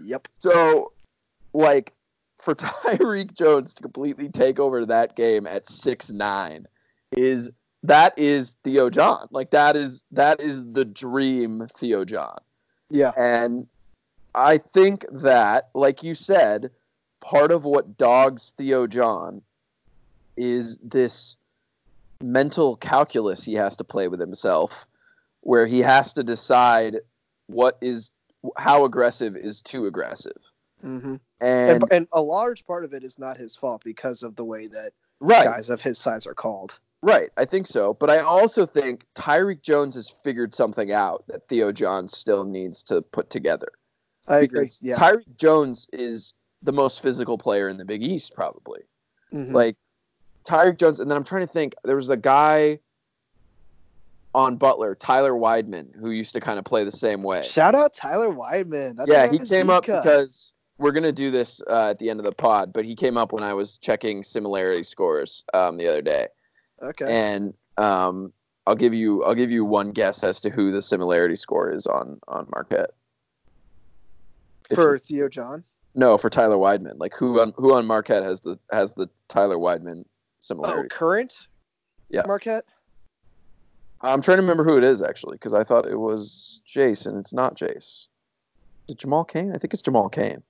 Yep. 0.00 0.28
So, 0.40 0.92
like, 1.52 1.92
for 2.38 2.54
Tyrique 2.54 3.34
Jones 3.34 3.74
to 3.74 3.82
completely 3.82 4.28
take 4.28 4.58
over 4.58 4.84
that 4.86 5.16
game 5.16 5.46
at 5.46 5.66
six 5.68 6.10
nine 6.10 6.66
is 7.12 7.50
that 7.82 8.18
is 8.18 8.56
Theo 8.64 8.90
John. 8.90 9.28
Like 9.30 9.50
that 9.50 9.76
is 9.76 10.04
that 10.12 10.40
is 10.40 10.62
the 10.72 10.84
dream 10.84 11.68
Theo 11.76 12.04
John. 12.04 12.38
Yeah. 12.90 13.12
And 13.16 13.66
I 14.34 14.58
think 14.58 15.04
that, 15.12 15.68
like 15.74 16.02
you 16.02 16.14
said, 16.14 16.70
part 17.20 17.52
of 17.52 17.64
what 17.64 17.96
dogs 17.96 18.52
Theo 18.56 18.86
John 18.86 19.42
is 20.36 20.76
this 20.82 21.36
mental 22.24 22.76
calculus 22.76 23.44
he 23.44 23.54
has 23.54 23.76
to 23.76 23.84
play 23.84 24.08
with 24.08 24.18
himself, 24.20 24.72
where 25.42 25.66
he 25.66 25.80
has 25.80 26.12
to 26.14 26.22
decide 26.22 26.96
what 27.46 27.76
is 27.80 28.10
how 28.56 28.84
aggressive 28.84 29.36
is 29.36 29.62
too 29.62 29.86
aggressive. 29.86 30.36
hmm 30.80 31.16
And, 31.40 31.70
And, 31.70 31.84
and 31.90 32.08
a 32.12 32.20
large 32.22 32.64
part 32.66 32.84
of 32.84 32.92
it 32.94 33.04
is 33.04 33.18
not 33.18 33.36
his 33.36 33.54
fault 33.56 33.82
because 33.84 34.22
of 34.22 34.36
the 34.36 34.44
way 34.44 34.66
that 34.66 34.92
right, 35.20 35.44
guys 35.44 35.70
of 35.70 35.80
his 35.82 35.98
size 35.98 36.26
are 36.26 36.34
called. 36.34 36.78
right, 37.02 37.30
I 37.36 37.44
think 37.44 37.66
so. 37.66 37.94
But 37.94 38.10
I 38.10 38.20
also 38.20 38.66
think 38.66 39.04
Tyrique 39.14 39.62
Jones 39.62 39.94
has 39.94 40.14
figured 40.24 40.54
something 40.54 40.92
out 40.92 41.24
that 41.28 41.48
Theo 41.48 41.72
John 41.72 42.08
still 42.08 42.44
needs 42.44 42.82
to 42.84 43.02
put 43.02 43.28
together. 43.30 43.68
I 44.26 44.38
agree. 44.38 44.60
Because 44.60 44.80
Yeah. 44.82 44.96
Tyrique 44.96 45.36
Jones 45.36 45.86
is 45.92 46.32
the 46.62 46.72
most 46.72 47.02
physical 47.02 47.36
player 47.36 47.68
in 47.68 47.76
the 47.76 47.84
Big 47.84 48.02
East, 48.02 48.32
probably. 48.34 48.80
Mhm. 49.34 49.52
Like 49.52 49.76
Tyrique 50.44 50.78
Jones, 50.78 51.00
and 51.00 51.10
then 51.10 51.16
I'm 51.16 51.24
trying 51.24 51.46
to 51.46 51.52
think. 51.52 51.74
There 51.84 51.96
was 51.96 52.10
a 52.10 52.16
guy 52.16 52.78
on 54.34 54.56
Butler, 54.56 54.94
Tyler 54.96 55.32
Wideman, 55.32 55.94
who 55.94 56.10
used 56.10 56.32
to 56.32 56.40
kind 56.40 56.58
of 56.58 56.64
play 56.64 56.84
the 56.84 56.92
same 56.92 57.22
way. 57.22 57.42
Shout 57.44 57.74
out 57.74 57.94
Tyler 57.94 58.28
Wideman. 58.28 58.96
That's 58.96 59.10
yeah, 59.10 59.30
he 59.30 59.38
came 59.38 59.70
up 59.70 59.84
cut. 59.86 60.02
because 60.02 60.52
we're 60.78 60.92
gonna 60.92 61.12
do 61.12 61.30
this 61.30 61.60
uh, 61.70 61.90
at 61.90 61.98
the 61.98 62.10
end 62.10 62.18
of 62.20 62.24
the 62.24 62.32
pod, 62.32 62.72
but 62.72 62.84
he 62.84 62.96
came 62.96 63.16
up 63.16 63.32
when 63.32 63.44
I 63.44 63.54
was 63.54 63.76
checking 63.78 64.24
similarity 64.24 64.82
scores 64.84 65.44
um, 65.54 65.76
the 65.76 65.86
other 65.88 66.02
day, 66.02 66.26
Okay. 66.82 67.06
and 67.08 67.54
um, 67.78 68.32
I'll 68.66 68.74
give 68.74 68.92
you 68.92 69.22
I'll 69.24 69.34
give 69.36 69.50
you 69.52 69.64
one 69.64 69.92
guess 69.92 70.24
as 70.24 70.40
to 70.40 70.50
who 70.50 70.72
the 70.72 70.82
similarity 70.82 71.36
score 71.36 71.70
is 71.70 71.86
on 71.86 72.18
on 72.26 72.48
Marquette. 72.54 72.90
If 74.70 74.74
For 74.76 74.92
you- 74.94 74.98
Theo 74.98 75.28
John. 75.28 75.62
no, 75.94 76.18
for 76.18 76.28
Tyler 76.28 76.56
Wideman, 76.56 76.98
like 76.98 77.14
who 77.16 77.40
on 77.40 77.52
who 77.56 77.72
on 77.74 77.86
Marquette 77.86 78.24
has 78.24 78.40
the 78.40 78.58
has 78.72 78.94
the 78.94 79.08
Tyler 79.28 79.58
Wideman 79.58 80.04
Oh, 80.50 80.84
current. 80.90 81.46
Yeah. 82.08 82.22
Marquette. 82.26 82.64
I'm 84.00 84.20
trying 84.20 84.36
to 84.36 84.42
remember 84.42 84.64
who 84.64 84.76
it 84.76 84.84
is 84.84 85.00
actually, 85.00 85.36
because 85.36 85.54
I 85.54 85.64
thought 85.64 85.86
it 85.86 85.96
was 85.96 86.60
Jason. 86.66 87.18
It's 87.18 87.32
not 87.32 87.56
Jayce. 87.56 87.76
Is 87.76 88.08
it 88.90 88.98
Jamal 88.98 89.24
Cain? 89.24 89.52
I 89.54 89.58
think 89.58 89.72
it's 89.72 89.82
Jamal 89.82 90.10
Cain. 90.10 90.42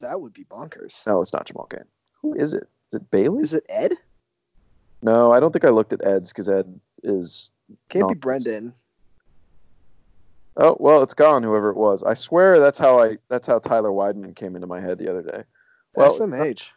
That 0.00 0.20
would 0.20 0.32
be 0.32 0.44
bonkers. 0.44 1.06
No, 1.06 1.22
it's 1.22 1.32
not 1.32 1.46
Jamal 1.46 1.66
Cain. 1.66 1.84
Who 2.22 2.34
is 2.34 2.54
it? 2.54 2.68
Is 2.88 2.94
it 2.94 3.10
Bailey? 3.10 3.42
Is 3.42 3.54
it 3.54 3.64
Ed? 3.68 3.92
No, 5.02 5.32
I 5.32 5.38
don't 5.38 5.52
think 5.52 5.64
I 5.64 5.68
looked 5.68 5.92
at 5.92 6.04
Ed's 6.04 6.30
because 6.30 6.48
Ed 6.48 6.80
is. 7.04 7.50
Can't 7.88 8.08
be 8.08 8.14
Brendan. 8.14 8.72
Oh 10.56 10.76
well, 10.80 11.04
it's 11.04 11.14
gone. 11.14 11.44
Whoever 11.44 11.70
it 11.70 11.76
was, 11.76 12.02
I 12.02 12.14
swear 12.14 12.58
that's 12.58 12.78
how 12.78 12.98
I 12.98 13.18
that's 13.28 13.46
how 13.46 13.60
Tyler 13.60 13.90
Wideman 13.90 14.34
came 14.34 14.56
into 14.56 14.66
my 14.66 14.80
head 14.80 14.98
the 14.98 15.08
other 15.08 15.22
day. 15.22 15.44
Well, 15.94 16.10
SMH. 16.10 16.70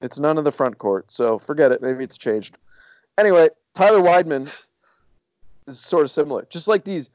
It's 0.00 0.18
none 0.18 0.38
of 0.38 0.44
the 0.44 0.52
front 0.52 0.78
court, 0.78 1.10
so 1.12 1.38
forget 1.38 1.72
it. 1.72 1.82
Maybe 1.82 2.04
it's 2.04 2.16
changed. 2.16 2.56
Anyway, 3.18 3.48
Tyler 3.74 4.00
Wideman 4.00 4.42
is 4.42 5.78
sort 5.78 6.04
of 6.04 6.10
similar. 6.10 6.46
Just 6.50 6.68
like 6.68 6.84
these 6.84 7.10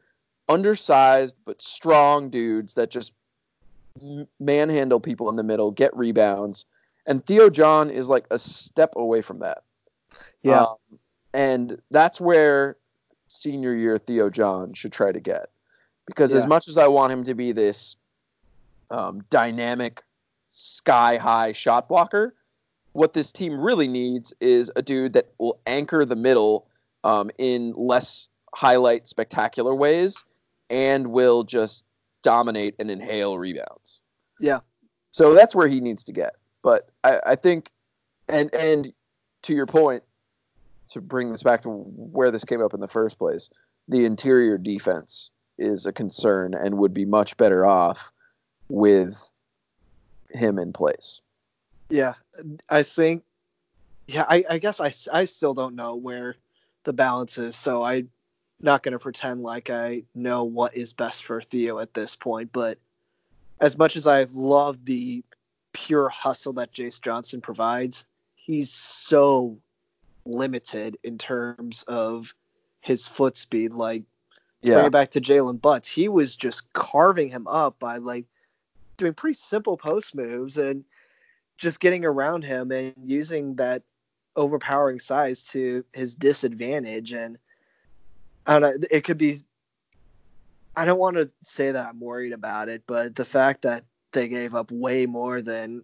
undersized 0.48 1.36
but 1.46 1.62
strong 1.62 2.30
dudes 2.30 2.76
that 2.76 2.92
just 2.92 3.12
manhandle 4.40 5.00
people 5.00 5.30
in 5.30 5.36
the 5.36 5.44
middle, 5.44 5.72
get 5.72 5.96
rebounds. 5.96 6.66
And 7.08 7.26
Theo 7.26 7.50
John 7.50 7.90
is 7.90 8.08
like 8.08 8.26
a 8.32 8.38
step 8.38 8.94
away 8.96 9.22
from 9.22 9.40
that. 9.40 9.64
Yeah. 10.44 10.64
Um, 10.64 10.76
and 11.34 11.82
that's 11.92 12.20
where 12.22 12.78
senior 13.28 13.74
year 13.74 13.98
Theo 13.98 14.30
John 14.30 14.74
should 14.74 14.92
try 14.92 15.12
to 15.12 15.20
get. 15.20 15.50
Because 16.06 16.32
Yeah. 16.34 16.42
as 16.42 16.48
much 16.48 16.68
as 16.68 16.78
I 16.78 16.88
want 16.88 17.14
him 17.14 17.24
to 17.24 17.34
be 17.34 17.52
this 17.52 17.96
um, 18.92 19.24
dynamic, 19.32 20.04
sky 20.50 21.18
high 21.18 21.54
shot 21.54 21.90
blocker, 21.90 22.36
what 22.96 23.12
this 23.12 23.32
team 23.34 23.60
really 23.60 23.90
needs 23.90 24.34
is 24.40 24.72
a 24.78 24.82
dude 24.82 25.12
that 25.14 25.34
will 25.38 25.60
anchor 25.68 26.06
the 26.06 26.16
middle 26.16 26.66
um, 27.04 27.30
in 27.38 27.74
less 27.76 28.30
highlight 28.54 29.10
spectacular 29.10 29.76
ways 29.76 30.24
and 30.70 31.08
will 31.08 31.44
just 31.44 31.84
dominate 32.24 32.74
and 32.80 32.90
inhale 32.90 33.38
rebounds. 33.38 34.00
Yeah. 34.40 34.60
So 35.12 35.34
that's 35.34 35.54
where 35.54 35.68
he 35.68 35.82
needs 35.82 36.06
to 36.06 36.14
get. 36.14 36.36
But 36.64 36.90
I, 37.04 37.20
I 37.26 37.36
think, 37.36 37.72
and 38.30 38.52
and 38.56 38.94
to 39.44 39.54
your 39.54 39.68
point, 39.68 40.04
to 40.92 41.02
bring 41.02 41.32
this 41.32 41.44
back 41.44 41.64
to 41.64 41.70
where 41.70 42.32
this 42.32 42.46
came 42.46 42.64
up 42.64 42.74
in 42.74 42.80
the 42.80 42.88
first 42.88 43.18
place, 43.18 43.50
the 43.90 44.06
interior 44.06 44.58
defense 44.58 45.32
is 45.58 45.86
a 45.86 45.92
concern 45.92 46.54
and 46.54 46.78
would 46.78 46.94
be 46.94 47.04
much 47.04 47.36
better 47.36 47.66
off 47.66 48.00
with 48.70 49.18
him 50.30 50.58
in 50.58 50.72
place. 50.72 51.20
Yeah, 51.90 52.14
I 52.70 52.84
think. 52.84 53.24
Yeah, 54.08 54.26
I, 54.28 54.44
I 54.50 54.58
guess 54.60 54.80
I, 54.80 54.94
I 55.12 55.24
still 55.24 55.54
don't 55.54 55.76
know 55.76 55.96
where 55.96 56.36
the 56.84 56.94
balance 56.94 57.38
is, 57.40 57.56
so 57.56 57.84
I'm 57.84 58.12
not 58.62 58.84
going 58.84 58.92
to 58.94 59.00
pretend 59.00 59.42
like 59.42 59.70
I 59.70 60.04
know 60.14 60.44
what 60.44 60.78
is 60.78 60.94
best 60.94 61.24
for 61.26 61.42
Theo 61.42 61.80
at 61.80 61.94
this 61.94 62.16
point. 62.16 62.52
But 62.54 62.78
as 63.60 63.78
much 63.78 63.96
as 63.96 64.06
I've 64.06 64.34
loved 64.34 64.86
the 64.86 65.24
pure 65.74 66.08
hustle 66.10 66.54
that 66.54 66.72
Jayce 66.72 67.02
Johnson 67.02 67.42
provides, 67.42 68.06
he's 68.36 68.72
so 68.72 69.58
limited 70.26 70.98
in 71.04 71.18
terms 71.18 71.84
of 71.88 72.34
his 72.82 73.08
foot 73.08 73.38
speed. 73.38 73.74
Like, 73.74 74.04
to 74.62 74.72
bring 74.72 74.78
Yeah. 74.84 74.86
it 74.86 74.92
back 74.92 75.12
to 75.12 75.22
Jaylen 75.22 75.60
Butz, 75.60 75.88
he 75.88 76.10
was 76.10 76.36
just 76.36 76.72
carving 76.74 77.30
him 77.30 77.48
up 77.48 77.80
by 77.80 77.98
like 77.98 78.26
doing 78.98 79.14
pretty 79.14 79.38
simple 79.38 79.78
post 79.78 80.14
moves 80.16 80.58
and 80.58 80.86
just 81.58 81.80
getting 81.80 82.06
around 82.06 82.44
him 82.44 82.72
and 82.72 82.94
using 83.06 83.56
that 83.56 83.84
overpowering 84.36 85.00
size 85.00 85.44
to 85.44 85.86
his 85.94 86.16
disadvantage. 86.16 87.14
And 87.14 87.38
I 88.46 88.60
don't 88.60 88.62
know, 88.82 88.88
it 88.92 89.04
could 89.04 89.18
be. 89.18 89.38
I 90.76 90.84
don't 90.84 91.00
want 91.00 91.16
to 91.16 91.32
say 91.46 91.72
that 91.72 91.88
I'm 91.88 92.02
worried 92.02 92.34
about 92.34 92.68
it, 92.68 92.84
but 92.86 93.16
the 93.16 93.24
fact 93.24 93.62
that 93.62 93.86
they 94.12 94.28
gave 94.28 94.54
up 94.54 94.72
way 94.72 95.06
more 95.06 95.42
than 95.42 95.84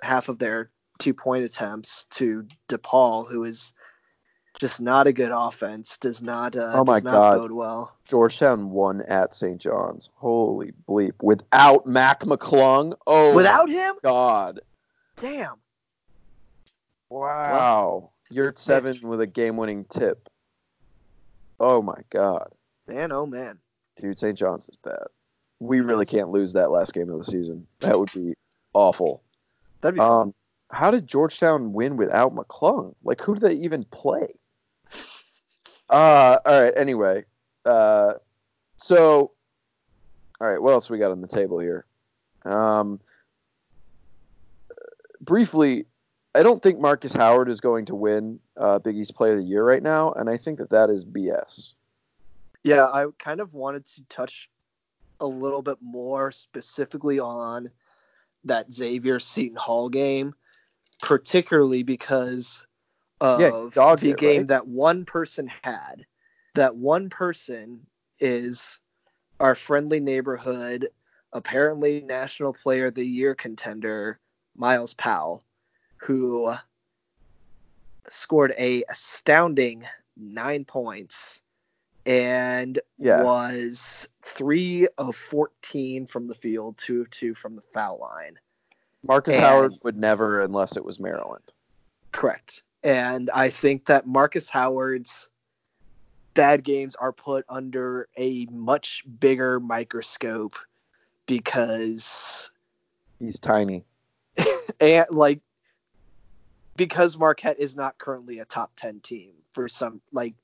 half 0.00 0.28
of 0.28 0.38
their 0.38 0.70
two 0.98 1.12
point 1.12 1.44
attempts 1.44 2.04
to 2.04 2.46
DePaul, 2.68 3.30
who 3.30 3.44
is 3.44 3.74
just 4.58 4.80
not 4.80 5.06
a 5.06 5.12
good 5.12 5.32
offense, 5.34 5.98
does 5.98 6.22
not 6.22 6.56
uh, 6.56 6.72
Oh 6.74 6.84
my 6.84 6.94
does 6.94 7.04
not 7.04 7.12
God. 7.12 7.36
bode 7.38 7.52
well. 7.52 7.96
Georgetown 8.08 8.70
won 8.70 9.02
at 9.02 9.34
St. 9.34 9.60
John's. 9.60 10.10
Holy 10.14 10.72
bleep! 10.88 11.14
Without 11.22 11.86
Mac 11.86 12.20
McClung. 12.20 12.94
Oh, 13.06 13.34
Without 13.34 13.70
him, 13.70 13.94
God! 14.02 14.60
Damn. 15.22 15.54
Wow, 17.08 18.10
you're 18.30 18.48
at 18.48 18.58
seven 18.58 18.96
with 19.02 19.20
a 19.20 19.26
game-winning 19.26 19.84
tip. 19.84 20.28
Oh 21.60 21.80
my 21.80 22.00
God, 22.10 22.48
Man, 22.88 23.12
oh 23.12 23.26
man. 23.26 23.58
dude, 24.00 24.18
St. 24.18 24.36
John's 24.36 24.68
is 24.68 24.76
bad. 24.82 25.06
We 25.60 25.80
really 25.80 26.06
can't 26.06 26.30
lose 26.30 26.54
that 26.54 26.70
last 26.72 26.92
game 26.92 27.08
of 27.08 27.18
the 27.18 27.30
season. 27.30 27.66
That 27.80 27.98
would 27.98 28.12
be 28.12 28.34
awful. 28.72 29.22
That'd 29.80 29.94
be 29.94 30.00
fun. 30.00 30.10
Um, 30.10 30.34
how 30.72 30.90
did 30.90 31.06
Georgetown 31.06 31.72
win 31.72 31.96
without 31.96 32.34
McClung? 32.34 32.94
Like, 33.04 33.20
who 33.20 33.34
do 33.34 33.40
they 33.40 33.54
even 33.54 33.84
play? 33.84 34.28
Uh, 35.90 36.38
all 36.46 36.62
right. 36.64 36.72
Anyway, 36.74 37.22
uh, 37.66 38.14
so, 38.78 39.32
all 40.40 40.48
right. 40.48 40.62
What 40.62 40.70
else 40.70 40.88
we 40.88 40.96
got 40.96 41.10
on 41.10 41.20
the 41.20 41.28
table 41.28 41.58
here? 41.58 41.84
Um, 42.46 42.98
briefly, 45.22 45.86
I 46.34 46.42
don't 46.42 46.62
think 46.62 46.80
Marcus 46.80 47.12
Howard 47.12 47.48
is 47.48 47.60
going 47.60 47.86
to 47.86 47.94
win 47.94 48.40
uh, 48.56 48.78
Big 48.78 48.96
East 48.96 49.14
Player 49.14 49.32
of 49.32 49.38
the 49.38 49.44
Year 49.44 49.64
right 49.64 49.82
now, 49.82 50.12
and 50.12 50.28
I 50.28 50.36
think 50.36 50.58
that 50.58 50.70
that 50.70 50.90
is 50.90 51.04
BS. 51.04 51.72
Yeah, 52.64 52.86
I 52.86 53.06
kind 53.18 53.40
of 53.40 53.54
wanted 53.54 53.86
to 53.86 54.04
touch 54.08 54.50
a 55.20 55.26
little 55.26 55.62
bit 55.62 55.78
more 55.80 56.32
specifically 56.32 57.20
on 57.20 57.70
that 58.44 58.72
Xavier 58.72 59.18
Seton 59.20 59.56
Hall 59.56 59.88
game, 59.88 60.34
particularly 61.00 61.82
because 61.82 62.66
of 63.20 63.40
Yeah, 63.40 63.50
the 63.96 64.10
it, 64.10 64.18
game 64.18 64.38
right? 64.38 64.48
that 64.48 64.66
one 64.66 65.04
person 65.04 65.50
had. 65.62 66.06
That 66.54 66.76
one 66.76 67.08
person 67.08 67.86
is 68.18 68.78
our 69.40 69.54
friendly 69.54 70.00
neighborhood, 70.00 70.88
apparently 71.32 72.02
National 72.02 72.52
Player 72.52 72.86
of 72.86 72.94
the 72.94 73.06
Year 73.06 73.34
contender, 73.34 74.18
Myles 74.56 74.94
Powell, 74.94 75.42
who 75.98 76.54
scored 78.08 78.52
a 78.58 78.84
astounding 78.88 79.84
nine 80.16 80.64
points 80.64 81.40
and 82.04 82.78
Yeah. 82.98 83.22
was 83.22 84.08
three 84.22 84.88
of 84.98 85.14
14 85.16 86.06
from 86.06 86.26
the 86.26 86.34
field, 86.34 86.76
two 86.78 87.00
of 87.02 87.10
two 87.10 87.34
from 87.34 87.54
the 87.56 87.62
foul 87.62 87.98
line. 87.98 88.38
Marcus 89.04 89.34
And- 89.34 89.42
Howard 89.42 89.72
would 89.82 89.96
never, 89.96 90.40
unless 90.40 90.76
it 90.76 90.84
was 90.84 90.98
Maryland. 91.00 91.52
Correct. 92.10 92.62
And 92.82 93.30
I 93.30 93.48
think 93.50 93.86
that 93.86 94.06
Marcus 94.06 94.50
Howard's 94.50 95.30
bad 96.34 96.64
games 96.64 96.96
are 96.96 97.12
put 97.12 97.44
under 97.48 98.08
a 98.16 98.46
much 98.46 99.04
bigger 99.20 99.60
microscope 99.60 100.56
because 101.26 102.50
He's 103.18 103.38
tiny. 103.38 103.84
And 104.82 105.06
like 105.10 105.40
because 106.76 107.16
Marquette 107.18 107.60
is 107.60 107.76
not 107.76 107.98
currently 107.98 108.38
a 108.38 108.44
top 108.44 108.72
10 108.76 109.00
team 109.00 109.32
for 109.52 109.68
some 109.68 110.00
like 110.12 110.34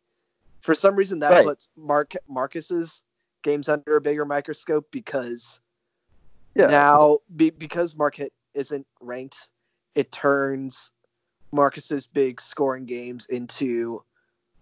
for 0.61 0.75
some 0.75 0.95
reason 0.97 1.21
that 1.21 1.31
Right. 1.33 1.45
puts 1.45 1.69
Mark 1.77 2.13
Marcus's 2.29 3.03
games 3.43 3.69
under 3.69 3.97
a 3.97 4.01
bigger 4.01 4.25
microscope 4.25 4.87
because 4.91 5.61
Yeah. 6.55 6.67
now 6.67 7.19
be, 7.35 7.51
because 7.51 7.97
Marquette 7.97 8.33
isn't 8.55 8.87
ranked 9.01 9.49
it 9.95 10.13
turns 10.13 10.93
Marcus's 11.53 12.07
big 12.07 12.41
scoring 12.41 12.85
games 12.85 13.27
into 13.27 14.05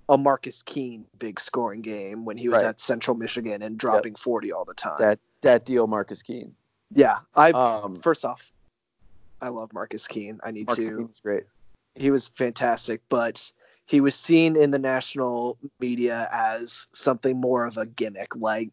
a 0.09 0.17
Marcus 0.17 0.63
Keene 0.63 1.07
big 1.19 1.41
scoring 1.41 1.83
game 1.83 2.25
when 2.25 2.37
he 2.39 2.49
was 2.49 2.63
Right. 2.63 2.69
at 2.69 2.81
Central 2.81 3.17
Michigan 3.17 3.61
and 3.63 3.77
dropping 3.77 4.15
40 4.15 4.53
all 4.53 4.65
the 4.65 4.73
time. 4.75 4.99
that 5.01 5.19
that 5.43 5.65
deal, 5.67 5.87
Marcus 5.89 6.23
Keene. 6.23 6.55
yeah, 6.95 7.19
I 7.35 7.51
Um, 7.51 7.97
first 8.01 8.25
off 8.25 8.53
I 9.41 9.49
love 9.49 9.73
Marcus 9.73 10.07
Keene. 10.07 10.41
I 10.43 10.51
need 10.51 10.67
Marcus 10.67 10.89
to 10.89 10.97
Keene's 10.97 11.21
great. 11.21 11.45
he 11.95 12.11
was 12.11 12.29
fantastic, 12.29 13.03
but 13.09 13.51
he 13.87 14.01
was 14.01 14.15
seen 14.15 14.57
in 14.57 14.71
the 14.71 14.79
national 14.79 15.59
media 15.79 16.29
as 16.31 16.89
something 16.93 17.41
more 17.41 17.65
of 17.67 17.77
a 17.77 17.87
gimmick. 17.87 18.35
Like 18.35 18.71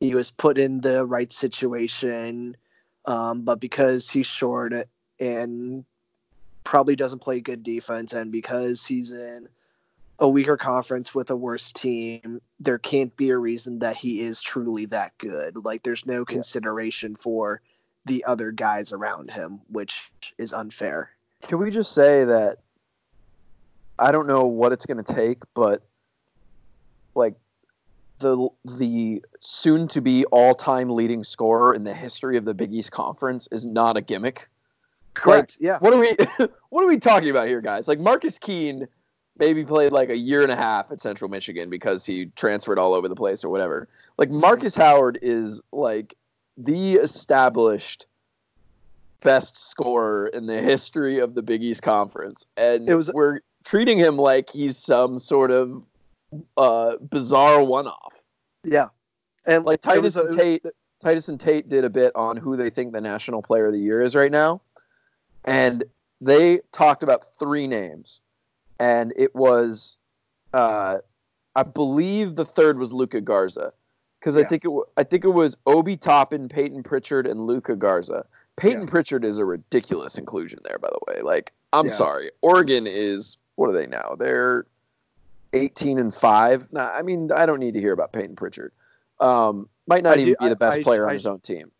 he 0.00 0.14
was 0.14 0.30
put 0.30 0.58
in 0.58 0.80
the 0.80 1.06
right 1.06 1.32
situation, 1.32 2.56
um, 3.04 3.42
but 3.42 3.60
because 3.60 4.10
he's 4.10 4.26
short 4.26 4.74
and 5.20 5.84
probably 6.64 6.96
doesn't 6.96 7.20
play 7.20 7.40
good 7.40 7.62
defense, 7.62 8.12
and 8.12 8.32
because 8.32 8.84
he's 8.84 9.12
in 9.12 9.48
a 10.18 10.28
weaker 10.28 10.56
conference 10.56 11.14
with 11.14 11.30
a 11.30 11.36
worse 11.36 11.72
team, 11.72 12.40
there 12.58 12.78
can't 12.78 13.16
be 13.16 13.30
a 13.30 13.38
reason 13.38 13.80
that 13.80 13.96
he 13.96 14.20
is 14.20 14.42
truly 14.42 14.86
that 14.86 15.16
good. 15.18 15.64
Like 15.64 15.82
there's 15.82 16.06
no 16.06 16.24
consideration 16.24 17.16
for 17.16 17.60
the 18.06 18.24
other 18.24 18.52
guys 18.52 18.92
around 18.92 19.30
him, 19.30 19.60
which 19.68 20.10
is 20.38 20.52
unfair. 20.52 21.10
Can 21.42 21.58
we 21.58 21.70
just 21.70 21.92
say 21.92 22.24
that 22.24 22.58
I 23.98 24.12
don't 24.12 24.26
know 24.26 24.46
what 24.46 24.72
it's 24.72 24.86
going 24.86 25.02
to 25.02 25.14
take, 25.14 25.42
but 25.54 25.82
like 27.14 27.34
the 28.18 28.48
the 28.64 29.22
soon 29.40 29.88
to 29.88 30.00
be 30.00 30.24
all-time 30.26 30.90
leading 30.90 31.24
scorer 31.24 31.74
in 31.74 31.84
the 31.84 31.94
history 31.94 32.36
of 32.36 32.44
the 32.44 32.54
Big 32.54 32.72
East 32.72 32.90
Conference 32.90 33.48
is 33.52 33.64
not 33.64 33.96
a 33.96 34.00
gimmick. 34.00 34.48
Correct. 35.14 35.58
yeah. 35.60 35.78
What 35.78 35.94
are 35.94 35.98
we 35.98 36.16
what 36.70 36.84
are 36.84 36.88
we 36.88 36.98
talking 36.98 37.30
about 37.30 37.48
here, 37.48 37.60
guys? 37.60 37.88
Like 37.88 37.98
Marcus 37.98 38.38
Keene 38.38 38.86
maybe 39.38 39.64
played 39.64 39.92
like 39.92 40.08
a 40.08 40.16
year 40.16 40.42
and 40.42 40.52
a 40.52 40.56
half 40.56 40.90
at 40.90 41.00
Central 41.00 41.30
Michigan 41.30 41.68
because 41.68 42.06
he 42.06 42.26
transferred 42.36 42.78
all 42.78 42.94
over 42.94 43.08
the 43.08 43.16
place 43.16 43.44
or 43.44 43.48
whatever. 43.48 43.88
Like 44.18 44.30
Marcus 44.30 44.74
Howard 44.74 45.18
is 45.22 45.60
like 45.72 46.14
the 46.56 46.94
established 46.94 48.06
best 49.22 49.56
scorer 49.58 50.28
in 50.28 50.46
the 50.46 50.60
history 50.60 51.18
of 51.18 51.34
the 51.34 51.42
Big 51.42 51.62
East 51.62 51.82
Conference, 51.82 52.44
and 52.56 52.88
It 52.88 52.94
was- 52.94 53.12
we're 53.12 53.40
treating 53.64 53.98
him 53.98 54.16
like 54.16 54.50
he's 54.50 54.76
some 54.78 55.18
sort 55.18 55.50
of 55.50 55.82
uh, 56.56 56.96
bizarre 56.96 57.62
one-off. 57.62 58.12
Yeah. 58.64 58.88
And 59.46 59.64
Like 59.64 59.80
Titus 59.80 60.16
a- 60.16 60.26
and 60.26 60.36
Tate, 60.38 60.66
Titus 61.02 61.28
and 61.28 61.38
Tate 61.40 61.68
did 61.68 61.84
a 61.84 61.88
bit 61.90 62.14
on 62.16 62.36
who 62.36 62.56
they 62.56 62.68
think 62.68 62.92
the 62.92 63.00
National 63.00 63.42
Player 63.42 63.66
of 63.66 63.72
the 63.72 63.78
Year 63.78 64.00
is 64.02 64.14
right 64.14 64.30
now, 64.30 64.60
and 65.44 65.84
they 66.20 66.60
talked 66.72 67.02
about 67.02 67.34
three 67.38 67.66
names, 67.66 68.20
and 68.80 69.12
it 69.16 69.34
was, 69.34 69.96
uh, 70.52 70.98
I 71.54 71.62
believe 71.62 72.34
the 72.36 72.44
third 72.44 72.78
was 72.78 72.92
Luka 72.92 73.20
Garza, 73.20 73.72
because 74.26 74.36
I 74.36 74.42
think 74.48 74.64
it 74.64 74.70
I 74.96 75.04
think 75.04 75.24
it 75.24 75.28
was 75.28 75.56
Obi 75.66 75.96
Toppin, 75.96 76.48
Payton 76.48 76.82
Pritchard, 76.82 77.28
and 77.28 77.46
Luka 77.46 77.76
Garza. 77.76 78.26
Payton 78.56 78.82
Yeah. 78.82 78.90
Pritchard 78.90 79.24
is 79.24 79.38
a 79.38 79.44
ridiculous 79.44 80.18
inclusion 80.18 80.58
there, 80.64 80.78
by 80.80 80.88
the 80.88 80.98
way. 81.06 81.22
Like, 81.22 81.52
I'm 81.72 81.86
Yeah. 81.86 81.92
sorry, 81.92 82.30
Oregon 82.42 82.88
is 82.88 83.36
what 83.54 83.70
are 83.70 83.72
they 83.72 83.86
now? 83.86 84.16
They're 84.18 84.66
18 85.52 86.00
and 86.00 86.12
five. 86.12 86.66
Nah, 86.72 86.88
I 86.88 87.02
mean, 87.02 87.30
I 87.30 87.46
don't 87.46 87.60
need 87.60 87.74
to 87.74 87.80
hear 87.80 87.92
about 87.92 88.12
Payton 88.12 88.34
Pritchard. 88.34 88.72
Um, 89.20 89.68
might 89.86 90.02
not 90.02 90.18
I 90.18 90.22
even 90.22 90.32
do- 90.32 90.36
be 90.40 90.48
the 90.48 90.56
best 90.56 90.78
I- 90.78 90.80
I- 90.80 90.82
player 90.82 91.04
on 91.04 91.10
I- 91.10 91.14
his 91.14 91.26
own 91.26 91.38
team. 91.38 91.70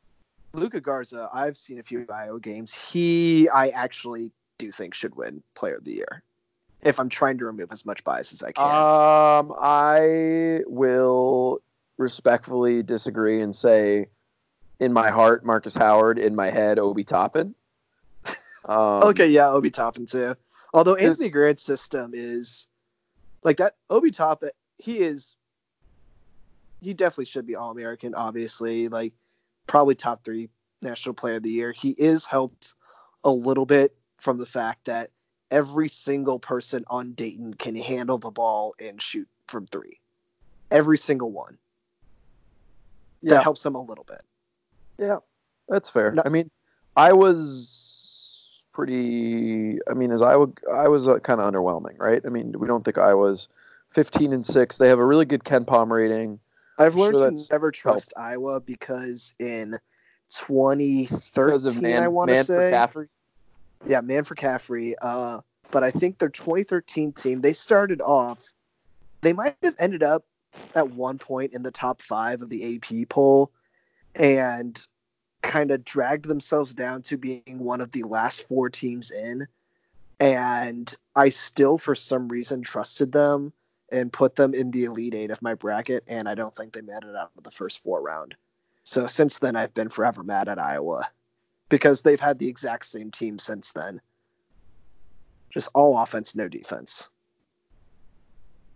Luka 0.55 0.81
Garza, 0.81 1.29
I've 1.33 1.57
seen 1.57 1.81
a 1.81 1.83
few 1.83 2.07
IO 2.09 2.39
games. 2.39 2.73
He, 2.75 3.49
I 3.49 3.71
actually 3.71 4.31
do 4.59 4.71
think 4.71 4.95
should 4.95 5.17
win 5.17 5.43
Player 5.55 5.75
of 5.75 5.85
the 5.85 5.93
Year. 5.95 6.23
If 6.83 7.01
I'm 7.01 7.09
trying 7.09 7.39
to 7.39 7.47
remove 7.47 7.73
as 7.73 7.85
much 7.85 8.05
bias 8.05 8.33
as 8.33 8.43
I 8.45 8.53
can. 8.53 8.65
Um, 8.65 9.53
I 9.61 10.63
will 10.67 11.61
respectfully 11.99 12.83
disagree 12.83 13.41
and 13.41 13.55
say, 13.55 14.09
in 14.79 14.93
my 14.93 15.11
heart, 15.11 15.45
Marcus 15.45 15.75
Howard. 15.75 16.19
In 16.19 16.35
my 16.35 16.51
head, 16.51 16.79
Obi 16.79 17.05
Toppin. 17.05 17.55
Um, 18.69 19.05
okay, 19.05 19.29
yeah, 19.29 19.51
Obi 19.51 19.71
Toppin 19.71 20.07
too. 20.07 20.35
Although 20.75 20.97
Anthony 20.97 21.29
Grant's 21.29 21.63
system 21.63 22.11
is 22.15 22.67
like 23.45 23.59
that. 23.59 23.75
Obi 23.89 24.11
Toppin, 24.11 24.51
he 24.77 24.99
is. 24.99 25.37
He 26.81 26.93
definitely 26.93 27.27
should 27.27 27.47
be 27.47 27.55
All 27.55 27.71
American. 27.71 28.17
Obviously, 28.17 28.89
like 28.89 29.13
probably 29.69 29.95
top 29.95 30.25
three 30.25 30.49
National 30.83 31.15
Player 31.15 31.37
of 31.37 31.45
the 31.45 31.53
Year. 31.53 31.71
He 31.71 31.91
is 31.91 32.27
helped 32.27 32.75
a 33.23 33.31
little 33.31 33.67
bit 33.67 33.95
from 34.19 34.37
the 34.37 34.47
fact 34.47 34.87
that 34.87 35.11
every 35.49 35.89
single 35.89 36.41
person 36.41 36.85
on 36.89 37.13
Dayton 37.13 37.55
can 37.55 37.77
handle 37.77 38.19
the 38.19 38.33
ball 38.33 38.75
and 38.81 39.01
shoot 39.01 39.29
from 39.47 39.67
three. 39.67 40.01
Every 40.73 40.99
single 40.99 41.31
one. 41.31 41.59
That 43.23 43.31
Yeah. 43.37 43.43
helps 43.43 43.63
them 43.63 43.75
a 43.75 43.83
little 43.83 44.05
bit. 44.05 44.23
Yeah, 44.99 45.19
that's 45.69 45.91
fair. 45.91 46.13
No- 46.13 46.23
I 46.25 46.29
mean, 46.29 46.51
I 46.97 47.13
was 47.13 48.61
pretty. 48.73 49.79
I 49.89 49.95
mean, 49.95 50.11
is 50.11 50.23
Iowa 50.23 50.49
Iowa's 50.73 51.09
uh, 51.09 51.19
kind 51.19 51.41
of 51.41 51.53
underwhelming, 51.53 51.99
right? 51.99 52.23
I 52.25 52.29
mean, 52.29 52.55
we 52.59 52.67
don't 52.67 52.85
think 52.85 52.99
Iowa's 52.99 53.49
15 53.91 54.33
and 54.33 54.45
six. 54.45 54.79
They 54.79 54.89
have 54.89 54.99
a 54.99 55.05
really 55.05 55.25
good 55.25 55.45
KenPom 55.45 55.91
rating. 55.91 56.41
I've 56.79 56.95
learned 56.97 57.19
sure 57.19 57.31
to 57.31 57.47
never 57.51 57.71
trust 57.71 58.13
helped. 58.17 58.29
Iowa 58.31 58.61
because 58.61 59.35
in 59.39 59.77
2013, 60.31 61.83
man, 61.83 62.03
I 62.03 62.09
want 62.09 62.31
to 62.31 62.45
say. 62.45 62.71
McCaffery? 62.73 63.09
Yeah, 63.87 64.01
man 64.01 64.25
for 64.25 64.35
Caffrey. 64.35 64.95
Uh, 65.01 65.41
but 65.71 65.85
I 65.85 65.91
think 65.91 66.19
their 66.19 66.29
2013 66.29 67.13
team, 67.13 67.41
they 67.41 67.53
started 67.53 68.01
off, 68.01 68.53
they 69.21 69.33
might 69.33 69.57
have 69.63 69.77
ended 69.79 70.03
up 70.03 70.25
at 70.75 70.91
one 70.91 71.19
point 71.19 71.55
in 71.55 71.63
the 71.63 71.71
top 71.71 72.03
five 72.03 72.43
of 72.43 72.51
the 72.51 72.77
AP 72.77 73.09
poll 73.09 73.51
and 74.15 74.87
kind 75.43 75.71
of 75.71 75.85
dragged 75.85 76.27
themselves 76.27 76.75
down 76.75 77.03
to 77.03 77.17
being 77.17 77.59
one 77.59 77.81
of 77.81 77.91
the 77.91 78.03
last 78.03 78.47
four 78.49 78.69
teams 78.69 79.11
in. 79.11 79.47
And 80.19 80.95
I 81.15 81.29
still, 81.29 81.79
for 81.79 81.95
some 81.95 82.29
reason, 82.29 82.63
trusted 82.63 83.13
them 83.13 83.53
and 83.91 84.13
put 84.13 84.35
them 84.35 84.55
in 84.55 84.71
the 84.71 84.85
elite 84.85 85.15
eight 85.15 85.31
of 85.31 85.43
my 85.43 85.55
bracket, 85.55 86.05
and 86.09 86.29
I 86.29 86.35
don't 86.35 86.55
think 86.55 86.73
they 86.73 86.81
made 86.81 87.05
it 87.05 87.17
out 87.17 87.31
of 87.37 87.45
the 87.45 87.51
first 87.51 87.83
four 87.83 88.01
round. 88.01 88.35
So 88.83 89.07
since 89.07 89.39
then, 89.39 89.57
I've 89.57 89.75
been 89.75 89.89
forever 89.89 90.23
mad 90.23 90.49
at 90.49 90.59
Iowa 90.59 91.09
because 91.69 92.03
they've 92.03 92.21
had 92.21 92.39
the 92.39 92.49
exact 92.49 92.87
same 92.87 93.11
team 93.11 93.39
since 93.39 93.73
then. 93.73 94.01
Just 95.51 95.71
all 95.75 95.99
offense, 95.99 96.35
no 96.35 96.49
defense. 96.49 97.09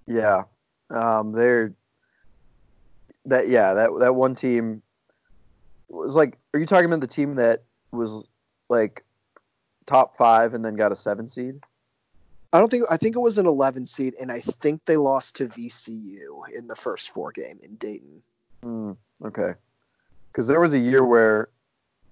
Yeah, 0.06 0.44
um, 0.90 1.32
they're 1.32 1.74
that. 3.26 3.48
Yeah, 3.48 3.74
that 3.74 3.90
that 4.00 4.14
one 4.14 4.34
team 4.34 4.82
was 5.88 6.14
like. 6.14 6.36
Are 6.52 6.60
you 6.60 6.66
talking 6.66 6.86
about 6.86 7.00
the 7.00 7.06
team 7.06 7.36
that 7.36 7.62
was 7.92 8.26
like 8.68 9.04
top 9.86 10.16
five 10.16 10.54
and 10.54 10.64
then 10.64 10.76
got 10.76 10.92
a 10.92 10.96
seven 10.96 11.28
seed? 11.28 11.60
I 12.52 12.58
don't 12.58 12.70
think 12.70 12.84
I 12.90 12.96
think 12.96 13.14
it 13.14 13.20
was 13.20 13.38
an 13.38 13.46
11 13.46 13.86
seed, 13.86 14.14
and 14.20 14.32
I 14.32 14.40
think 14.40 14.84
they 14.84 14.96
lost 14.96 15.36
to 15.36 15.46
VCU 15.46 16.48
in 16.52 16.66
the 16.66 16.74
first 16.74 17.10
four 17.10 17.30
game 17.30 17.60
in 17.62 17.76
Dayton. 17.76 18.22
Mm, 18.64 18.96
okay, 19.24 19.54
because 20.32 20.48
there 20.48 20.60
was 20.60 20.74
a 20.74 20.78
year 20.78 21.04
where 21.04 21.48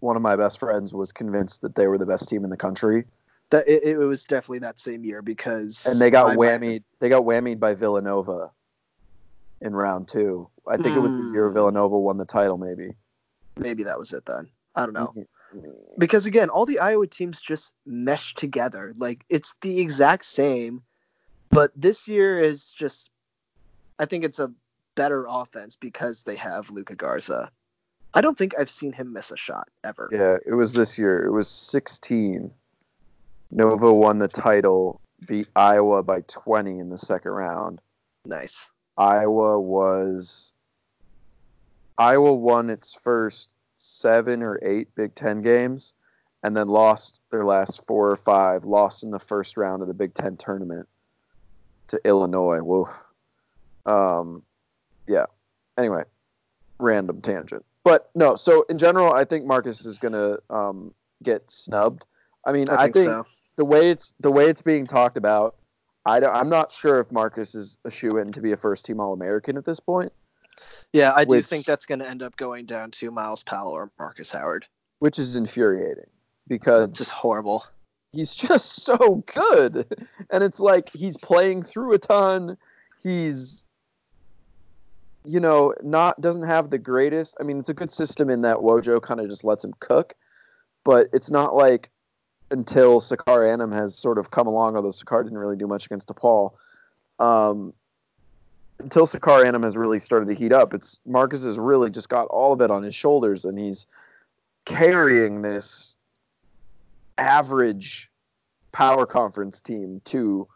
one 0.01 0.15
of 0.15 0.23
my 0.23 0.37
best 0.37 0.61
friends 0.61 0.93
was 0.93 1.11
convinced 1.11 1.63
that 1.63 1.75
they 1.75 1.89
were 1.89 1.99
the 1.99 2.07
best 2.07 2.29
team 2.29 2.45
in 2.45 2.51
the 2.51 2.57
country. 2.57 3.05
That 3.51 3.69
it, 3.69 3.83
it 3.83 3.97
was 3.97 4.25
definitely 4.25 4.61
that 4.61 4.79
same 4.79 5.05
year 5.05 5.23
because 5.23 5.87
and 5.87 6.01
they 6.01 6.11
got 6.11 6.37
whammied. 6.37 6.85
They 7.01 7.09
got 7.09 7.25
whammied 7.25 7.59
by 7.59 7.75
Villanova 7.75 8.51
in 9.61 9.75
round 9.75 10.09
two. 10.09 10.49
I 10.67 10.77
think 10.77 10.89
mm. 10.89 10.97
it 10.97 11.01
was 11.01 11.13
the 11.13 11.31
year 11.33 11.49
hmm. 11.49 11.55
Villanova 11.55 11.99
won 11.99 12.19
the 12.19 12.25
title, 12.25 12.59
maybe. 12.59 12.95
Maybe 13.57 13.85
that 13.85 13.99
was 13.99 14.13
it 14.13 14.25
then. 14.27 14.49
I 14.75 14.85
don't 14.85 14.95
know. 14.95 15.07
Mm-hmm 15.07 15.23
because 15.97 16.27
again, 16.27 16.51
all 16.51 16.67
the 16.67 16.81
Iowa 16.81 17.07
teams 17.07 17.41
just 17.41 17.73
mesh 17.87 18.35
together. 18.35 18.93
Like 18.97 19.25
it's 19.29 19.55
the 19.61 19.81
exact 19.81 20.25
same, 20.25 20.83
but 21.51 21.73
this 21.75 22.09
year 22.09 22.39
is 22.39 22.73
just 22.73 23.11
I 23.99 24.07
think 24.07 24.25
it's 24.25 24.39
a 24.39 24.53
better 24.95 25.25
offense 25.29 25.77
because 25.77 26.23
they 26.23 26.37
have 26.37 26.71
Luka 26.71 26.95
Garza. 26.95 27.51
I 28.13 28.21
don't 28.21 28.37
think 28.37 28.59
I've 28.59 28.71
seen 28.71 28.93
him 28.93 29.13
miss 29.13 29.31
a 29.31 29.37
shot 29.37 29.69
ever. 29.85 30.09
Yeah, 30.11 30.39
it 30.45 30.55
was 30.55 30.73
this 30.73 30.99
year. 30.99 31.25
It 31.25 31.31
was 31.31 31.49
16. 31.49 32.51
Nova 33.51 33.93
won 33.93 34.19
the 34.19 34.29
title, 34.29 35.01
beat 35.27 35.49
Iowa 35.55 36.03
by 36.03 36.23
20 36.23 36.79
in 36.79 36.89
the 36.89 36.99
second 36.99 37.33
round. 37.33 37.81
Nice. 38.25 38.71
Iowa 38.99 39.61
was 39.61 40.53
Iowa 41.97 42.35
won 42.35 42.69
its 42.69 42.95
first 42.95 43.55
seven 43.77 44.43
or 44.43 44.59
eight 44.63 44.95
Big 44.97 45.15
Ten 45.15 45.41
games, 45.41 45.95
and 46.43 46.57
then 46.57 46.69
lost 46.69 47.21
their 47.31 47.45
last 47.45 47.81
four 47.87 48.11
or 48.11 48.17
five. 48.17 48.65
Lost 48.65 49.05
in 49.05 49.11
the 49.11 49.19
first 49.19 49.57
round 49.57 49.83
of 49.83 49.89
the 49.89 49.95
Big 49.95 50.15
Ten 50.15 50.37
tournament 50.37 50.89
to 51.89 52.01
Illinois. 52.05 52.59
Whoa. 52.59 52.89
Um, 53.87 54.43
yeah. 55.07 55.27
Anyway, 55.79 56.03
random 56.79 57.21
tangent. 57.21 57.65
But 57.85 58.11
no, 58.15 58.37
so 58.37 58.67
in 58.69 58.79
general, 58.79 59.13
I 59.13 59.25
think 59.25 59.47
Marcus 59.47 59.87
is 59.87 59.99
gonna 59.99 60.39
um, 60.51 60.93
get 61.23 61.51
snubbed. 61.51 62.05
I 62.45 62.53
mean, 62.53 62.67
I 62.69 62.75
think, 62.75 62.81
I 62.81 62.91
think 62.91 63.05
so. 63.05 63.27
the 63.57 63.65
way 63.65 63.91
it's 63.91 64.13
the 64.21 64.31
way 64.31 64.49
it's 64.49 64.63
being 64.63 64.87
talked 64.87 65.17
about, 65.17 65.57
I 66.05 66.19
am 66.41 66.49
not 66.49 66.73
sure 66.73 67.01
if 67.01 67.13
Marcus 67.13 67.55
is 67.55 67.79
a 67.85 67.91
shoe 67.91 68.17
in 68.19 68.33
to 68.33 68.41
be 68.41 68.53
a 68.53 68.57
first 68.57 68.87
team 68.87 69.01
All 69.01 69.13
American 69.13 69.57
at 69.57 69.65
this 69.65 69.81
point. 69.81 70.13
Yeah, 70.93 71.13
I 71.15 71.25
do 71.25 71.43
think 71.43 71.67
that's 71.67 71.87
going 71.87 71.99
to 71.99 72.09
end 72.09 72.23
up 72.23 72.37
going 72.37 72.67
down 72.67 72.91
to 72.93 73.11
Myles 73.11 73.43
Powell 73.43 73.73
or 73.73 73.91
Marcus 73.99 74.33
Howard. 74.33 74.67
Which 75.01 75.19
is 75.19 75.37
infuriating 75.37 76.09
because 76.49 76.89
it's 76.89 76.99
just 76.99 77.13
horrible. 77.13 77.65
He's 78.13 78.35
just 78.35 78.83
so 78.83 79.23
good. 79.27 80.07
And 80.31 80.43
it's 80.43 80.61
like 80.61 80.89
he's 80.89 81.17
playing 81.17 81.63
through 81.63 81.93
a 81.93 81.99
ton. 81.99 82.57
He's 83.03 83.65
you 85.25 85.41
know, 85.41 85.75
not 85.83 86.19
doesn't 86.21 86.45
have 86.45 86.71
the 86.71 86.79
greatest. 86.79 87.37
I 87.39 87.43
mean, 87.43 87.59
it's 87.59 87.69
a 87.69 87.75
good 87.75 87.91
system 87.91 88.31
in 88.31 88.43
that 88.43 88.59
Wojo 88.59 89.01
kind 89.03 89.21
of 89.21 89.29
just 89.29 89.45
lets 89.45 89.63
him 89.63 89.75
cook, 89.79 90.15
but 90.85 91.09
it's 91.13 91.31
not 91.31 91.55
like 91.55 91.91
until 92.51 93.01
Sacar 93.01 93.51
Anim 93.51 93.73
has 93.73 93.97
sort 93.97 94.19
of 94.19 94.31
come 94.31 94.47
along, 94.47 94.77
although 94.77 94.91
Sacar 94.91 95.23
didn't 95.23 95.39
really 95.39 95.57
do 95.57 95.67
much 95.67 95.87
against 95.87 96.09
DePaul. 96.09 96.53
Um, 97.19 97.73
until 98.79 99.07
Sacar 99.07 99.45
Anim 99.45 99.63
has 99.63 99.77
really 99.77 99.99
started 99.99 100.27
to 100.29 100.35
heat 100.35 100.53
up, 100.53 100.73
it's 100.73 100.99
Marcus 101.05 101.45
has 101.45 101.59
really 101.59 101.91
just 101.91 102.09
got 102.09 102.27
all 102.29 102.53
of 102.53 102.61
it 102.61 102.71
on 102.71 102.83
his 102.83 102.95
shoulders, 102.95 103.45
and 103.45 103.59
he's 103.59 103.87
carrying 104.65 105.43
this 105.43 105.95
average 107.17 108.11
power 108.73 109.05
conference 109.07 109.61
team 109.61 110.01
to. 110.07 110.47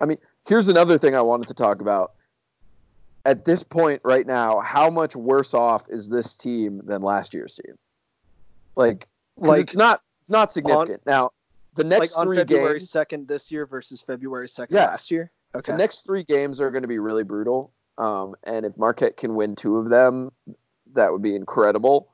I 0.00 0.06
mean, 0.06 0.18
here's 0.46 0.68
another 0.68 0.98
thing 0.98 1.14
I 1.14 1.20
wanted 1.20 1.48
to 1.48 1.54
talk 1.54 1.80
about. 1.80 2.12
At 3.24 3.44
this 3.44 3.62
point, 3.62 4.00
right 4.04 4.26
now, 4.26 4.58
how 4.58 4.90
much 4.90 5.14
worse 5.14 5.54
off 5.54 5.84
is 5.88 6.08
this 6.08 6.34
team 6.34 6.80
than 6.84 7.02
last 7.02 7.32
year's 7.32 7.54
team? 7.54 7.76
Like, 8.74 9.06
like 9.36 9.60
it's 9.60 9.76
not 9.76 10.02
not 10.32 10.52
significant. 10.52 11.02
On, 11.06 11.12
now, 11.12 11.30
the 11.74 11.84
next 11.84 12.16
like 12.16 12.26
on 12.26 12.34
February 12.34 12.78
games, 12.78 12.90
second 12.90 13.28
this 13.28 13.52
year 13.52 13.66
versus 13.66 14.02
February 14.02 14.48
second 14.48 14.74
yeah, 14.74 14.86
last 14.86 15.10
year. 15.10 15.30
Okay. 15.54 15.72
The 15.72 15.78
next 15.78 16.04
three 16.04 16.24
games 16.24 16.60
are 16.60 16.70
going 16.70 16.82
to 16.82 16.88
be 16.88 16.98
really 16.98 17.22
brutal. 17.22 17.72
Um, 17.98 18.34
and 18.44 18.66
if 18.66 18.76
Marquette 18.76 19.16
can 19.16 19.34
win 19.34 19.54
two 19.54 19.76
of 19.76 19.90
them, 19.90 20.32
that 20.94 21.12
would 21.12 21.22
be 21.22 21.36
incredible. 21.36 22.08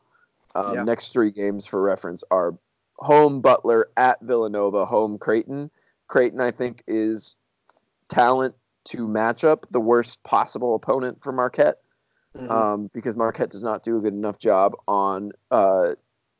Um, 0.55 0.75
yeah. 0.75 0.83
Next 0.83 1.12
three 1.12 1.31
games, 1.31 1.66
for 1.66 1.81
reference, 1.81 2.25
are 2.31 2.55
home 2.97 3.41
Butler, 3.41 3.89
at 3.97 4.21
Villanova, 4.21 4.85
home 4.85 5.19
Creighton. 5.19 5.71
Creighton, 6.09 6.41
I 6.41 6.51
think, 6.51 6.83
is 6.87 7.37
talent 8.09 8.55
to 8.87 9.07
match 9.07 9.45
up 9.45 9.66
the 9.71 9.81
worst 9.81 10.23
possible 10.25 10.75
opponent 10.75 11.23
for 11.23 11.31
Marquette 11.31 11.79
mm-hmm. 12.35 12.51
um, 12.51 12.91
because 12.93 13.16
Marquette 13.16 13.51
does 13.51 13.62
not 13.62 13.83
do 13.83 13.99
a 13.99 14.01
good 14.01 14.14
enough 14.14 14.39
job 14.39 14.75
on 14.87 15.33
uh, 15.51 15.91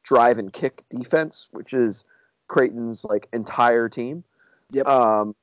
drive 0.09 0.39
and 0.39 0.53
kick 0.53 0.85
defense, 0.89 1.49
which 1.51 1.75
is 1.75 2.05
Creighton's 2.49 3.05
like 3.05 3.29
entire 3.33 3.89
team. 3.91 4.25
Yep. 4.71 4.87
Um, 4.87 5.37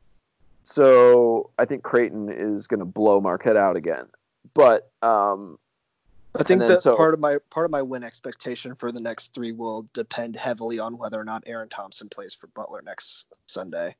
so 0.63 1.51
I 1.59 1.65
think 1.65 1.83
Creighton 1.83 2.29
is 2.29 2.65
going 2.65 2.79
to 2.79 2.85
blow 2.85 3.21
Marquette 3.21 3.57
out 3.57 3.75
again. 3.75 4.07
But 4.55 4.89
um, 5.03 5.59
I 6.33 6.43
think 6.43 6.61
that 6.61 6.81
so, 6.81 6.95
part 6.95 7.13
of 7.13 7.19
my 7.19 7.37
part 7.51 7.65
of 7.65 7.71
my 7.71 7.83
win 7.83 8.03
expectation 8.03 8.73
for 8.73 8.91
the 8.91 8.99
next 8.99 9.35
three 9.35 9.51
will 9.51 9.87
depend 9.93 10.35
heavily 10.35 10.79
on 10.79 10.97
whether 10.97 11.19
or 11.19 11.23
not 11.23 11.43
Aaron 11.45 11.69
Thompson 11.69 12.09
plays 12.09 12.33
for 12.33 12.47
Butler 12.47 12.81
next 12.83 13.27
Sunday. 13.47 13.95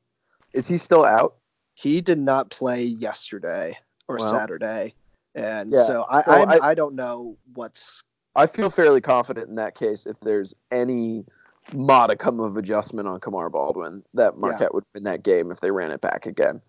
Is 0.52 0.66
he 0.66 0.78
still 0.78 1.04
out? 1.04 1.36
He 1.74 2.00
did 2.00 2.18
not 2.18 2.50
play 2.50 2.84
yesterday 2.84 3.78
or 4.08 4.16
well, 4.16 4.30
Saturday, 4.30 4.94
and 5.34 5.72
yeah, 5.72 5.84
so 5.84 6.06
I, 6.08 6.22
so 6.22 6.32
I 6.32 6.70
I 6.70 6.74
don't 6.74 6.96
know 6.96 7.36
what's. 7.54 8.02
I 8.36 8.46
feel 8.46 8.70
fairly 8.70 9.00
confident 9.00 9.48
in 9.48 9.56
that 9.56 9.74
case 9.74 10.06
if 10.06 10.20
there's 10.20 10.54
any 10.70 11.24
modicum 11.72 12.38
of 12.38 12.56
adjustment 12.56 13.08
on 13.08 13.18
Kamar 13.18 13.50
Baldwin 13.50 14.02
that 14.14 14.36
Marquette 14.36 14.60
yeah. 14.60 14.68
would 14.74 14.84
win 14.94 15.04
that 15.04 15.22
game 15.22 15.50
if 15.50 15.60
they 15.60 15.70
ran 15.70 15.90
it 15.90 16.00
back 16.00 16.26
again. 16.26 16.60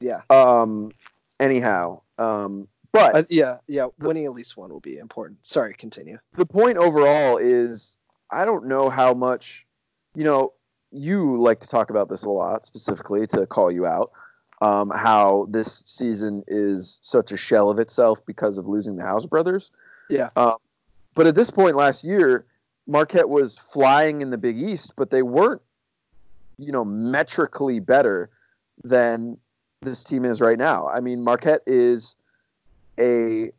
Yeah. 0.00 0.20
Um. 0.30 0.92
Anyhow. 1.40 2.00
Um. 2.18 2.68
But 2.92 3.14
uh, 3.14 3.22
yeah, 3.28 3.58
yeah, 3.66 3.88
winning 3.98 4.24
at 4.24 4.32
least 4.32 4.56
one 4.56 4.70
will 4.70 4.80
be 4.80 4.96
important. 4.96 5.44
Sorry, 5.46 5.74
continue. 5.74 6.18
The 6.36 6.46
point 6.46 6.78
overall 6.78 7.36
is 7.36 7.98
I 8.30 8.44
don't 8.44 8.66
know 8.66 8.88
how 8.88 9.12
much, 9.12 9.66
you 10.14 10.24
know, 10.24 10.52
you 10.92 11.36
like 11.36 11.60
to 11.60 11.68
talk 11.68 11.90
about 11.90 12.08
this 12.08 12.24
a 12.24 12.30
lot, 12.30 12.64
specifically 12.64 13.26
to 13.28 13.46
call 13.46 13.70
you 13.70 13.84
out. 13.84 14.12
Um, 14.62 14.90
how 14.94 15.46
this 15.50 15.82
season 15.84 16.42
is 16.48 16.98
such 17.02 17.30
a 17.32 17.36
shell 17.36 17.68
of 17.68 17.78
itself 17.78 18.24
because 18.24 18.56
of 18.56 18.66
losing 18.66 18.96
the 18.96 19.02
House 19.02 19.26
brothers. 19.26 19.70
Yeah. 20.08 20.30
Uh, 20.34 20.54
but 21.16 21.26
at 21.26 21.34
this 21.34 21.50
point 21.50 21.74
last 21.74 22.04
year, 22.04 22.44
Marquette 22.86 23.28
was 23.28 23.58
flying 23.58 24.20
in 24.20 24.30
the 24.30 24.38
Big 24.38 24.56
East, 24.60 24.92
but 24.96 25.10
they 25.10 25.22
weren't, 25.22 25.62
you 26.58 26.70
know, 26.70 26.84
metrically 26.84 27.80
better 27.80 28.30
than 28.84 29.36
this 29.80 30.04
team 30.04 30.24
is 30.24 30.40
right 30.40 30.58
now. 30.58 30.86
I 30.88 31.00
mean, 31.00 31.24
Marquette 31.24 31.62
is 31.66 32.14
a 33.00 33.50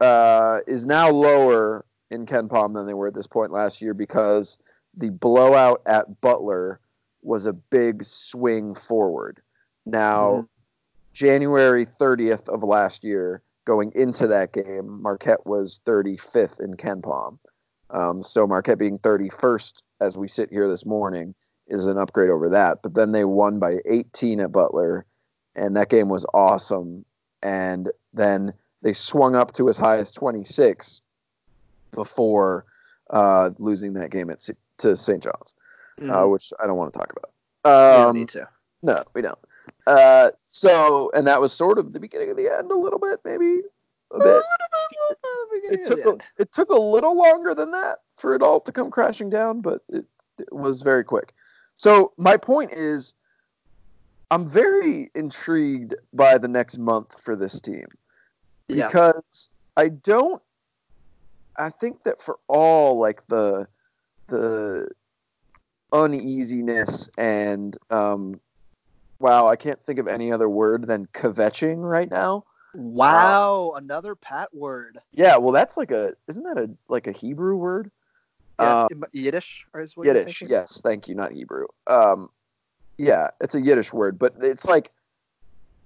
uh, 0.00 0.60
is 0.66 0.84
now 0.84 1.10
lower 1.10 1.84
in 2.10 2.26
KenPom 2.26 2.74
than 2.74 2.86
they 2.86 2.94
were 2.94 3.08
at 3.08 3.14
this 3.14 3.26
point 3.26 3.50
last 3.50 3.80
year 3.80 3.94
because 3.94 4.58
the 4.96 5.08
blowout 5.10 5.80
at 5.86 6.20
Butler 6.20 6.80
was 7.22 7.46
a 7.46 7.52
big 7.52 8.04
swing 8.04 8.74
forward. 8.74 9.40
Now, 9.86 10.30
Mhm. 10.30 10.48
January 11.14 11.86
30th 11.86 12.48
of 12.48 12.62
last 12.62 13.02
year, 13.04 13.40
going 13.64 13.92
into 13.94 14.26
that 14.28 14.52
game, 14.52 15.02
Marquette 15.02 15.46
was 15.46 15.80
35th 15.86 16.60
in 16.60 16.74
KenPom. 16.74 17.38
Um, 17.90 18.22
so 18.22 18.46
Marquette 18.46 18.78
being 18.78 18.98
31st 18.98 19.74
as 20.00 20.16
we 20.18 20.28
sit 20.28 20.50
here 20.50 20.68
this 20.68 20.84
morning 20.84 21.34
is 21.68 21.86
an 21.86 21.98
upgrade 21.98 22.30
over 22.30 22.48
that. 22.50 22.82
But 22.82 22.94
then 22.94 23.12
they 23.12 23.24
won 23.24 23.58
by 23.58 23.78
18 23.86 24.40
at 24.40 24.52
Butler, 24.52 25.06
and 25.54 25.76
that 25.76 25.88
game 25.88 26.08
was 26.08 26.26
awesome. 26.34 27.04
And 27.42 27.90
then 28.12 28.52
they 28.82 28.92
swung 28.92 29.34
up 29.36 29.52
to 29.54 29.68
as 29.68 29.78
high 29.78 29.96
as 29.98 30.10
26 30.10 31.00
before 31.92 32.64
uh, 33.10 33.50
losing 33.58 33.92
that 33.94 34.10
game 34.10 34.30
at 34.30 34.36
S- 34.38 34.50
to 34.78 34.96
St. 34.96 35.22
John's, 35.22 35.54
uh, 36.00 36.02
Mhm. 36.02 36.30
which 36.30 36.52
I 36.58 36.66
don't 36.66 36.76
want 36.76 36.92
to 36.92 36.98
talk 36.98 37.12
about. 37.12 38.08
Um, 38.08 38.16
need 38.16 38.28
to. 38.30 38.48
no, 38.82 39.04
we 39.14 39.22
don't. 39.22 39.38
Uh, 39.86 40.30
so, 40.38 41.10
and 41.14 41.26
that 41.26 41.40
was 41.40 41.52
sort 41.52 41.78
of 41.78 41.92
the 41.92 42.00
beginning 42.00 42.30
of 42.30 42.36
the 42.36 42.52
end, 42.52 42.70
a 42.70 42.76
little 42.76 42.98
bit, 42.98 43.20
maybe 43.24 43.60
a 44.10 44.18
bit. 44.18 44.42
It 45.64 45.84
took 45.84 46.04
a, 46.04 46.18
it 46.38 46.52
took 46.52 46.70
a 46.70 46.78
little 46.78 47.16
longer 47.16 47.54
than 47.54 47.70
that 47.72 48.00
for 48.16 48.34
it 48.34 48.42
all 48.42 48.60
to 48.60 48.72
come 48.72 48.90
crashing 48.90 49.30
down, 49.30 49.60
but 49.60 49.82
it, 49.88 50.04
it 50.38 50.52
was 50.52 50.82
very 50.82 51.04
quick. 51.04 51.34
So 51.74 52.12
my 52.16 52.36
point 52.36 52.72
is, 52.72 53.14
I'm 54.30 54.48
very 54.48 55.10
intrigued 55.14 55.94
by 56.12 56.38
the 56.38 56.48
next 56.48 56.78
month 56.78 57.14
for 57.20 57.36
this 57.36 57.60
team 57.60 57.86
Yeah. 58.68 58.88
because 58.88 59.50
I 59.76 59.88
don't. 59.88 60.42
I 61.56 61.70
think 61.70 62.02
that 62.04 62.20
for 62.20 62.38
all 62.48 62.98
like 62.98 63.26
the 63.28 63.68
the 64.28 64.88
uneasiness 65.92 67.08
and 67.16 67.76
um, 67.90 68.40
wow, 69.18 69.48
I 69.48 69.56
can't 69.56 69.82
think 69.84 69.98
of 69.98 70.08
any 70.08 70.32
other 70.32 70.48
word 70.48 70.86
than 70.86 71.06
kvetching 71.06 71.78
right 71.78 72.10
now. 72.10 72.44
Wow, 72.74 73.72
another 73.76 74.14
Pat 74.14 74.52
word. 74.52 74.98
Yeah, 75.12 75.36
well, 75.36 75.52
that's 75.52 75.76
like 75.76 75.90
a 75.90 76.14
isn't 76.28 76.42
that 76.42 76.58
a 76.58 76.70
like 76.88 77.06
a 77.06 77.12
Hebrew 77.12 77.56
word? 77.56 77.90
Yeah, 78.60 78.86
Uh, 78.90 79.06
Yiddish 79.12 79.64
or 79.72 79.80
is 79.80 79.96
what 79.96 80.06
Yiddish, 80.06 80.42
yes, 80.48 80.80
thank 80.82 81.08
you, 81.08 81.14
not 81.14 81.32
Hebrew. 81.32 81.66
Um, 81.86 82.28
yeah, 82.98 83.28
it's 83.40 83.54
a 83.54 83.60
Yiddish 83.60 83.92
word, 83.92 84.18
but 84.18 84.34
it's 84.40 84.64
like 84.64 84.90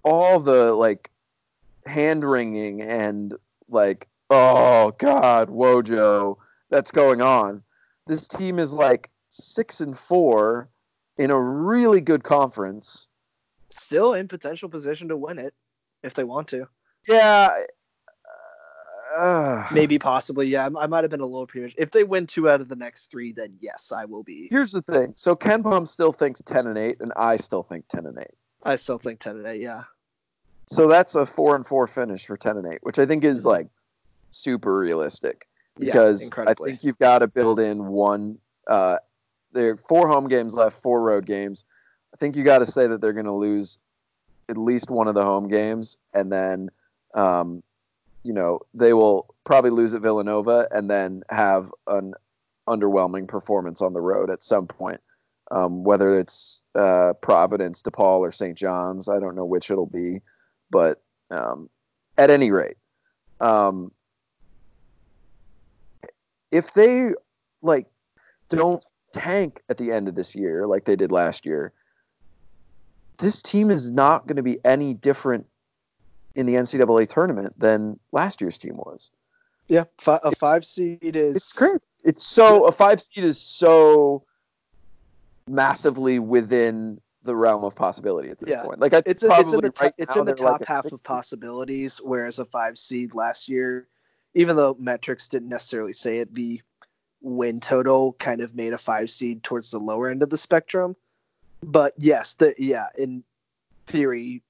all 0.03 0.41
the 0.41 0.72
like 0.72 1.11
hand 1.87 2.29
wringing 2.29 2.83
and 2.83 3.35
like, 3.68 4.09
oh 4.31 4.93
God, 4.99 5.49
Wojo, 5.49 6.37
that's 6.70 6.91
going 6.91 7.20
on. 7.20 7.62
This 8.07 8.29
team 8.29 8.59
is 8.59 8.72
like 8.72 9.11
six 9.29 9.81
and 9.81 9.99
four 9.99 10.68
in 11.18 11.31
a 11.31 11.41
really 11.41 12.01
good 12.01 12.24
conference. 12.24 13.09
Still 13.71 14.14
in 14.14 14.29
potential 14.29 14.69
position 14.69 15.09
to 15.09 15.16
win 15.16 15.39
it 15.39 15.55
if 16.03 16.14
they 16.14 16.25
want 16.25 16.49
to. 16.49 16.69
Yeah. 17.07 17.64
Uh, 19.16 19.66
Maybe, 19.73 19.99
possibly. 19.99 20.47
Yeah, 20.47 20.69
I 20.79 20.87
might 20.87 21.05
have 21.05 21.11
been 21.11 21.21
a 21.21 21.27
little 21.27 21.47
premature. 21.47 21.75
If 21.77 21.91
they 21.91 22.05
win 22.05 22.27
two 22.27 22.49
out 22.49 22.61
of 22.61 22.69
the 22.69 22.77
next 22.77 23.11
three, 23.11 23.33
then 23.33 23.55
yes, 23.61 23.91
I 23.91 24.05
will 24.05 24.23
be. 24.23 24.49
Here's 24.51 24.73
the 24.73 24.83
thing. 24.83 25.14
So 25.16 25.35
KenPom 25.35 25.89
still 25.89 26.12
thinks 26.12 26.41
ten 26.45 26.66
and 26.66 26.79
eight, 26.79 26.99
and 27.01 27.12
I 27.16 27.37
still 27.37 27.62
think 27.62 27.89
ten 27.89 28.07
and 28.07 28.19
eight. 28.19 28.35
I 28.62 28.77
still 28.77 28.99
think 28.99 29.21
10 29.21 29.37
and 29.37 29.47
8, 29.47 29.61
yeah. 29.61 29.85
So 30.69 30.89
that's 30.89 31.14
a 31.14 31.25
four 31.25 31.57
and 31.57 31.66
four 31.66 31.87
finish 31.87 32.27
for 32.27 32.37
ten 32.37 32.59
and 32.59 32.66
eight, 32.73 32.81
which 32.83 32.99
I 32.99 33.07
think 33.07 33.25
is 33.25 33.47
like 33.47 33.69
super 34.31 34.79
realistic 34.79 35.49
because 35.79 36.31
yeah, 36.37 36.45
I 36.47 36.53
think 36.53 36.85
you've 36.85 36.99
got 36.99 37.21
to 37.21 37.27
build 37.27 37.59
in 37.59 37.87
one. 37.87 38.39
Uh, 38.66 38.99
there 39.53 39.71
are 39.71 39.77
four 39.89 40.09
home 40.09 40.29
games 40.29 40.53
left, 40.53 40.83
four 40.83 41.01
road 41.01 41.25
games. 41.25 41.64
I 42.15 42.17
think 42.19 42.37
you 42.37 42.45
got 42.45 42.59
to 42.59 42.67
say 42.67 42.87
that 42.87 43.01
they're 43.01 43.13
going 43.13 43.27
to 43.27 43.33
lose 43.33 43.79
at 44.49 44.57
least 44.57 44.91
one 44.91 45.09
of 45.09 45.15
the 45.15 45.25
home 45.25 45.49
games, 45.49 45.99
and 46.15 46.33
then, 46.33 46.71
um, 47.15 47.63
you 48.23 48.33
know, 48.33 48.61
they 48.75 48.93
will 48.93 49.35
probably 49.45 49.71
lose 49.71 49.95
at 49.95 50.03
Villanova, 50.03 50.69
and 50.71 50.91
then 50.91 51.23
have 51.29 51.73
an 51.87 52.15
underwhelming 52.69 53.29
performance 53.29 53.83
on 53.83 53.93
the 53.93 54.01
road 54.01 54.31
at 54.31 54.43
some 54.43 54.67
point. 54.67 55.01
Um, 55.51 55.83
whether 55.83 56.19
it's 56.19 56.63
uh, 56.75 57.15
Providence, 57.23 57.83
DePaul, 57.83 58.19
or 58.21 58.33
St. 58.33 58.57
John's, 58.57 59.09
I 59.09 59.19
don't 59.19 59.35
know 59.35 59.47
which 59.47 59.71
it'll 59.71 59.87
be, 59.87 60.21
but 60.71 61.01
um, 61.31 61.71
at 62.19 62.31
any 62.31 62.51
rate, 62.51 62.77
um, 63.41 63.91
if 66.51 66.75
they 66.75 67.13
like 67.63 67.87
don't 68.49 68.83
tank 69.13 69.63
at 69.69 69.79
the 69.79 69.91
end 69.91 70.09
of 70.09 70.15
this 70.15 70.35
year 70.35 70.67
like 70.67 70.85
they 70.85 70.97
did 70.97 71.13
last 71.13 71.47
year, 71.47 71.73
this 73.19 73.43
team 73.43 73.71
is 73.71 73.91
not 73.91 74.27
going 74.27 74.37
to 74.37 74.43
be 74.43 74.59
any 74.64 74.95
different 74.95 75.47
in 76.35 76.47
the 76.47 76.55
NCAA 76.55 77.09
tournament 77.09 77.59
than 77.59 77.99
last 78.12 78.41
year's 78.41 78.59
team 78.59 78.77
was. 78.77 79.11
yeah, 79.69 79.85
fi- 79.99 80.21
a 80.23 80.33
five 80.33 80.64
seed 80.64 81.16
is. 81.16 81.37
It's 81.37 81.53
crazy. 81.53 81.79
It's 82.05 82.25
so 82.25 82.66
a 82.66 82.73
five 82.73 83.03
seed 83.03 83.25
is 83.25 83.41
so 83.41 84.25
massively 85.49 86.19
within 86.19 87.01
the 87.25 87.35
realm 87.35 87.64
of 87.64 87.75
possibility 87.75 88.31
at 88.31 88.39
this 88.39 88.51
Yeah. 88.51 88.62
point. 88.62 88.81
Like 88.81 88.95
I 88.95 89.03
It's, 89.05 89.07
a, 89.07 89.11
it's 89.11 89.23
in 89.23 89.29
probably 89.29 89.57
the 89.62 89.71
top, 89.71 89.85
right 89.85 89.95
it's 89.99 90.16
in 90.16 90.25
the 90.25 90.35
they're 90.35 90.47
like 90.47 90.61
top 90.61 90.69
half 90.69 90.93
of 90.93 91.03
possibilities, 91.03 91.99
whereas 91.99 92.39
a 92.39 92.45
five 92.45 92.79
seed 92.79 93.14
last 93.14 93.49
year, 93.49 93.89
even 94.35 94.57
though 94.57 94.77
metrics 94.79 95.29
didn't 95.29 95.49
necessarily 95.49 95.93
say 95.93 96.19
it, 96.19 96.35
the 96.35 96.62
win 97.21 97.59
total 97.61 98.12
kind 98.12 98.41
of 98.41 98.55
made 98.55 98.73
a 98.73 98.79
five 98.79 99.11
seed 99.11 99.43
towards 99.43 99.71
the 99.73 99.81
lower 99.81 100.09
end 100.09 100.23
of 100.23 100.31
the 100.31 100.39
spectrum. 100.39 100.95
But 101.63 101.95
yes, 101.99 102.35
the 102.35 102.55
yeah, 102.59 102.87
in 102.97 103.25
theory, 103.87 104.43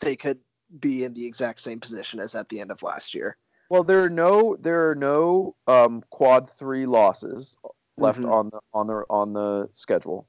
they 0.00 0.16
could 0.16 0.38
be 0.78 1.04
in 1.04 1.14
the 1.14 1.26
exact 1.26 1.60
same 1.60 1.80
position 1.80 2.20
as 2.20 2.34
at 2.34 2.48
the 2.48 2.60
end 2.60 2.70
of 2.70 2.82
last 2.82 3.14
year. 3.14 3.36
Well, 3.68 3.84
there 3.84 4.02
are 4.04 4.10
no 4.10 4.56
there 4.60 4.90
are 4.90 4.94
no 4.94 5.54
um, 5.66 6.02
quad 6.10 6.50
three 6.58 6.86
losses 6.86 7.56
left 7.96 8.18
Mhm. 8.18 8.30
on 8.30 8.50
the 8.50 8.60
on 8.74 8.86
the 8.86 9.04
on 9.10 9.32
the 9.32 9.68
schedule. 9.72 10.26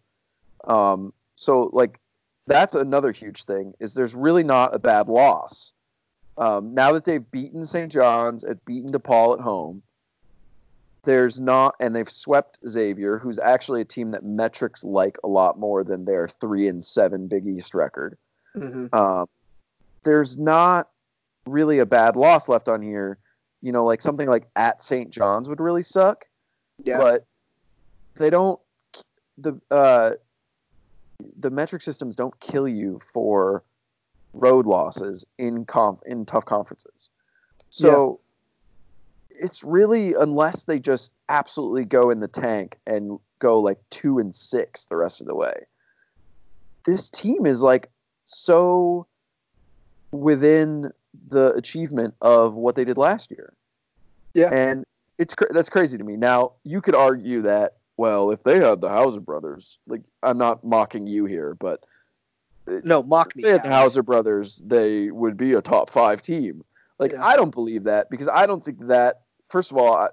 Um, 0.64 1.14
so 1.36 1.70
like 1.74 2.00
that's 2.48 2.76
another 2.76 3.12
huge 3.12 3.44
thing 3.44 3.74
is 3.80 3.94
there's 3.94 4.16
really 4.16 4.44
not 4.44 4.74
a 4.74 4.80
bad 4.80 5.08
loss. 5.10 5.74
Um, 6.38 6.74
now 6.76 6.94
that 6.94 7.04
they've 7.04 7.30
beaten 7.32 7.66
St. 7.66 7.92
John's 7.92 8.44
and 8.44 8.64
beaten 8.64 8.92
DePaul 8.92 9.34
at 9.38 9.44
home, 9.44 9.82
there's 11.08 11.40
not 11.40 11.74
and 11.80 11.96
they've 11.96 12.10
swept 12.10 12.60
Xavier, 12.68 13.18
who's 13.18 13.40
actually 13.40 13.80
a 13.80 13.86
team 13.86 14.12
that 14.12 14.24
metrics 14.24 14.84
like 14.84 15.18
a 15.24 15.28
lot 15.28 15.58
more 15.58 15.86
than 15.86 16.04
their 16.04 16.28
three 16.28 16.68
and 16.68 16.84
seven 16.84 17.28
Big 17.28 17.48
East 17.48 17.74
record 17.74 18.18
Mhm. 18.56 18.94
um, 18.94 19.28
there's 20.04 20.38
not 20.38 20.90
really 21.46 21.80
a 21.80 21.86
bad 21.86 22.16
loss 22.16 22.50
left 22.50 22.68
on 22.68 22.82
here. 22.82 23.20
You 23.62 23.72
know, 23.72 23.86
like 23.86 24.02
something 24.02 24.28
like 24.28 24.48
at 24.56 24.84
St. 24.84 25.10
John's 25.10 25.48
would 25.48 25.62
really 25.62 25.84
suck, 25.84 26.26
Yeah, 26.84 26.98
but 26.98 27.26
they 28.16 28.30
don't. 28.30 28.60
The 29.38 29.60
uh, 29.72 30.12
the 31.40 31.50
metric 31.50 31.82
systems 31.84 32.16
don't 32.16 32.38
kill 32.40 32.68
you 32.68 33.00
for 33.14 33.64
road 34.34 34.66
losses 34.66 35.26
in 35.38 35.66
comp 35.66 36.04
in 36.06 36.26
tough 36.26 36.46
conferences. 36.46 37.10
So 37.70 38.20
it's 39.40 39.64
really 39.64 40.14
unless 40.14 40.64
they 40.64 40.80
just 40.80 41.12
absolutely 41.30 41.86
go 41.86 42.10
in 42.10 42.20
the 42.20 42.28
tank 42.28 42.78
and 42.86 43.20
go 43.40 43.60
like 43.60 43.78
two 43.90 44.20
and 44.20 44.36
six 44.36 44.86
the 44.86 44.96
rest 44.96 45.22
of 45.22 45.28
the 45.28 45.36
way. 45.36 45.66
This 46.86 47.10
team 47.10 47.46
is 47.46 47.62
like 47.62 47.90
so 48.26 49.08
within 50.12 50.92
the 51.30 51.54
achievement 51.54 52.14
of 52.22 52.54
what 52.54 52.76
they 52.76 52.86
did 52.86 52.98
last 52.98 53.32
year. 53.32 53.54
Yeah. 54.34 54.54
And 54.54 54.86
it's 55.18 55.36
that's 55.52 55.70
crazy 55.70 55.98
to 55.98 56.04
me. 56.04 56.16
Now, 56.16 56.54
you 56.64 56.82
could 56.82 56.96
argue 56.96 57.42
that 57.44 57.78
well, 57.98 58.30
if 58.30 58.44
they 58.44 58.60
had 58.60 58.80
the 58.80 58.90
Hauser 58.90 59.20
brothers, 59.20 59.80
like 59.88 60.04
I'm 60.22 60.38
not 60.38 60.64
mocking 60.64 61.08
you 61.08 61.26
here, 61.26 61.56
but 61.56 61.84
no, 62.68 63.02
mock 63.02 63.30
if 63.30 63.36
me. 63.38 63.44
they 63.44 63.52
had 63.52 63.64
the 63.64 63.70
Hauser 63.70 64.04
brothers, 64.04 64.62
they 64.66 65.10
would 65.10 65.36
be 65.36 65.54
a 65.54 65.62
top 65.62 65.90
5 65.90 66.22
team. 66.22 66.64
Like 67.00 67.14
Yeah. 67.14 67.26
I 67.26 67.36
don't 67.36 67.54
believe 67.54 67.86
that 67.86 68.10
because 68.10 68.28
I 68.28 68.46
don't 68.46 68.64
think 68.64 68.88
that 68.88 69.22
first 69.50 69.72
of 69.72 69.78
all, 69.78 70.10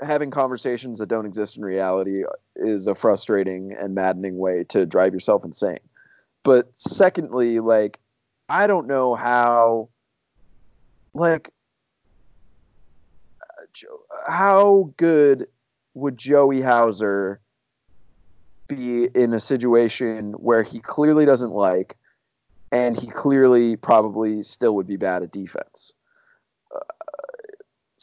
having 0.00 0.30
conversations 0.30 0.98
that 0.98 1.08
don't 1.08 1.26
exist 1.26 1.56
in 1.56 1.64
reality 1.64 2.24
is 2.56 2.86
a 2.86 2.94
frustrating 2.94 3.74
and 3.78 3.94
maddening 3.94 4.36
way 4.36 4.64
to 4.64 4.86
drive 4.86 5.12
yourself 5.12 5.44
insane. 5.44 5.78
But 6.42 6.72
secondly, 6.76 7.60
like 7.60 7.98
I 8.48 8.66
don't 8.66 8.86
know 8.88 9.14
how 9.14 9.88
like 11.14 11.50
how 14.26 14.92
good 14.96 15.46
would 15.94 16.16
Joey 16.16 16.60
Hauser 16.60 17.40
be 18.68 19.04
in 19.14 19.32
a 19.34 19.40
situation 19.40 20.32
where 20.32 20.62
he 20.62 20.80
clearly 20.80 21.24
doesn't 21.24 21.52
like 21.52 21.96
and 22.70 22.98
he 22.98 23.06
clearly 23.06 23.76
probably 23.76 24.42
still 24.42 24.74
would 24.76 24.86
be 24.86 24.96
bad 24.96 25.22
at 25.22 25.30
defense. 25.30 25.92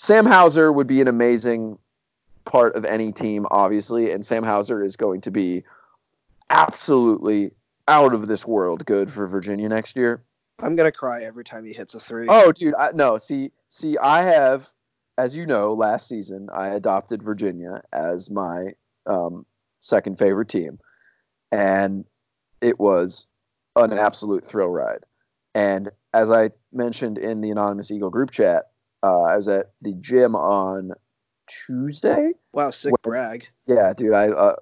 Sam 0.01 0.25
Hauser 0.25 0.71
would 0.71 0.87
be 0.87 1.01
an 1.01 1.09
amazing 1.09 1.77
part 2.45 2.77
of 2.77 2.85
any 2.85 3.11
team, 3.11 3.45
obviously, 3.51 4.11
and 4.11 4.25
Sam 4.25 4.43
Hauser 4.43 4.81
is 4.81 4.95
going 4.95 5.19
to 5.19 5.29
be 5.29 5.65
absolutely 6.49 7.51
out 7.85 8.13
of 8.13 8.29
this 8.29 8.45
world 8.45 8.85
good 8.85 9.11
for 9.11 9.27
Virginia 9.27 9.67
next 9.67 9.97
year. 9.97 10.23
I'm 10.59 10.77
gonna 10.77 10.93
cry 10.93 11.23
every 11.23 11.43
time 11.43 11.65
he 11.65 11.73
hits 11.73 11.95
a 11.95 11.99
three. 11.99 12.27
Oh, 12.29 12.53
dude, 12.53 12.75
I, 12.75 12.91
no. 12.93 13.17
See, 13.17 13.51
see, 13.67 13.97
I 13.97 14.21
have, 14.21 14.69
as 15.17 15.35
you 15.35 15.45
know, 15.45 15.73
last 15.73 16.07
season 16.07 16.47
I 16.53 16.69
adopted 16.69 17.21
Virginia 17.21 17.83
as 17.91 18.29
my 18.29 18.75
um, 19.05 19.45
second 19.81 20.17
favorite 20.17 20.47
team, 20.47 20.79
and 21.51 22.05
it 22.61 22.79
was 22.79 23.27
an 23.75 23.91
absolute 23.91 24.45
thrill 24.45 24.69
ride. 24.69 25.03
And 25.53 25.89
as 26.13 26.31
I 26.31 26.51
mentioned 26.71 27.17
in 27.17 27.41
the 27.41 27.51
anonymous 27.51 27.91
Eagle 27.91 28.09
group 28.09 28.31
chat, 28.31 28.69
uh, 29.03 29.21
I 29.21 29.37
was 29.37 29.47
at 29.47 29.71
the 29.81 29.93
gym 29.93 30.35
on 30.35 30.93
Tuesday. 31.47 32.31
Wow, 32.53 32.71
sick 32.71 32.91
When- 32.91 32.99
brag. 33.03 33.47
Yeah, 33.65 33.93
dude, 33.93 34.13
I 34.13 34.29
uh, 34.29 34.55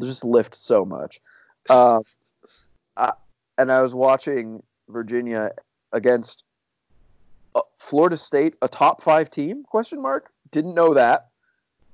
just 0.00 0.24
lift 0.24 0.54
so 0.54 0.84
much. 0.84 1.20
Um, 1.70 2.02
I, 2.96 3.12
and 3.58 3.70
I 3.70 3.82
was 3.82 3.94
watching 3.94 4.62
Virginia 4.88 5.52
against 5.92 6.44
uh, 7.54 7.62
Florida 7.78 8.16
State, 8.16 8.54
a 8.62 8.68
top 8.68 9.02
five 9.02 9.30
team? 9.30 9.64
Question 9.64 10.00
mark. 10.02 10.30
Didn't 10.50 10.74
know 10.74 10.94
that. 10.94 11.28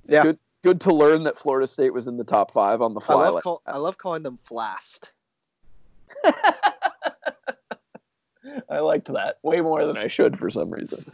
Yeah. 0.09 0.23
Good. 0.23 0.39
Good 0.63 0.83
to 0.83 0.93
learn 0.93 1.25
that 1.25 1.39
Florida 1.39 1.67
State 1.67 1.95
was 1.95 2.07
in 2.07 2.19
the 2.19 2.25
top 2.25 2.53
five 2.53 2.83
on 2.83 2.93
the 2.93 3.01
I 3.01 3.07
fly. 3.07 3.15
love 3.15 3.35
like 3.35 3.45
call. 3.45 3.63
I 3.67 3.79
love 3.79 3.97
calling 3.97 4.23
them 4.23 4.39
flast. 4.43 5.11
I 8.69 8.81
liked 8.81 9.13
that 9.13 9.39
way 9.43 9.61
more 9.61 9.87
than 9.87 9.97
I 9.97 10.09
should 10.09 10.39
for 10.39 10.51
some 10.51 10.71
reason. 10.71 11.05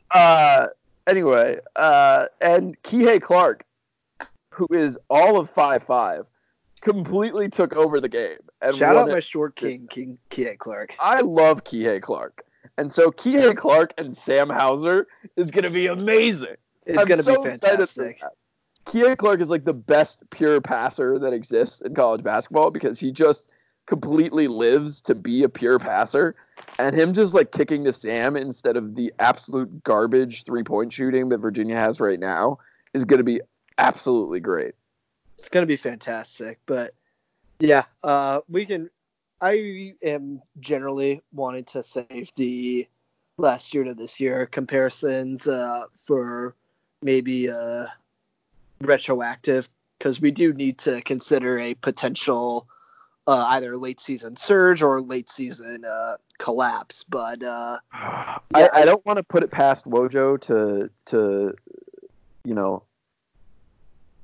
uh, 0.10 0.66
anyway, 1.06 1.58
uh, 1.76 2.26
and 2.40 2.80
Kihei 2.82 3.20
Clark, 3.20 3.64
who 4.50 4.66
is 4.70 4.98
all 5.08 5.38
of 5.38 5.50
five 5.50 5.82
five, 5.84 6.26
completely 6.80 7.48
took 7.48 7.74
over 7.74 8.00
the 8.00 8.08
game. 8.08 8.38
And 8.60 8.74
Shout 8.74 8.96
out 8.96 9.08
it. 9.08 9.12
my 9.12 9.20
short 9.20 9.56
king, 9.56 9.86
King 9.88 10.18
Kie 10.30 10.56
Clark. 10.58 10.94
I 10.98 11.20
love 11.20 11.64
Kihei 11.64 12.02
Clark, 12.02 12.44
and 12.76 12.92
so 12.92 13.10
Kihei 13.10 13.56
Clark 13.56 13.94
and 13.98 14.16
Sam 14.16 14.48
Hauser 14.48 15.06
is 15.36 15.50
gonna 15.50 15.70
be 15.70 15.86
amazing. 15.86 16.56
It's 16.86 17.04
gonna 17.04 17.22
so 17.22 17.42
be 17.42 17.50
fantastic. 17.50 18.20
Kihei 18.86 19.16
Clark 19.18 19.40
is 19.40 19.50
like 19.50 19.64
the 19.64 19.74
best 19.74 20.18
pure 20.30 20.60
passer 20.60 21.18
that 21.18 21.34
exists 21.34 21.82
in 21.82 21.94
college 21.94 22.22
basketball 22.22 22.70
because 22.70 22.98
he 22.98 23.12
just 23.12 23.46
completely 23.86 24.48
lives 24.48 25.00
to 25.02 25.14
be 25.14 25.42
a 25.42 25.48
pure 25.48 25.78
passer. 25.78 26.34
And 26.78 26.94
him 26.94 27.12
just 27.12 27.34
like 27.34 27.52
kicking 27.52 27.84
to 27.84 27.92
Sam 27.92 28.36
instead 28.36 28.76
of 28.76 28.94
the 28.94 29.12
absolute 29.18 29.82
garbage 29.82 30.44
three 30.44 30.62
point 30.62 30.92
shooting 30.92 31.28
that 31.30 31.38
Virginia 31.38 31.76
has 31.76 32.00
right 32.00 32.18
now 32.18 32.58
is 32.94 33.04
going 33.04 33.18
to 33.18 33.24
be 33.24 33.40
absolutely 33.78 34.40
great. 34.40 34.74
It's 35.38 35.48
gonna 35.48 35.66
be 35.66 35.76
fantastic. 35.76 36.58
But 36.66 36.94
yeah, 37.60 37.84
uh, 38.02 38.40
we 38.48 38.66
can. 38.66 38.90
I 39.40 39.94
am 40.02 40.42
generally 40.58 41.22
wanting 41.32 41.64
to 41.66 41.84
save 41.84 42.34
the 42.34 42.88
last 43.36 43.72
year 43.72 43.84
to 43.84 43.94
this 43.94 44.18
year 44.18 44.46
comparisons 44.46 45.46
uh, 45.46 45.84
for 45.96 46.56
maybe 47.02 47.48
uh, 47.48 47.86
retroactive 48.80 49.68
because 49.96 50.20
we 50.20 50.32
do 50.32 50.52
need 50.52 50.78
to 50.78 51.00
consider 51.02 51.58
a 51.58 51.74
potential 51.74 52.66
uh, 53.28 53.44
either 53.50 53.76
late 53.76 54.00
season 54.00 54.36
surge 54.36 54.82
or 54.82 55.02
late 55.02 55.28
season 55.28 55.84
uh, 55.84 56.16
collapse. 56.38 57.04
But 57.04 57.44
uh, 57.44 57.78
I, 57.92 58.40
Yeah, 58.56 58.68
I 58.72 58.84
don't 58.86 59.04
want 59.04 59.18
to 59.18 59.22
put 59.22 59.42
it 59.42 59.50
past 59.50 59.84
Wojo 59.84 60.40
to 60.42 60.90
to 61.06 61.54
you 62.44 62.54
know 62.54 62.84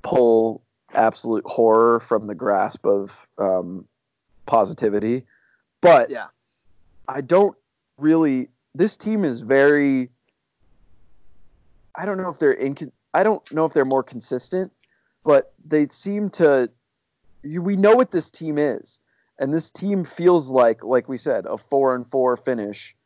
pull 0.03 0.63
absolute 0.95 1.45
horror 1.47 2.01
from 2.01 2.27
the 2.27 2.35
grasp 2.35 2.87
of 2.87 3.15
um, 3.39 3.87
positivity, 4.47 5.27
but 5.81 6.11
Yeah. 6.11 6.29
I 7.07 7.21
don't 7.21 7.55
really. 7.99 8.49
This 8.75 8.97
team 8.97 9.25
is 9.25 9.43
very. 9.43 10.09
I 11.95 12.07
don't 12.07 12.17
know 12.17 12.31
if 12.31 12.39
they're 12.39 12.57
incon- 12.57 12.93
I 13.13 13.23
don't 13.23 13.53
know 13.53 13.67
if 13.67 13.75
they're 13.75 13.85
more 13.85 14.03
consistent, 14.03 14.73
but 15.25 15.53
they 15.67 15.89
seem 15.89 16.31
to. 16.31 16.71
You, 17.45 17.63
we 17.63 17.77
know 17.77 17.95
what 17.95 18.11
this 18.11 18.31
team 18.31 18.59
is, 18.59 18.99
and 19.39 19.55
this 19.55 19.71
team 19.71 20.05
feels 20.05 20.49
like, 20.49 20.83
like 20.83 21.09
we 21.09 21.19
said, 21.19 21.47
a 21.47 21.59
four 21.59 21.95
and 21.95 22.11
four 22.11 22.37
finish, 22.37 22.97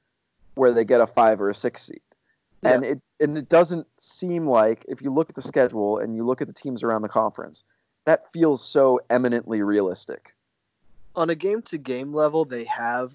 where 0.54 0.72
they 0.72 0.84
get 0.84 1.00
a 1.00 1.06
five 1.06 1.40
or 1.40 1.50
a 1.50 1.54
six 1.54 1.82
seed. 1.82 2.00
And 2.62 2.84
it 2.84 3.00
and 3.20 3.38
it 3.38 3.48
doesn't 3.48 3.86
seem 4.00 4.48
like 4.48 4.84
if 4.88 5.02
you 5.02 5.12
look 5.12 5.28
at 5.28 5.36
the 5.36 5.42
schedule 5.42 5.98
and 5.98 6.16
you 6.16 6.26
look 6.26 6.40
at 6.40 6.48
the 6.48 6.52
teams 6.52 6.82
around 6.82 7.02
the 7.02 7.08
conference, 7.08 7.62
that 8.04 8.32
feels 8.32 8.64
so 8.64 9.00
eminently 9.10 9.62
realistic. 9.62 10.34
on 11.18 11.30
a 11.30 11.34
game 11.34 11.62
to 11.62 11.78
game 11.78 12.14
level, 12.14 12.44
they 12.44 12.64
have 12.64 13.12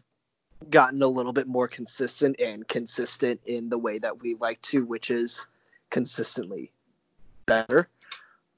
gotten 0.69 1.01
a 1.01 1.07
little 1.07 1.33
bit 1.33 1.47
more 1.47 1.69
consistent 1.69 2.39
and 2.39 2.67
consistent 2.67 3.39
in 3.45 3.69
the 3.69 3.77
way 3.77 3.97
that 3.97 4.21
we 4.21 4.35
like 4.35 4.61
to, 4.61 4.85
which 4.85 5.09
is 5.09 5.47
consistently 5.89 6.71
better. 7.45 7.87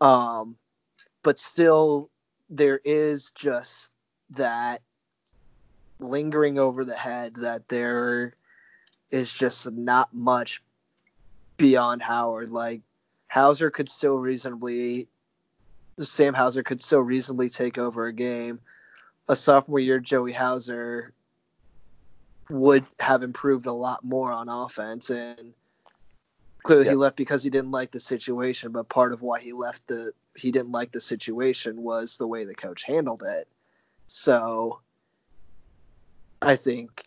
Um, 0.01 0.57
but 1.24 1.38
still, 1.38 2.09
there 2.49 2.79
is 2.83 3.31
just 3.31 3.91
that 4.31 4.81
lingering 5.99 6.59
over 6.59 6.83
the 6.83 6.95
head 6.95 7.35
that 7.37 7.67
there 7.67 8.33
is 9.09 9.31
just 9.31 9.71
not 9.71 10.13
much 10.13 10.61
beyond 11.57 12.01
Howard. 12.01 12.49
Like, 12.49 12.81
Hauser 13.27 13.71
could 13.71 13.89
still 13.89 14.15
reasonably, 14.15 15.07
Sam 15.99 16.33
Hauser 16.33 16.63
could 16.63 16.81
still 16.81 17.01
reasonably 17.01 17.49
take 17.49 17.77
over 17.77 18.05
a 18.05 18.13
game 18.13 18.59
a 19.27 19.35
sophomore 19.35 19.79
year 19.79 19.99
Joey 19.99 20.31
Hauser 20.31 21.13
would 22.49 22.85
have 22.99 23.23
improved 23.23 23.65
a 23.65 23.71
lot 23.71 24.03
more 24.03 24.31
on 24.31 24.49
offense 24.49 25.09
and 25.09 25.53
clearly 26.63 26.87
he 26.87 26.95
left 26.95 27.15
because 27.15 27.43
he 27.43 27.49
didn't 27.49 27.71
like 27.71 27.91
the 27.91 27.99
situation 27.99 28.71
but 28.71 28.87
part 28.87 29.13
of 29.13 29.21
why 29.21 29.39
he 29.39 29.51
left 29.53 29.87
the 29.87 30.13
he 30.36 30.51
didn't 30.51 30.71
like 30.71 30.91
the 30.91 31.01
situation 31.01 31.81
was 31.81 32.17
the 32.17 32.27
way 32.27 32.45
the 32.45 32.55
coach 32.55 32.83
handled 32.83 33.23
it. 33.25 33.47
So 34.07 34.79
I 36.41 36.55
think 36.55 37.03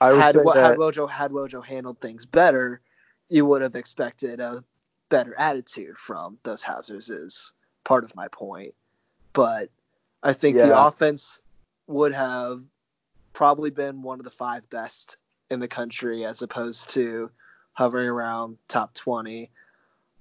I 0.00 0.12
would 0.12 0.20
had, 0.20 0.34
say 0.34 0.42
that, 0.44 0.56
had 0.56 0.76
Wojo 0.76 1.08
had 1.08 1.32
Wojo 1.32 1.64
handled 1.64 2.00
things 2.00 2.26
better 2.26 2.80
you 3.28 3.44
would 3.46 3.62
have 3.62 3.74
expected 3.76 4.40
a 4.40 4.64
better 5.08 5.34
attitude 5.38 5.98
from 5.98 6.38
those 6.42 6.64
Hausers 6.64 7.10
is 7.10 7.52
part 7.84 8.04
of 8.04 8.16
my 8.16 8.28
point. 8.28 8.74
But 9.32 9.70
I 10.22 10.32
think 10.32 10.56
the 10.56 10.78
offense 10.78 11.42
would 11.86 12.12
have 12.12 12.62
probably 13.32 13.70
been 13.70 14.02
one 14.02 14.18
of 14.18 14.24
the 14.24 14.30
five 14.30 14.68
best 14.68 15.16
in 15.50 15.60
the 15.60 15.68
country 15.68 16.24
as 16.24 16.42
opposed 16.42 16.90
to 16.90 17.30
hovering 17.72 18.08
around 18.08 18.58
top 18.68 18.94
20. 18.94 19.50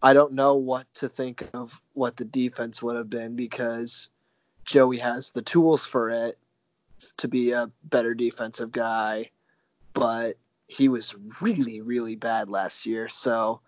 I 0.02 0.14
don't 0.14 0.34
know 0.34 0.56
what 0.56 0.86
to 0.96 1.10
think 1.10 1.48
of 1.54 1.80
what 1.94 2.18
the 2.18 2.26
defense 2.26 2.82
would 2.82 2.96
have 2.96 3.10
been 3.10 3.36
because 3.36 4.10
Joey 4.66 5.00
has 5.00 5.32
the 5.32 5.42
tools 5.42 5.86
for 5.86 6.10
it 6.10 6.38
to 7.18 7.28
be 7.28 7.52
a 7.52 7.72
better 7.84 8.14
defensive 8.14 8.72
guy, 8.72 9.32
but 9.94 10.38
he 10.68 10.90
was 10.90 11.16
really, 11.42 11.82
really 11.82 12.16
bad 12.16 12.50
last 12.50 12.86
year. 12.86 13.08
So 13.08 13.62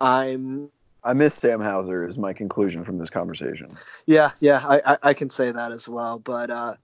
I'm 0.00 0.70
I 1.02 1.12
miss 1.12 1.34
Sam 1.34 1.60
Hauser 1.60 2.06
is 2.06 2.18
my 2.18 2.32
conclusion 2.32 2.84
from 2.84 2.98
this 2.98 3.10
conversation. 3.10 3.68
Yeah, 4.06 4.32
yeah, 4.40 4.62
I, 4.66 4.92
I, 4.92 4.98
I 5.02 5.14
can 5.14 5.30
say 5.30 5.50
that 5.50 5.72
as 5.72 5.88
well. 5.88 6.18
But 6.18 6.50
uh, 6.50 6.74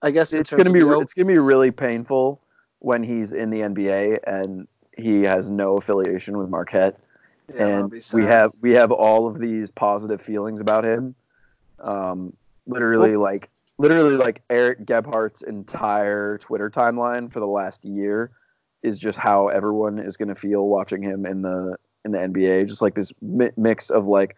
I 0.00 0.10
guess 0.10 0.32
It's 0.32 0.50
gonna 0.50 0.70
be 0.70 0.80
the 0.80 1.00
it's 1.00 1.14
gonna 1.14 1.26
be 1.26 1.38
really 1.38 1.70
painful 1.70 2.40
when 2.78 3.02
he's 3.02 3.32
in 3.32 3.50
the 3.50 3.60
NBA 3.60 4.20
and 4.26 4.68
he 4.96 5.22
has 5.22 5.50
no 5.50 5.76
affiliation 5.76 6.38
with 6.38 6.48
Marquette. 6.48 6.98
Yeah, 7.54 7.78
and 7.78 8.02
we 8.12 8.24
have 8.24 8.52
we 8.60 8.72
have 8.72 8.92
all 8.92 9.26
of 9.26 9.38
these 9.38 9.70
positive 9.70 10.20
feelings 10.20 10.60
about 10.60 10.84
him. 10.84 11.14
Um, 11.80 12.34
literally 12.66 13.16
like 13.16 13.50
literally 13.78 14.16
like 14.16 14.42
Eric 14.50 14.84
Gebhardt's 14.84 15.42
entire 15.42 16.38
Twitter 16.38 16.70
timeline 16.70 17.32
for 17.32 17.40
the 17.40 17.46
last 17.46 17.84
year 17.84 18.30
is 18.82 18.98
just 18.98 19.18
how 19.18 19.48
everyone 19.48 19.98
is 19.98 20.16
going 20.16 20.28
to 20.28 20.34
feel 20.34 20.66
watching 20.66 21.02
him 21.02 21.26
in 21.26 21.42
the 21.42 21.76
in 22.04 22.12
the 22.12 22.18
NBA. 22.18 22.68
Just 22.68 22.82
like 22.82 22.94
this 22.94 23.12
mi- 23.22 23.50
mix 23.56 23.90
of 23.90 24.06
like 24.06 24.36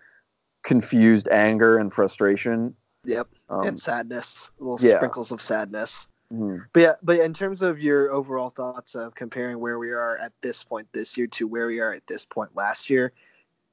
confused 0.63 1.29
anger 1.29 1.79
and 1.79 1.93
frustration. 1.93 2.75
Yep, 3.05 3.29
Um, 3.49 3.67
and 3.67 3.81
sadness, 3.81 4.51
little 4.59 4.79
yeah. 4.81 4.97
sprinkles 4.97 5.33
of 5.33 5.41
sadness. 5.41 6.09
Mhm. 6.33 6.65
But 6.73 6.81
yeah, 6.81 6.93
but 7.03 7.19
in 7.21 7.33
terms 7.35 7.63
of 7.63 7.83
your 7.83 8.11
overall 8.13 8.51
thoughts 8.51 8.95
of 8.95 9.15
comparing 9.15 9.59
where 9.59 9.79
we 9.79 9.93
are 9.93 10.17
at 10.17 10.33
this 10.41 10.65
point 10.65 10.89
this 10.93 11.17
year 11.19 11.27
to 11.29 11.47
where 11.47 11.67
we 11.67 11.81
are 11.81 11.93
at 11.93 12.07
this 12.07 12.25
point 12.25 12.57
last 12.57 12.91
year, 12.91 13.13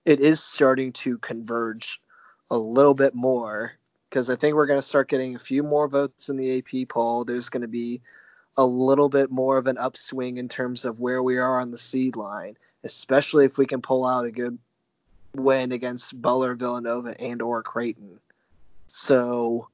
it 0.05 0.19
is 0.19 0.43
starting 0.43 0.91
to 0.93 1.17
converge 1.17 2.01
a 2.49 2.57
little 2.57 2.93
bit 2.93 3.13
more 3.13 3.73
because 4.09 4.29
I 4.29 4.35
think 4.37 4.55
we're 4.55 4.67
going 4.67 4.79
to 4.79 4.85
start 4.87 5.09
getting 5.09 5.35
a 5.35 5.39
few 5.39 5.63
more 5.63 5.87
votes 5.87 6.29
in 6.29 6.37
the 6.37 6.57
AP 6.59 6.87
poll. 6.87 7.25
There's 7.25 7.49
going 7.49 7.61
to 7.61 7.67
be 7.67 8.01
a 8.55 8.65
little 8.65 9.09
bit 9.09 9.29
more 9.29 9.57
of 9.57 9.67
an 9.67 9.77
upswing 9.77 10.37
in 10.37 10.47
terms 10.49 10.85
of 10.85 10.99
where 10.99 11.21
we 11.21 11.37
are 11.37 11.59
on 11.59 11.71
the 11.71 11.77
seed 11.77 12.15
line. 12.15 12.57
especially 12.83 13.45
if 13.45 13.57
we 13.57 13.65
can 13.65 13.81
pull 13.81 14.05
out 14.05 14.25
a 14.25 14.31
good 14.31 14.57
win 15.35 15.71
against 15.71 16.19
Butler, 16.19 16.55
Villanova, 16.55 17.19
and 17.19 17.41
or 17.41 17.63
Creighton. 17.63 18.19
So 18.87 19.67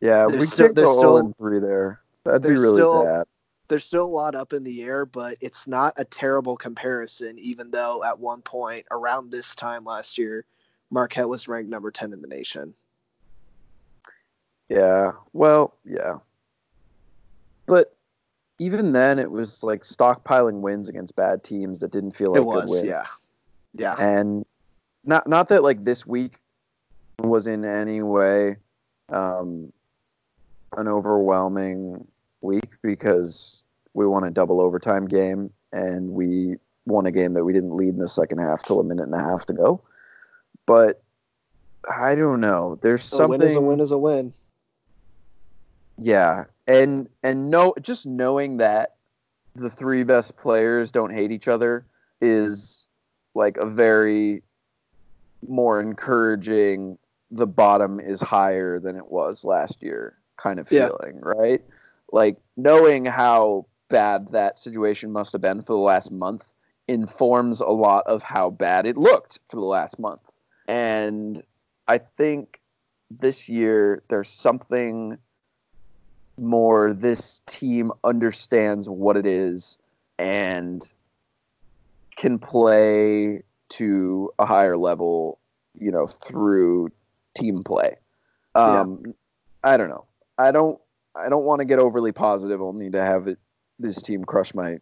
yeah, 0.00 0.26
we 0.26 0.40
still, 0.42 0.68
could 0.68 0.76
go 0.76 1.00
0 1.00 1.34
3 1.38 1.60
there. 1.60 2.00
That'd 2.24 2.42
be 2.42 2.50
really 2.50 2.76
still, 2.76 3.04
bad. 3.04 3.26
There's 3.68 3.84
still 3.84 4.04
a 4.04 4.06
lot 4.06 4.34
up 4.34 4.52
in 4.52 4.64
the 4.64 4.82
air, 4.82 5.04
but 5.04 5.38
it's 5.40 5.66
not 5.66 5.94
a 5.96 6.04
terrible 6.04 6.56
comparison. 6.56 7.38
Even 7.38 7.70
though 7.70 8.02
at 8.04 8.18
one 8.18 8.42
point 8.42 8.86
around 8.90 9.30
this 9.30 9.54
time 9.56 9.84
last 9.84 10.18
year, 10.18 10.44
Marquette 10.90 11.28
was 11.28 11.48
ranked 11.48 11.70
number 11.70 11.90
10 11.90 12.12
in 12.12 12.22
the 12.22 12.28
nation. 12.28 12.74
Yeah. 14.68 15.12
Well, 15.32 15.74
yeah. 15.84 16.18
But 17.66 17.94
even 18.58 18.92
then, 18.92 19.18
it 19.18 19.30
was 19.30 19.62
like 19.62 19.82
stockpiling 19.82 20.60
wins 20.60 20.88
against 20.88 21.14
bad 21.16 21.44
teams 21.44 21.80
that 21.80 21.92
didn't 21.92 22.12
feel 22.12 22.32
like 22.32 22.40
it 22.40 22.44
was, 22.44 22.64
good 22.64 22.70
wins. 22.70 22.86
Yeah. 22.86 23.06
Yeah. 23.72 23.94
And 23.94 24.46
not 25.04 25.28
not 25.28 25.48
that 25.48 25.62
like 25.62 25.84
this 25.84 26.06
week 26.06 26.38
was 27.20 27.46
in 27.46 27.64
any 27.64 28.02
way 28.02 28.56
um, 29.10 29.72
an 30.76 30.88
overwhelming 30.88 32.06
week 32.40 32.70
because 32.82 33.62
we 33.94 34.06
won 34.06 34.24
a 34.24 34.30
double 34.30 34.60
overtime 34.60 35.06
game 35.06 35.50
and 35.72 36.10
we 36.10 36.56
won 36.86 37.06
a 37.06 37.12
game 37.12 37.34
that 37.34 37.44
we 37.44 37.52
didn't 37.52 37.76
lead 37.76 37.90
in 37.90 37.98
the 37.98 38.08
second 38.08 38.38
half 38.38 38.64
till 38.64 38.80
a 38.80 38.84
minute 38.84 39.04
and 39.04 39.14
a 39.14 39.18
half 39.18 39.46
to 39.46 39.52
go. 39.52 39.80
But 40.66 41.02
I 41.90 42.14
don't 42.14 42.40
know. 42.40 42.78
There's 42.82 43.04
a 43.04 43.16
something. 43.16 43.40
A 43.40 43.44
win 43.44 43.50
is 43.50 43.54
a 43.56 43.60
win 43.60 43.80
is 43.80 43.90
a 43.92 43.98
win. 43.98 44.32
Yeah, 45.98 46.44
and 46.66 47.08
and 47.22 47.50
no, 47.50 47.74
just 47.80 48.06
knowing 48.06 48.58
that 48.58 48.96
the 49.54 49.70
three 49.70 50.04
best 50.04 50.36
players 50.36 50.92
don't 50.92 51.12
hate 51.12 51.32
each 51.32 51.48
other 51.48 51.86
is 52.20 52.86
like 53.34 53.56
a 53.56 53.66
very 53.66 54.42
more 55.46 55.80
encouraging. 55.80 56.98
The 57.30 57.46
bottom 57.46 58.00
is 58.00 58.20
higher 58.20 58.78
than 58.80 58.96
it 58.96 59.10
was 59.10 59.44
last 59.44 59.82
year, 59.82 60.17
kind 60.38 60.58
of 60.58 60.68
feeling, 60.68 61.16
yeah. 61.16 61.20
right? 61.22 61.64
Like 62.10 62.38
knowing 62.56 63.04
how 63.04 63.66
bad 63.88 64.32
that 64.32 64.58
situation 64.58 65.12
must 65.12 65.32
have 65.32 65.40
been 65.40 65.60
for 65.60 65.74
the 65.74 65.78
last 65.78 66.10
month 66.10 66.44
informs 66.86 67.60
a 67.60 67.66
lot 67.66 68.06
of 68.06 68.22
how 68.22 68.50
bad 68.50 68.86
it 68.86 68.96
looked 68.96 69.40
for 69.50 69.56
the 69.56 69.66
last 69.66 69.98
month. 69.98 70.22
And 70.66 71.42
I 71.86 71.98
think 71.98 72.60
this 73.10 73.48
year 73.48 74.02
there's 74.08 74.28
something 74.28 75.18
more 76.38 76.92
this 76.92 77.40
team 77.46 77.92
understands 78.04 78.88
what 78.88 79.16
it 79.16 79.26
is 79.26 79.78
and 80.18 80.90
can 82.16 82.38
play 82.38 83.42
to 83.70 84.32
a 84.38 84.46
higher 84.46 84.76
level, 84.76 85.38
you 85.78 85.90
know, 85.90 86.06
through 86.06 86.90
team 87.34 87.62
play. 87.64 87.96
Um, 88.54 89.02
yeah. 89.04 89.12
I 89.64 89.76
don't 89.76 89.88
know. 89.88 90.04
I 90.38 90.52
don't. 90.52 90.80
I 91.14 91.28
don't 91.28 91.44
want 91.44 91.58
to 91.58 91.64
get 91.64 91.80
overly 91.80 92.12
positive, 92.12 92.62
only 92.62 92.90
to 92.90 93.00
have 93.00 93.26
it 93.26 93.38
this 93.78 94.00
team 94.00 94.24
crush 94.24 94.54
my 94.54 94.78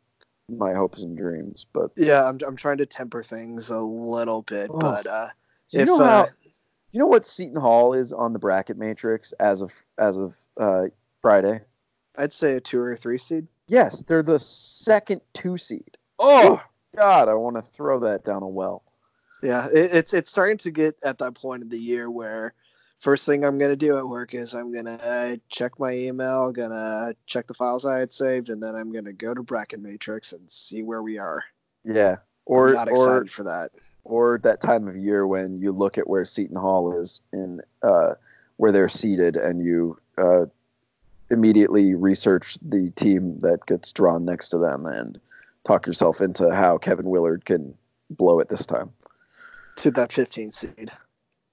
my 0.49 0.75
hopes 0.75 1.03
and 1.03 1.17
dreams. 1.17 1.67
But 1.73 1.93
yeah, 1.97 2.25
I'm 2.25 2.39
I'm 2.47 2.57
trying 2.57 2.79
to 2.79 2.87
temper 2.87 3.23
things 3.23 3.71
a 3.71 3.79
little 3.79 4.43
bit. 4.43 4.71
Oh. 4.73 4.79
But 4.79 5.07
uh, 5.07 5.29
if, 5.73 5.81
you 5.81 5.87
know 5.87 5.99
how, 5.99 6.21
uh, 6.21 6.27
you 6.93 7.01
know 7.01 7.07
what 7.07 7.27
Seton 7.27 7.61
Hall 7.61 7.95
is 7.95 8.13
on 8.13 8.33
the 8.33 8.39
bracket 8.39 8.77
matrix 8.77 9.33
as 9.33 9.63
of 9.63 9.73
as 9.99 10.19
of 10.19 10.35
uh, 10.57 10.85
Friday? 11.23 11.61
I'd 12.17 12.33
say 12.33 12.55
a 12.55 12.61
two 12.61 12.81
or 12.81 12.93
a 12.93 12.97
three 12.97 13.19
seed. 13.19 13.47
Yes, 13.69 14.03
they're 14.07 14.23
the 14.23 14.39
second 14.39 15.21
two 15.33 15.59
seed. 15.59 15.97
Oh 16.19 16.63
God, 16.97 17.29
I 17.29 17.35
want 17.35 17.57
to 17.57 17.63
throw 17.63 18.01
that 18.01 18.25
down 18.25 18.43
a 18.43 18.49
well. 18.49 18.83
Yeah, 19.43 19.67
it, 19.67 19.93
it's 19.93 20.15
it's 20.15 20.31
starting 20.31 20.59
to 20.59 20.71
get 20.71 20.97
at 21.03 21.19
that 21.19 21.35
point 21.35 21.63
in 21.63 21.69
the 21.69 21.79
year 21.79 22.11
where 22.11 22.55
first 23.01 23.27
thing 23.27 23.45
I'm 23.45 23.59
gonna 23.59 23.77
do 23.77 23.97
at 23.97 24.07
work 24.07 24.35
is 24.35 24.55
I'm 24.55 24.73
gonna 24.73 25.39
check 25.49 25.79
my 25.79 25.93
email, 25.93 26.53
gonna 26.53 27.15
check 27.27 27.47
the 27.47 27.55
files 27.55 27.85
I 27.85 27.99
had 27.99 28.13
saved, 28.13 28.49
and 28.49 28.63
then 28.63 28.75
I'm 28.75 28.93
gonna 28.93 29.13
go 29.13 29.35
to 29.35 29.43
Bracket 29.43 29.81
Matrix 29.81 30.33
and 30.33 30.51
see 30.51 30.83
where 30.83 31.03
we 31.03 31.19
are. 31.19 31.45
Yeah, 31.85 32.17
or 32.45 32.69
I'm 32.69 32.75
not 32.75 32.89
excited 32.89 33.27
or, 33.27 33.27
for 33.27 33.45
that. 33.45 33.71
Or 34.05 34.39
that 34.45 34.61
time 34.61 34.89
of 34.89 34.97
year 34.97 35.27
when 35.27 35.59
you 35.59 35.73
look 35.73 35.99
at 35.99 36.09
where 36.09 36.25
Seton 36.25 36.57
Hall 36.57 37.01
is 37.01 37.21
in 37.33 37.61
uh, 37.83 38.15
where 38.57 38.73
they're 38.73 38.89
seated, 38.89 39.37
and 39.37 39.65
you 39.65 39.99
uh, 40.17 40.47
immediately 41.31 41.95
research 41.95 42.59
the 42.63 42.91
team 42.91 43.39
that 43.41 43.67
gets 43.67 43.93
drawn 43.93 44.25
next 44.25 44.49
to 44.49 44.59
them 44.59 44.87
and 44.87 45.21
talk 45.65 45.87
yourself 45.87 46.21
into 46.21 46.55
how 46.55 46.79
Kevin 46.79 47.07
Willard 47.07 47.45
can 47.45 47.75
blow 48.11 48.41
it 48.41 48.49
this 48.49 48.67
time. 48.67 48.91
To 49.77 49.91
that 49.93 50.13
15 50.13 50.53
seed. 50.53 50.93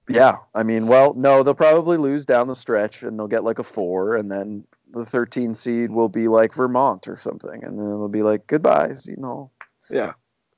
Yeah, 0.08 0.36
I 0.54 0.62
mean, 0.62 0.86
well, 0.86 1.14
no, 1.14 1.42
they'll 1.42 1.54
probably 1.54 1.96
lose 1.96 2.26
down 2.26 2.48
the 2.48 2.56
stretch 2.56 3.02
and 3.02 3.18
they'll 3.18 3.26
get 3.26 3.44
like 3.44 3.58
a 3.58 3.64
four, 3.64 4.16
and 4.16 4.30
then 4.30 4.64
the 4.92 5.04
13 5.04 5.54
seed 5.54 5.90
will 5.90 6.08
be 6.08 6.28
like 6.28 6.54
Vermont 6.54 7.08
or 7.08 7.18
something, 7.18 7.64
and 7.64 7.78
then 7.78 7.86
it'll 7.86 8.08
be 8.08 8.22
like 8.22 8.46
goodbye, 8.46 8.94
you 9.04 9.16
know. 9.16 9.50
Yeah. 9.88 10.12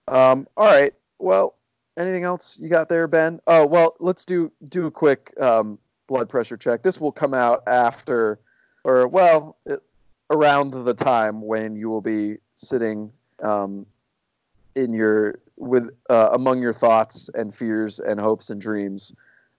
Um. 0.08 0.48
All 0.56 0.66
right. 0.66 0.94
Well, 1.18 1.54
anything 1.96 2.24
else 2.24 2.58
you 2.60 2.68
got 2.68 2.88
there, 2.88 3.06
Ben? 3.06 3.40
Oh, 3.46 3.66
well, 3.66 3.96
let's 4.00 4.24
do 4.24 4.50
do 4.68 4.86
a 4.86 4.90
quick 4.90 5.32
um, 5.40 5.78
blood 6.06 6.28
pressure 6.28 6.56
check. 6.56 6.82
This 6.82 7.00
will 7.00 7.12
come 7.12 7.34
out 7.34 7.62
after, 7.66 8.40
or 8.84 9.06
well, 9.08 9.56
it, 9.64 9.82
around 10.30 10.72
the 10.72 10.94
time 10.94 11.40
when 11.40 11.76
you 11.76 11.88
will 11.88 12.00
be 12.00 12.36
sitting 12.56 13.12
um, 13.42 13.86
in 14.74 14.92
your 14.92 15.38
with 15.56 15.88
uh, 16.10 16.30
among 16.32 16.60
your 16.60 16.74
thoughts 16.74 17.30
and 17.34 17.54
fears 17.54 18.00
and 18.00 18.20
hopes 18.20 18.50
and 18.50 18.60
dreams 18.60 19.14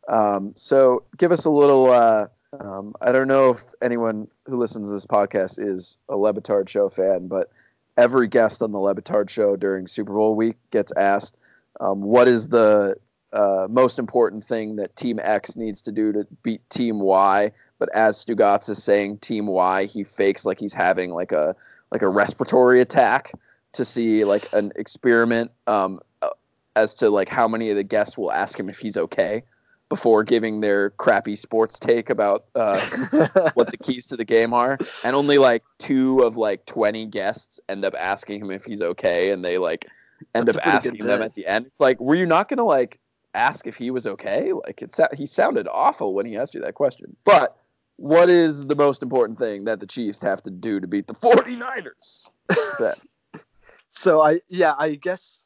um, 0.07 0.53
so 0.55 1.03
give 1.17 1.31
us 1.31 1.45
a 1.45 1.49
little. 1.49 1.91
Uh, 1.91 2.27
um, 2.59 2.95
I 3.01 3.11
don't 3.11 3.27
know 3.27 3.51
if 3.51 3.65
anyone 3.81 4.27
who 4.45 4.57
listens 4.57 4.87
to 4.87 4.93
this 4.93 5.05
podcast 5.05 5.59
is 5.59 5.97
a 6.09 6.15
Le 6.15 6.33
Batard 6.33 6.69
Show 6.69 6.89
fan, 6.89 7.27
but 7.27 7.51
every 7.97 8.27
guest 8.27 8.61
on 8.61 8.71
the 8.71 8.79
Le 8.79 8.95
Batard 8.95 9.29
Show 9.29 9.55
during 9.55 9.87
Super 9.87 10.13
Bowl 10.13 10.35
week 10.35 10.55
gets 10.71 10.91
asked, 10.95 11.35
um, 11.79 12.01
"What 12.01 12.27
is 12.27 12.47
the 12.47 12.97
uh, 13.33 13.67
most 13.69 13.99
important 13.99 14.45
thing 14.45 14.77
that 14.77 14.95
Team 14.95 15.19
X 15.21 15.55
needs 15.55 15.81
to 15.83 15.91
do 15.91 16.13
to 16.13 16.25
beat 16.41 16.67
Team 16.69 16.99
Y?" 16.99 17.51
But 17.79 17.89
as 17.93 18.23
Stugatz 18.23 18.69
is 18.69 18.81
saying 18.81 19.19
Team 19.19 19.47
Y, 19.47 19.85
he 19.85 20.03
fakes 20.03 20.45
like 20.45 20.59
he's 20.59 20.73
having 20.73 21.11
like 21.11 21.31
a 21.31 21.55
like 21.91 22.01
a 22.01 22.07
respiratory 22.07 22.81
attack 22.81 23.33
to 23.73 23.83
see 23.83 24.23
like 24.23 24.43
an 24.53 24.71
experiment 24.77 25.51
um, 25.67 25.99
uh, 26.21 26.29
as 26.77 26.95
to 26.95 27.09
like 27.09 27.27
how 27.27 27.47
many 27.47 27.69
of 27.69 27.75
the 27.75 27.83
guests 27.83 28.17
will 28.17 28.31
ask 28.31 28.57
him 28.57 28.69
if 28.69 28.77
he's 28.77 28.97
okay 28.97 29.43
before 29.89 30.23
giving 30.23 30.61
their 30.61 30.89
crappy 30.91 31.35
sports 31.35 31.79
take 31.79 32.09
about 32.09 32.45
uh, 32.55 32.79
what 33.53 33.71
the 33.71 33.77
keys 33.77 34.07
to 34.07 34.17
the 34.17 34.25
game 34.25 34.53
are, 34.53 34.77
and 35.03 35.15
only 35.15 35.37
like 35.37 35.63
two 35.79 36.19
of 36.19 36.37
like 36.37 36.65
20 36.65 37.05
guests 37.07 37.59
end 37.69 37.85
up 37.85 37.93
asking 37.97 38.41
him 38.41 38.51
if 38.51 38.65
he's 38.65 38.81
okay, 38.81 39.31
and 39.31 39.43
they 39.43 39.57
like 39.57 39.87
end 40.35 40.47
That's 40.47 40.57
up 40.57 40.67
asking 40.67 41.05
them 41.05 41.21
at 41.21 41.35
the 41.35 41.45
end. 41.45 41.67
It's 41.67 41.79
like, 41.79 41.99
were 41.99 42.15
you 42.15 42.25
not 42.25 42.49
gonna 42.49 42.65
like 42.65 42.99
ask 43.33 43.67
if 43.67 43.75
he 43.75 43.91
was 43.91 44.07
okay? 44.07 44.51
Like 44.53 44.81
it 44.81 44.95
he 45.13 45.25
sounded 45.25 45.67
awful 45.67 46.13
when 46.13 46.25
he 46.25 46.37
asked 46.37 46.53
you 46.53 46.61
that 46.61 46.75
question. 46.75 47.15
But 47.23 47.57
what 47.95 48.29
is 48.29 48.65
the 48.65 48.75
most 48.75 49.01
important 49.01 49.39
thing 49.39 49.65
that 49.65 49.79
the 49.79 49.87
Chiefs 49.87 50.21
have 50.21 50.43
to 50.43 50.51
do 50.51 50.79
to 50.79 50.87
beat 50.87 51.07
the 51.07 51.13
49ers? 51.13 52.27
so 53.89 54.21
I 54.21 54.41
yeah, 54.47 54.73
I 54.77 54.95
guess 54.95 55.45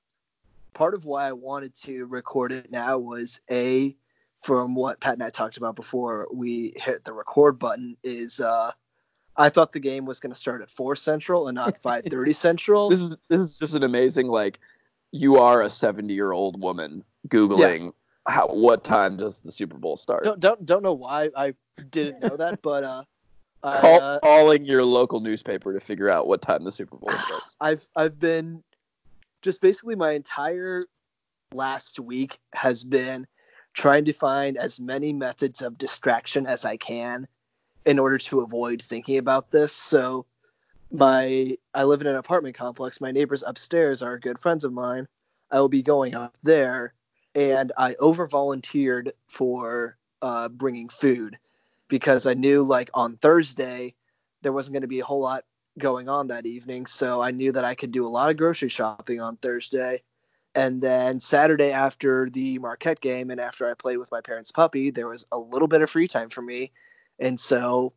part 0.74 0.94
of 0.94 1.06
why 1.06 1.28
I 1.28 1.34
wanted 1.34 1.76
to 1.84 2.06
record 2.06 2.52
it 2.52 2.72
now 2.72 2.98
was 2.98 3.42
a 3.50 3.96
from 4.42 4.76
what 4.76 5.00
Pat 5.00 5.14
and 5.14 5.24
I 5.24 5.30
talked 5.30 5.58
about 5.58 5.76
before 5.76 6.28
we 6.34 6.74
hit 6.76 7.04
the 7.06 7.14
record 7.14 7.60
button 7.60 7.96
is 8.04 8.40
uh, 8.40 8.72
I 9.38 9.50
thought 9.50 9.72
the 9.72 9.80
game 9.80 10.06
was 10.06 10.20
going 10.20 10.34
to 10.34 10.40
start 10.40 10.62
at 10.62 10.70
4 10.70 10.96
Central 10.96 11.48
and 11.48 11.56
not 11.56 11.82
5:30 11.82 12.36
Central. 12.36 12.90
This 12.90 13.02
is 13.02 13.16
this 13.30 13.42
is 13.42 13.58
just 13.58 13.76
an 13.76 13.84
amazing 13.84 14.28
like 14.28 14.60
you 15.12 15.38
are 15.38 15.62
a 15.62 15.68
70-year-old 15.68 16.62
woman 16.62 17.04
googling 17.28 17.86
yeah. 17.86 18.34
how 18.34 18.48
what 18.48 18.84
time 18.84 19.18
does 19.18 19.40
the 19.40 19.52
Super 19.52 19.78
Bowl 19.78 19.98
start? 19.98 20.24
Don't 20.24 20.40
don't 20.40 20.66
don't 20.66 20.84
know 20.84 20.94
why 20.94 21.30
I 21.36 21.54
didn't 21.90 22.22
know 22.22 22.36
that, 22.38 22.62
but 22.62 22.84
uh 22.84 23.04
Call, 23.64 24.02
uh, 24.02 24.20
calling 24.22 24.66
your 24.66 24.84
local 24.84 25.20
newspaper 25.20 25.72
to 25.72 25.80
figure 25.80 26.10
out 26.10 26.26
what 26.26 26.42
time 26.42 26.64
the 26.64 26.72
Super 26.72 26.98
Bowl 26.98 27.12
starts. 27.12 27.56
I've 27.62 27.88
I've 27.96 28.20
been 28.20 28.64
just 29.44 29.62
basically 29.62 29.96
my 29.96 30.14
entire 30.14 30.88
last 31.54 32.00
week 32.00 32.40
has 32.54 32.84
been 32.84 33.28
trying 33.74 34.06
to 34.06 34.14
find 34.14 34.58
as 34.58 34.80
many 34.80 35.14
methods 35.14 35.62
of 35.62 35.78
distraction 35.78 36.46
as 36.46 36.66
I 36.66 36.78
can 36.78 37.28
in 37.86 38.00
order 38.00 38.18
to 38.18 38.42
avoid 38.42 38.82
thinking 38.82 39.18
about 39.18 39.52
this. 39.52 39.74
So 39.74 40.26
my 40.92 41.58
I 41.74 41.84
live 41.86 42.02
in 42.02 42.08
an 42.08 42.16
apartment 42.16 42.56
complex. 42.56 43.02
My 43.02 43.12
neighbors 43.12 43.44
upstairs 43.46 44.02
are 44.02 44.20
good 44.20 44.40
friends 44.40 44.64
of 44.66 44.74
mine. 44.74 45.08
I 45.50 45.60
will 45.60 45.70
be 45.70 45.84
going 45.84 46.16
up 46.16 46.38
there, 46.44 46.94
and 47.34 47.72
I 47.78 47.96
over 47.96 48.28
volunteered 48.28 49.14
for 49.28 49.98
uh, 50.22 50.50
bringing 50.50 50.90
food 50.90 51.38
because 51.88 52.28
I 52.28 52.34
knew 52.34 52.64
like 52.64 52.90
on 52.94 53.18
Thursday 53.18 53.96
there 54.42 54.54
wasn't 54.54 54.74
going 54.74 54.82
to 54.82 54.88
be 54.88 55.00
a 55.00 55.06
whole 55.06 55.22
lot 55.22 55.46
going 55.78 56.10
on 56.10 56.28
that 56.28 56.46
evening, 56.46 56.86
so 56.86 57.22
I 57.22 57.32
knew 57.32 57.54
that 57.54 57.66
I 57.66 57.76
could 57.76 57.92
do 57.92 58.06
a 58.06 58.10
lot 58.10 58.30
of 58.30 58.38
grocery 58.38 58.70
shopping 58.70 59.22
on 59.22 59.38
Thursday. 59.38 60.04
And 60.54 60.82
then 60.82 61.20
Saturday 61.20 61.72
after 61.72 62.30
the 62.30 62.60
Marquette 62.60 63.00
game 63.00 63.30
and 63.30 63.40
after 63.40 63.70
I 63.70 63.74
played 63.74 63.98
with 63.98 64.12
my 64.12 64.22
parents' 64.22 64.52
puppy, 64.52 64.92
there 64.92 65.08
was 65.08 65.26
a 65.32 65.38
little 65.38 65.68
bit 65.68 65.82
of 65.82 65.90
free 65.90 66.08
time 66.08 66.30
for 66.30 66.42
me. 66.42 66.72
And 67.20 67.40
so 67.40 67.94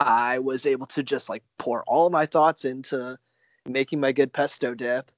I 0.00 0.38
was 0.38 0.66
able 0.66 0.86
to 0.86 1.02
just 1.02 1.28
like 1.28 1.42
pour 1.58 1.82
all 1.84 2.08
my 2.10 2.26
thoughts 2.26 2.64
into 2.64 3.18
making 3.66 4.00
my 4.00 4.12
good 4.12 4.32
pesto 4.32 4.74
dip. 4.74 5.10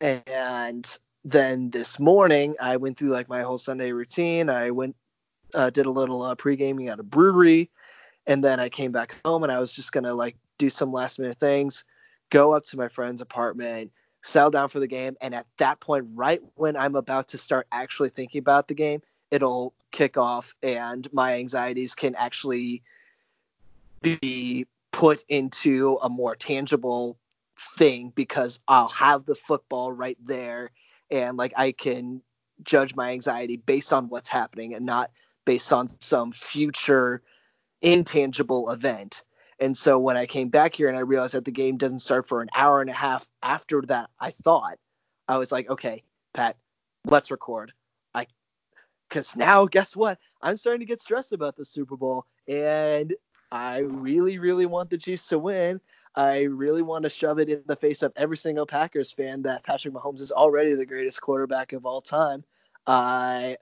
And 0.00 0.98
then 1.24 1.70
this 1.70 2.00
morning 2.00 2.56
I 2.60 2.78
went 2.78 2.98
through 2.98 3.10
like 3.10 3.28
my 3.28 3.42
whole 3.42 3.58
Sunday 3.58 3.92
routine. 3.92 4.48
I 4.48 4.70
went 4.70 4.96
uh, 5.54 5.70
did 5.70 5.86
a 5.86 5.90
little 5.90 6.22
uh, 6.22 6.34
pre 6.34 6.56
gaming 6.56 6.88
at 6.88 7.00
a 7.00 7.02
brewery, 7.02 7.70
and 8.26 8.42
then 8.42 8.60
I 8.60 8.68
came 8.68 8.92
back 8.92 9.16
home 9.24 9.42
and 9.42 9.52
I 9.52 9.58
was 9.58 9.72
just 9.72 9.92
gonna 9.92 10.14
like 10.14 10.36
do 10.58 10.70
some 10.70 10.92
last 10.92 11.18
minute 11.18 11.38
things, 11.38 11.84
go 12.30 12.52
up 12.52 12.64
to 12.66 12.76
my 12.76 12.88
friend's 12.88 13.20
apartment, 13.20 13.92
settle 14.22 14.50
down 14.50 14.68
for 14.68 14.80
the 14.80 14.86
game, 14.86 15.16
and 15.20 15.34
at 15.34 15.46
that 15.58 15.80
point, 15.80 16.08
right 16.14 16.40
when 16.54 16.76
I'm 16.76 16.94
about 16.94 17.28
to 17.28 17.38
start 17.38 17.66
actually 17.72 18.10
thinking 18.10 18.38
about 18.38 18.68
the 18.68 18.74
game, 18.74 19.02
it'll 19.30 19.74
kick 19.90 20.16
off 20.16 20.54
and 20.62 21.10
my 21.12 21.36
anxieties 21.38 21.94
can 21.94 22.14
actually 22.14 22.82
be 24.02 24.66
put 24.92 25.24
into 25.28 25.98
a 26.02 26.08
more 26.08 26.36
tangible 26.36 27.16
thing 27.76 28.12
because 28.14 28.60
I'll 28.66 28.88
have 28.88 29.26
the 29.26 29.34
football 29.34 29.92
right 29.92 30.16
there 30.24 30.70
and 31.10 31.36
like 31.36 31.52
I 31.56 31.72
can 31.72 32.22
judge 32.62 32.94
my 32.94 33.12
anxiety 33.12 33.56
based 33.56 33.92
on 33.92 34.08
what's 34.08 34.28
happening 34.28 34.74
and 34.74 34.86
not 34.86 35.10
based 35.44 35.72
on 35.72 35.90
some 36.00 36.32
future 36.32 37.22
intangible 37.82 38.70
event. 38.70 39.24
And 39.60 39.76
so 39.76 39.98
when 39.98 40.16
I 40.16 40.24
came 40.24 40.48
back 40.48 40.74
here 40.74 40.88
and 40.88 40.96
I 40.96 41.00
realized 41.00 41.34
that 41.34 41.44
the 41.44 41.52
game 41.52 41.76
doesn't 41.76 41.98
start 41.98 42.28
for 42.28 42.40
an 42.40 42.48
hour 42.54 42.80
and 42.80 42.88
a 42.88 42.94
half 42.94 43.28
after 43.42 43.82
that, 43.82 44.08
I 44.18 44.30
thought 44.30 44.78
I 45.28 45.36
was 45.36 45.52
like, 45.52 45.68
okay, 45.68 46.02
Pat, 46.32 46.56
let's 47.04 47.30
record. 47.30 47.72
I 48.14 48.26
because 49.08 49.36
now 49.36 49.66
guess 49.66 49.94
what? 49.94 50.18
I'm 50.40 50.56
starting 50.56 50.80
to 50.80 50.86
get 50.86 51.02
stressed 51.02 51.32
about 51.32 51.56
the 51.56 51.64
Super 51.64 51.96
Bowl, 51.96 52.24
and 52.48 53.14
I 53.52 53.78
really, 53.78 54.38
really 54.38 54.66
want 54.66 54.88
the 54.88 54.98
Chiefs 54.98 55.28
to 55.28 55.38
win. 55.38 55.80
I 56.14 56.42
really 56.42 56.82
want 56.82 57.04
to 57.04 57.10
shove 57.10 57.38
it 57.38 57.48
in 57.48 57.62
the 57.66 57.76
face 57.76 58.02
of 58.02 58.12
every 58.16 58.36
single 58.36 58.66
Packers 58.66 59.12
fan 59.12 59.42
that 59.42 59.62
Patrick 59.62 59.94
Mahomes 59.94 60.20
is 60.20 60.32
already 60.32 60.74
the 60.74 60.86
greatest 60.86 61.20
quarterback 61.20 61.72
of 61.72 61.86
all 61.86 62.00
time. 62.00 62.44
I 62.86 63.58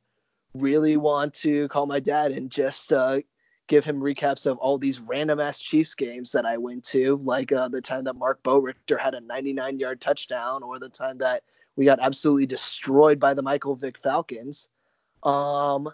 really 0.54 0.96
want 0.96 1.34
to 1.34 1.68
call 1.68 1.86
my 1.86 2.00
dad 2.00 2.32
and 2.32 2.50
just 2.50 2.92
uh, 2.92 3.20
give 3.68 3.84
him 3.84 4.00
recaps 4.00 4.46
of 4.46 4.58
all 4.58 4.78
these 4.78 4.98
random 4.98 5.38
ass 5.38 5.60
Chiefs 5.60 5.94
games 5.94 6.32
that 6.32 6.46
I 6.46 6.56
went 6.56 6.84
to, 6.86 7.16
like 7.22 7.52
uh, 7.52 7.68
the 7.68 7.80
time 7.80 8.04
that 8.04 8.16
Marc 8.16 8.42
Boerigter 8.42 8.98
had 8.98 9.14
a 9.14 9.20
99 9.20 9.78
yard 9.78 10.00
touchdown, 10.00 10.62
or 10.62 10.78
the 10.78 10.88
time 10.88 11.18
that 11.18 11.44
we 11.76 11.84
got 11.84 12.00
absolutely 12.00 12.46
destroyed 12.46 13.20
by 13.20 13.34
the 13.34 13.42
Michael 13.42 13.76
Vick 13.76 13.98
Falcons. 13.98 14.68
Um, 15.22 15.88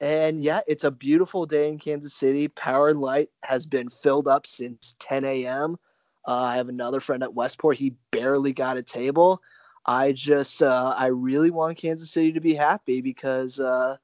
and 0.00 0.40
yeah, 0.40 0.60
it's 0.66 0.84
a 0.84 0.90
beautiful 0.90 1.46
day 1.46 1.68
in 1.68 1.78
Kansas 1.78 2.14
City. 2.14 2.48
Power 2.48 2.88
and 2.88 3.00
Light 3.00 3.30
has 3.42 3.66
been 3.66 3.88
filled 3.88 4.28
up 4.28 4.46
since 4.46 4.96
10 5.00 5.24
a.m. 5.24 5.78
Uh, 6.26 6.34
I 6.34 6.56
have 6.56 6.68
another 6.68 7.00
friend 7.00 7.22
at 7.22 7.34
Westport. 7.34 7.76
He 7.76 7.94
barely 8.10 8.52
got 8.52 8.76
a 8.76 8.82
table. 8.82 9.42
I 9.84 10.12
just, 10.12 10.62
uh, 10.62 10.94
I 10.96 11.08
really 11.08 11.50
want 11.50 11.76
Kansas 11.76 12.10
City 12.10 12.32
to 12.32 12.40
be 12.40 12.54
happy 12.54 13.02
because, 13.02 13.60
uh, 13.60 13.96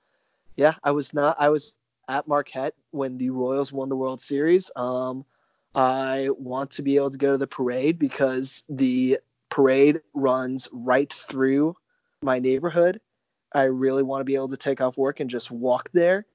yeah, 0.57 0.74
I 0.84 0.91
was 0.91 1.14
not, 1.14 1.36
I 1.38 1.49
was 1.49 1.74
at 2.11 2.26
Marquette 2.26 2.74
when 2.90 3.18
the 3.18 3.30
Royals 3.30 3.72
won 3.72 3.88
the 3.88 3.96
World 3.96 4.20
Series. 4.20 4.72
Um, 4.74 5.24
I 5.76 6.30
want 6.36 6.72
to 6.72 6.82
be 6.82 6.96
able 6.96 7.12
to 7.12 7.18
go 7.18 7.32
to 7.32 7.38
the 7.38 7.46
parade 7.46 8.00
because 8.00 8.64
the 8.68 9.20
parade 9.48 10.00
runs 10.12 10.68
right 10.72 11.11
through 11.11 11.76
my 12.20 12.40
neighborhood. 12.40 13.00
I 13.52 13.64
really 13.64 14.02
want 14.02 14.20
to 14.20 14.24
be 14.24 14.34
able 14.34 14.48
to 14.48 14.56
take 14.56 14.80
off 14.80 14.98
work 14.98 15.20
and 15.20 15.30
just 15.30 15.52
walk 15.52 15.90
there. 15.92 16.26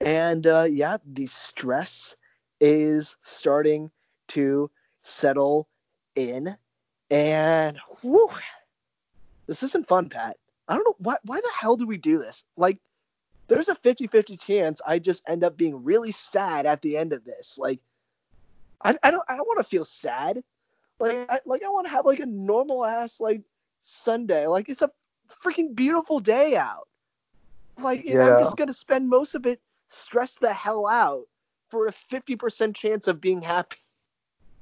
And 0.00 0.46
uh, 0.46 0.66
yeah, 0.70 0.96
the 1.04 1.26
stress 1.26 2.16
is 2.58 3.16
starting 3.22 3.90
to 4.28 4.70
settle 5.02 5.68
in. 6.16 6.56
And 7.10 7.78
whew, 8.00 8.30
this 9.46 9.62
isn't 9.64 9.88
fun, 9.88 10.08
Pat. 10.08 10.38
I 10.66 10.76
don't 10.76 10.84
know 10.84 10.96
why. 10.98 11.16
Why 11.24 11.40
the 11.40 11.50
hell 11.60 11.76
do 11.76 11.86
we 11.86 11.98
do 11.98 12.18
this? 12.18 12.44
Like, 12.56 12.78
there's 13.50 13.68
a 13.68 13.74
50-50 13.74 14.40
chance 14.40 14.80
I 14.86 15.00
just 15.00 15.28
end 15.28 15.42
up 15.42 15.56
being 15.56 15.82
really 15.82 16.12
sad 16.12 16.66
at 16.66 16.82
the 16.82 16.96
end 16.96 17.12
of 17.12 17.24
this. 17.24 17.58
Like, 17.58 17.80
I, 18.80 18.96
I 19.02 19.10
don't 19.10 19.24
I 19.28 19.36
don't 19.36 19.46
want 19.46 19.58
to 19.58 19.64
feel 19.64 19.84
sad. 19.84 20.40
Like 21.00 21.26
I, 21.28 21.40
like 21.44 21.62
I 21.64 21.68
want 21.68 21.86
to 21.86 21.92
have 21.92 22.06
like 22.06 22.20
a 22.20 22.26
normal 22.26 22.84
ass 22.84 23.20
like 23.20 23.42
Sunday. 23.82 24.46
Like 24.46 24.68
it's 24.68 24.82
a 24.82 24.90
freaking 25.44 25.74
beautiful 25.74 26.20
day 26.20 26.56
out. 26.56 26.86
Like 27.82 28.04
yeah. 28.04 28.36
I'm 28.36 28.42
just 28.42 28.56
gonna 28.56 28.72
spend 28.72 29.08
most 29.08 29.34
of 29.34 29.46
it 29.46 29.60
stressed 29.88 30.40
the 30.40 30.52
hell 30.52 30.86
out 30.86 31.26
for 31.70 31.86
a 31.86 31.92
50% 31.92 32.74
chance 32.74 33.08
of 33.08 33.20
being 33.20 33.42
happy. 33.42 33.76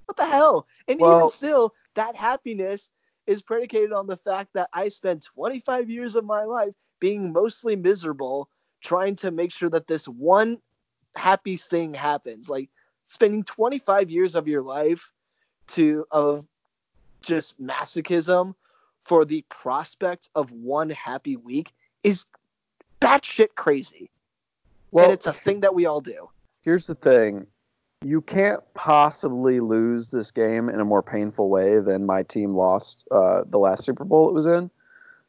What 0.06 0.16
the 0.16 0.24
hell? 0.24 0.66
And 0.88 0.98
well, 0.98 1.18
even 1.18 1.28
still, 1.28 1.74
that 1.94 2.16
happiness 2.16 2.88
is 3.26 3.42
predicated 3.42 3.92
on 3.92 4.06
the 4.06 4.16
fact 4.16 4.54
that 4.54 4.70
I 4.72 4.88
spent 4.88 5.28
25 5.34 5.90
years 5.90 6.16
of 6.16 6.24
my 6.24 6.44
life 6.44 6.72
being 6.98 7.30
mostly 7.34 7.76
miserable 7.76 8.48
trying 8.80 9.16
to 9.16 9.30
make 9.30 9.52
sure 9.52 9.70
that 9.70 9.86
this 9.86 10.06
one 10.06 10.58
happy 11.16 11.56
thing 11.56 11.94
happens. 11.94 12.48
Like 12.48 12.70
spending 13.04 13.44
25 13.44 14.10
years 14.10 14.34
of 14.34 14.48
your 14.48 14.62
life 14.62 15.12
to 15.68 16.06
of 16.10 16.46
just 17.22 17.60
masochism 17.60 18.54
for 19.04 19.24
the 19.24 19.44
prospect 19.48 20.30
of 20.34 20.52
one 20.52 20.90
happy 20.90 21.36
week 21.36 21.72
is 22.04 22.26
batshit 23.00 23.54
crazy. 23.54 24.10
Well, 24.90 25.06
and 25.06 25.14
it's 25.14 25.26
a 25.26 25.32
thing 25.32 25.60
that 25.60 25.74
we 25.74 25.86
all 25.86 26.00
do. 26.00 26.30
Here's 26.62 26.86
the 26.86 26.94
thing. 26.94 27.46
You 28.04 28.20
can't 28.20 28.62
possibly 28.74 29.60
lose 29.60 30.10
this 30.10 30.30
game 30.30 30.68
in 30.68 30.80
a 30.80 30.84
more 30.84 31.02
painful 31.02 31.48
way 31.48 31.80
than 31.80 32.06
my 32.06 32.22
team 32.22 32.54
lost 32.54 33.04
uh, 33.10 33.42
the 33.46 33.58
last 33.58 33.84
Super 33.84 34.04
Bowl 34.04 34.28
it 34.28 34.34
was 34.34 34.46
in. 34.46 34.70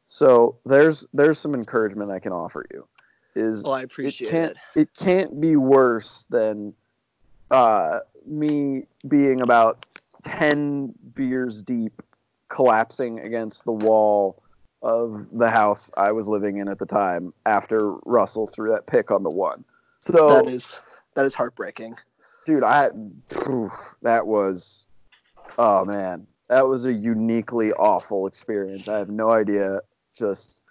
So 0.05 0.57
there's 0.65 1.05
there's 1.13 1.39
some 1.39 1.53
encouragement 1.53 2.11
I 2.11 2.19
can 2.19 2.31
offer 2.31 2.65
you 2.71 2.87
is 3.35 3.63
well, 3.63 3.73
I 3.73 3.83
appreciate 3.83 4.27
it. 4.27 4.31
Can't, 4.31 4.51
it. 4.75 4.81
it 4.81 4.89
can't 4.95 5.39
be 5.39 5.55
worse 5.55 6.25
than 6.29 6.73
uh, 7.51 7.99
me 8.25 8.83
being 9.07 9.41
about 9.41 9.85
10 10.23 10.93
beers 11.15 11.61
deep 11.61 12.01
collapsing 12.49 13.19
against 13.19 13.63
the 13.65 13.71
wall 13.71 14.41
of 14.81 15.27
the 15.31 15.49
house 15.49 15.91
I 15.97 16.11
was 16.11 16.27
living 16.27 16.57
in 16.57 16.67
at 16.67 16.79
the 16.79 16.85
time 16.85 17.33
after 17.45 17.93
Russell 18.05 18.47
threw 18.47 18.71
that 18.71 18.87
pick 18.87 19.11
on 19.11 19.23
the 19.23 19.29
one. 19.29 19.65
So 19.99 20.27
that 20.27 20.47
is 20.47 20.79
that 21.15 21.25
is 21.25 21.35
heartbreaking. 21.35 21.97
Dude, 22.45 22.63
I 22.63 22.89
that 24.01 24.25
was 24.25 24.87
oh 25.57 25.83
man, 25.83 26.27
that 26.47 26.67
was 26.67 26.85
a 26.85 26.93
uniquely 26.93 27.73
awful 27.73 28.25
experience. 28.25 28.87
I 28.87 28.97
have 28.97 29.09
no 29.09 29.31
idea 29.31 29.81
just 30.15 30.61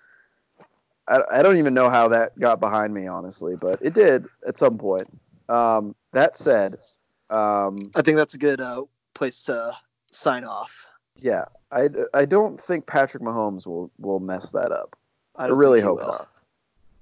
I, 1.09 1.39
I 1.39 1.43
don't 1.43 1.57
even 1.57 1.75
know 1.75 1.89
how 1.89 2.09
that 2.09 2.39
got 2.39 2.61
behind 2.61 2.93
me, 2.93 3.07
honestly, 3.07 3.57
but 3.57 3.81
it 3.83 3.95
did 3.95 4.27
at 4.47 4.59
some 4.59 4.79
point. 4.79 5.09
Um, 5.49 5.95
that 6.13 6.37
said, 6.37 6.75
um, 7.31 7.91
I 7.95 8.03
think 8.03 8.17
that's 8.17 8.35
a 8.35 8.39
good 8.39 8.61
uh, 8.61 8.85
place 9.15 9.45
to 9.45 9.77
sign 10.13 10.45
off. 10.45 10.87
Yeah, 11.21 11.47
I, 11.73 11.89
I 12.15 12.25
don't 12.27 12.61
think 12.61 12.87
Patrick 12.87 13.23
Mahomes 13.23 13.67
will, 13.67 13.91
will 13.99 14.21
mess 14.21 14.51
that 14.51 14.71
up. 14.71 14.97
I, 15.35 15.47
I 15.47 15.49
really 15.49 15.81
hope 15.81 16.01
not. 16.01 16.29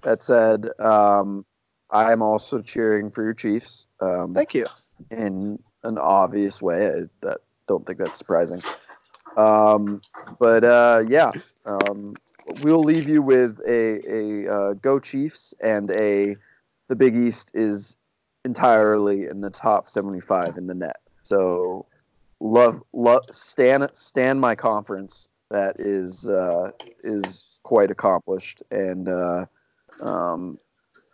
That 0.02 0.22
said, 0.22 0.68
um, 0.78 1.44
I 1.90 2.12
am 2.12 2.22
also 2.22 2.60
cheering 2.60 3.10
for 3.10 3.22
your 3.22 3.34
Chiefs. 3.34 3.86
Um, 4.00 4.34
Thank 4.34 4.54
you. 4.54 4.66
In 5.10 5.58
an 5.82 5.98
obvious 5.98 6.62
way, 6.62 6.88
I 6.88 7.02
that, 7.22 7.38
don't 7.66 7.86
think 7.86 7.98
that's 7.98 8.18
surprising. 8.18 8.62
Um, 9.36 10.00
but 10.38 10.64
uh, 10.64 11.04
yeah, 11.06 11.30
um, 11.64 12.14
we'll 12.62 12.82
leave 12.82 13.08
you 13.08 13.22
with 13.22 13.60
a, 13.66 14.00
a 14.10 14.52
uh, 14.52 14.72
Go 14.74 14.98
Chiefs 14.98 15.54
and 15.60 15.90
a 15.90 16.36
the 16.88 16.94
Big 16.94 17.16
East 17.16 17.50
is 17.52 17.96
entirely 18.44 19.26
in 19.26 19.40
the 19.40 19.50
top 19.50 19.90
75 19.90 20.56
in 20.56 20.66
the 20.66 20.74
net. 20.74 21.00
So 21.22 21.86
love 22.40 22.82
love 22.92 23.22
stand 23.30 23.88
stand 23.94 24.40
my 24.40 24.54
conference 24.54 25.28
that 25.50 25.76
is 25.78 26.26
uh, 26.26 26.70
is 27.02 27.58
quite 27.62 27.90
accomplished 27.90 28.62
and 28.70 29.08
uh, 29.08 29.46
um, 30.00 30.58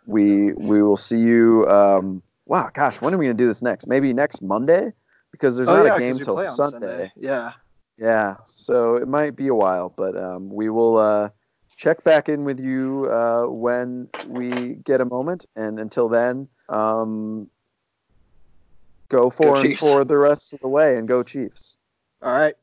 we 0.05 0.53
we 0.53 0.83
will 0.83 0.97
see 0.97 1.19
you 1.19 1.67
um, 1.67 2.21
wow 2.45 2.69
gosh 2.73 3.01
when 3.01 3.13
are 3.13 3.17
we 3.17 3.25
gonna 3.25 3.33
do 3.33 3.47
this 3.47 3.61
next 3.61 3.87
maybe 3.87 4.13
next 4.13 4.41
Monday 4.41 4.91
because 5.31 5.57
there's 5.57 5.69
oh, 5.69 5.77
not 5.77 5.85
yeah, 5.85 5.95
a 5.95 5.99
game 5.99 6.19
till 6.19 6.37
Sunday. 6.37 6.87
Sunday. 6.87 7.11
yeah 7.15 7.53
yeah, 7.97 8.35
so 8.45 8.95
it 8.95 9.07
might 9.07 9.35
be 9.35 9.47
a 9.47 9.55
while, 9.55 9.93
but 9.95 10.17
um, 10.17 10.49
we 10.49 10.69
will 10.69 10.97
uh, 10.97 11.29
check 11.77 12.03
back 12.03 12.29
in 12.29 12.43
with 12.43 12.59
you 12.59 13.09
uh, 13.11 13.45
when 13.47 14.09
we 14.27 14.75
get 14.83 15.01
a 15.01 15.05
moment. 15.05 15.45
And 15.55 15.79
until 15.79 16.09
then, 16.09 16.47
um, 16.69 17.49
Go 19.09 19.29
four 19.29 19.59
and 19.59 19.69
Chiefs. 19.69 19.81
four 19.81 20.03
the 20.05 20.17
rest 20.17 20.53
of 20.53 20.59
the 20.61 20.67
way 20.67 20.97
and 20.97 21.07
go 21.07 21.21
Chiefs. 21.21 21.77
All 22.21 22.31
right. 22.31 22.55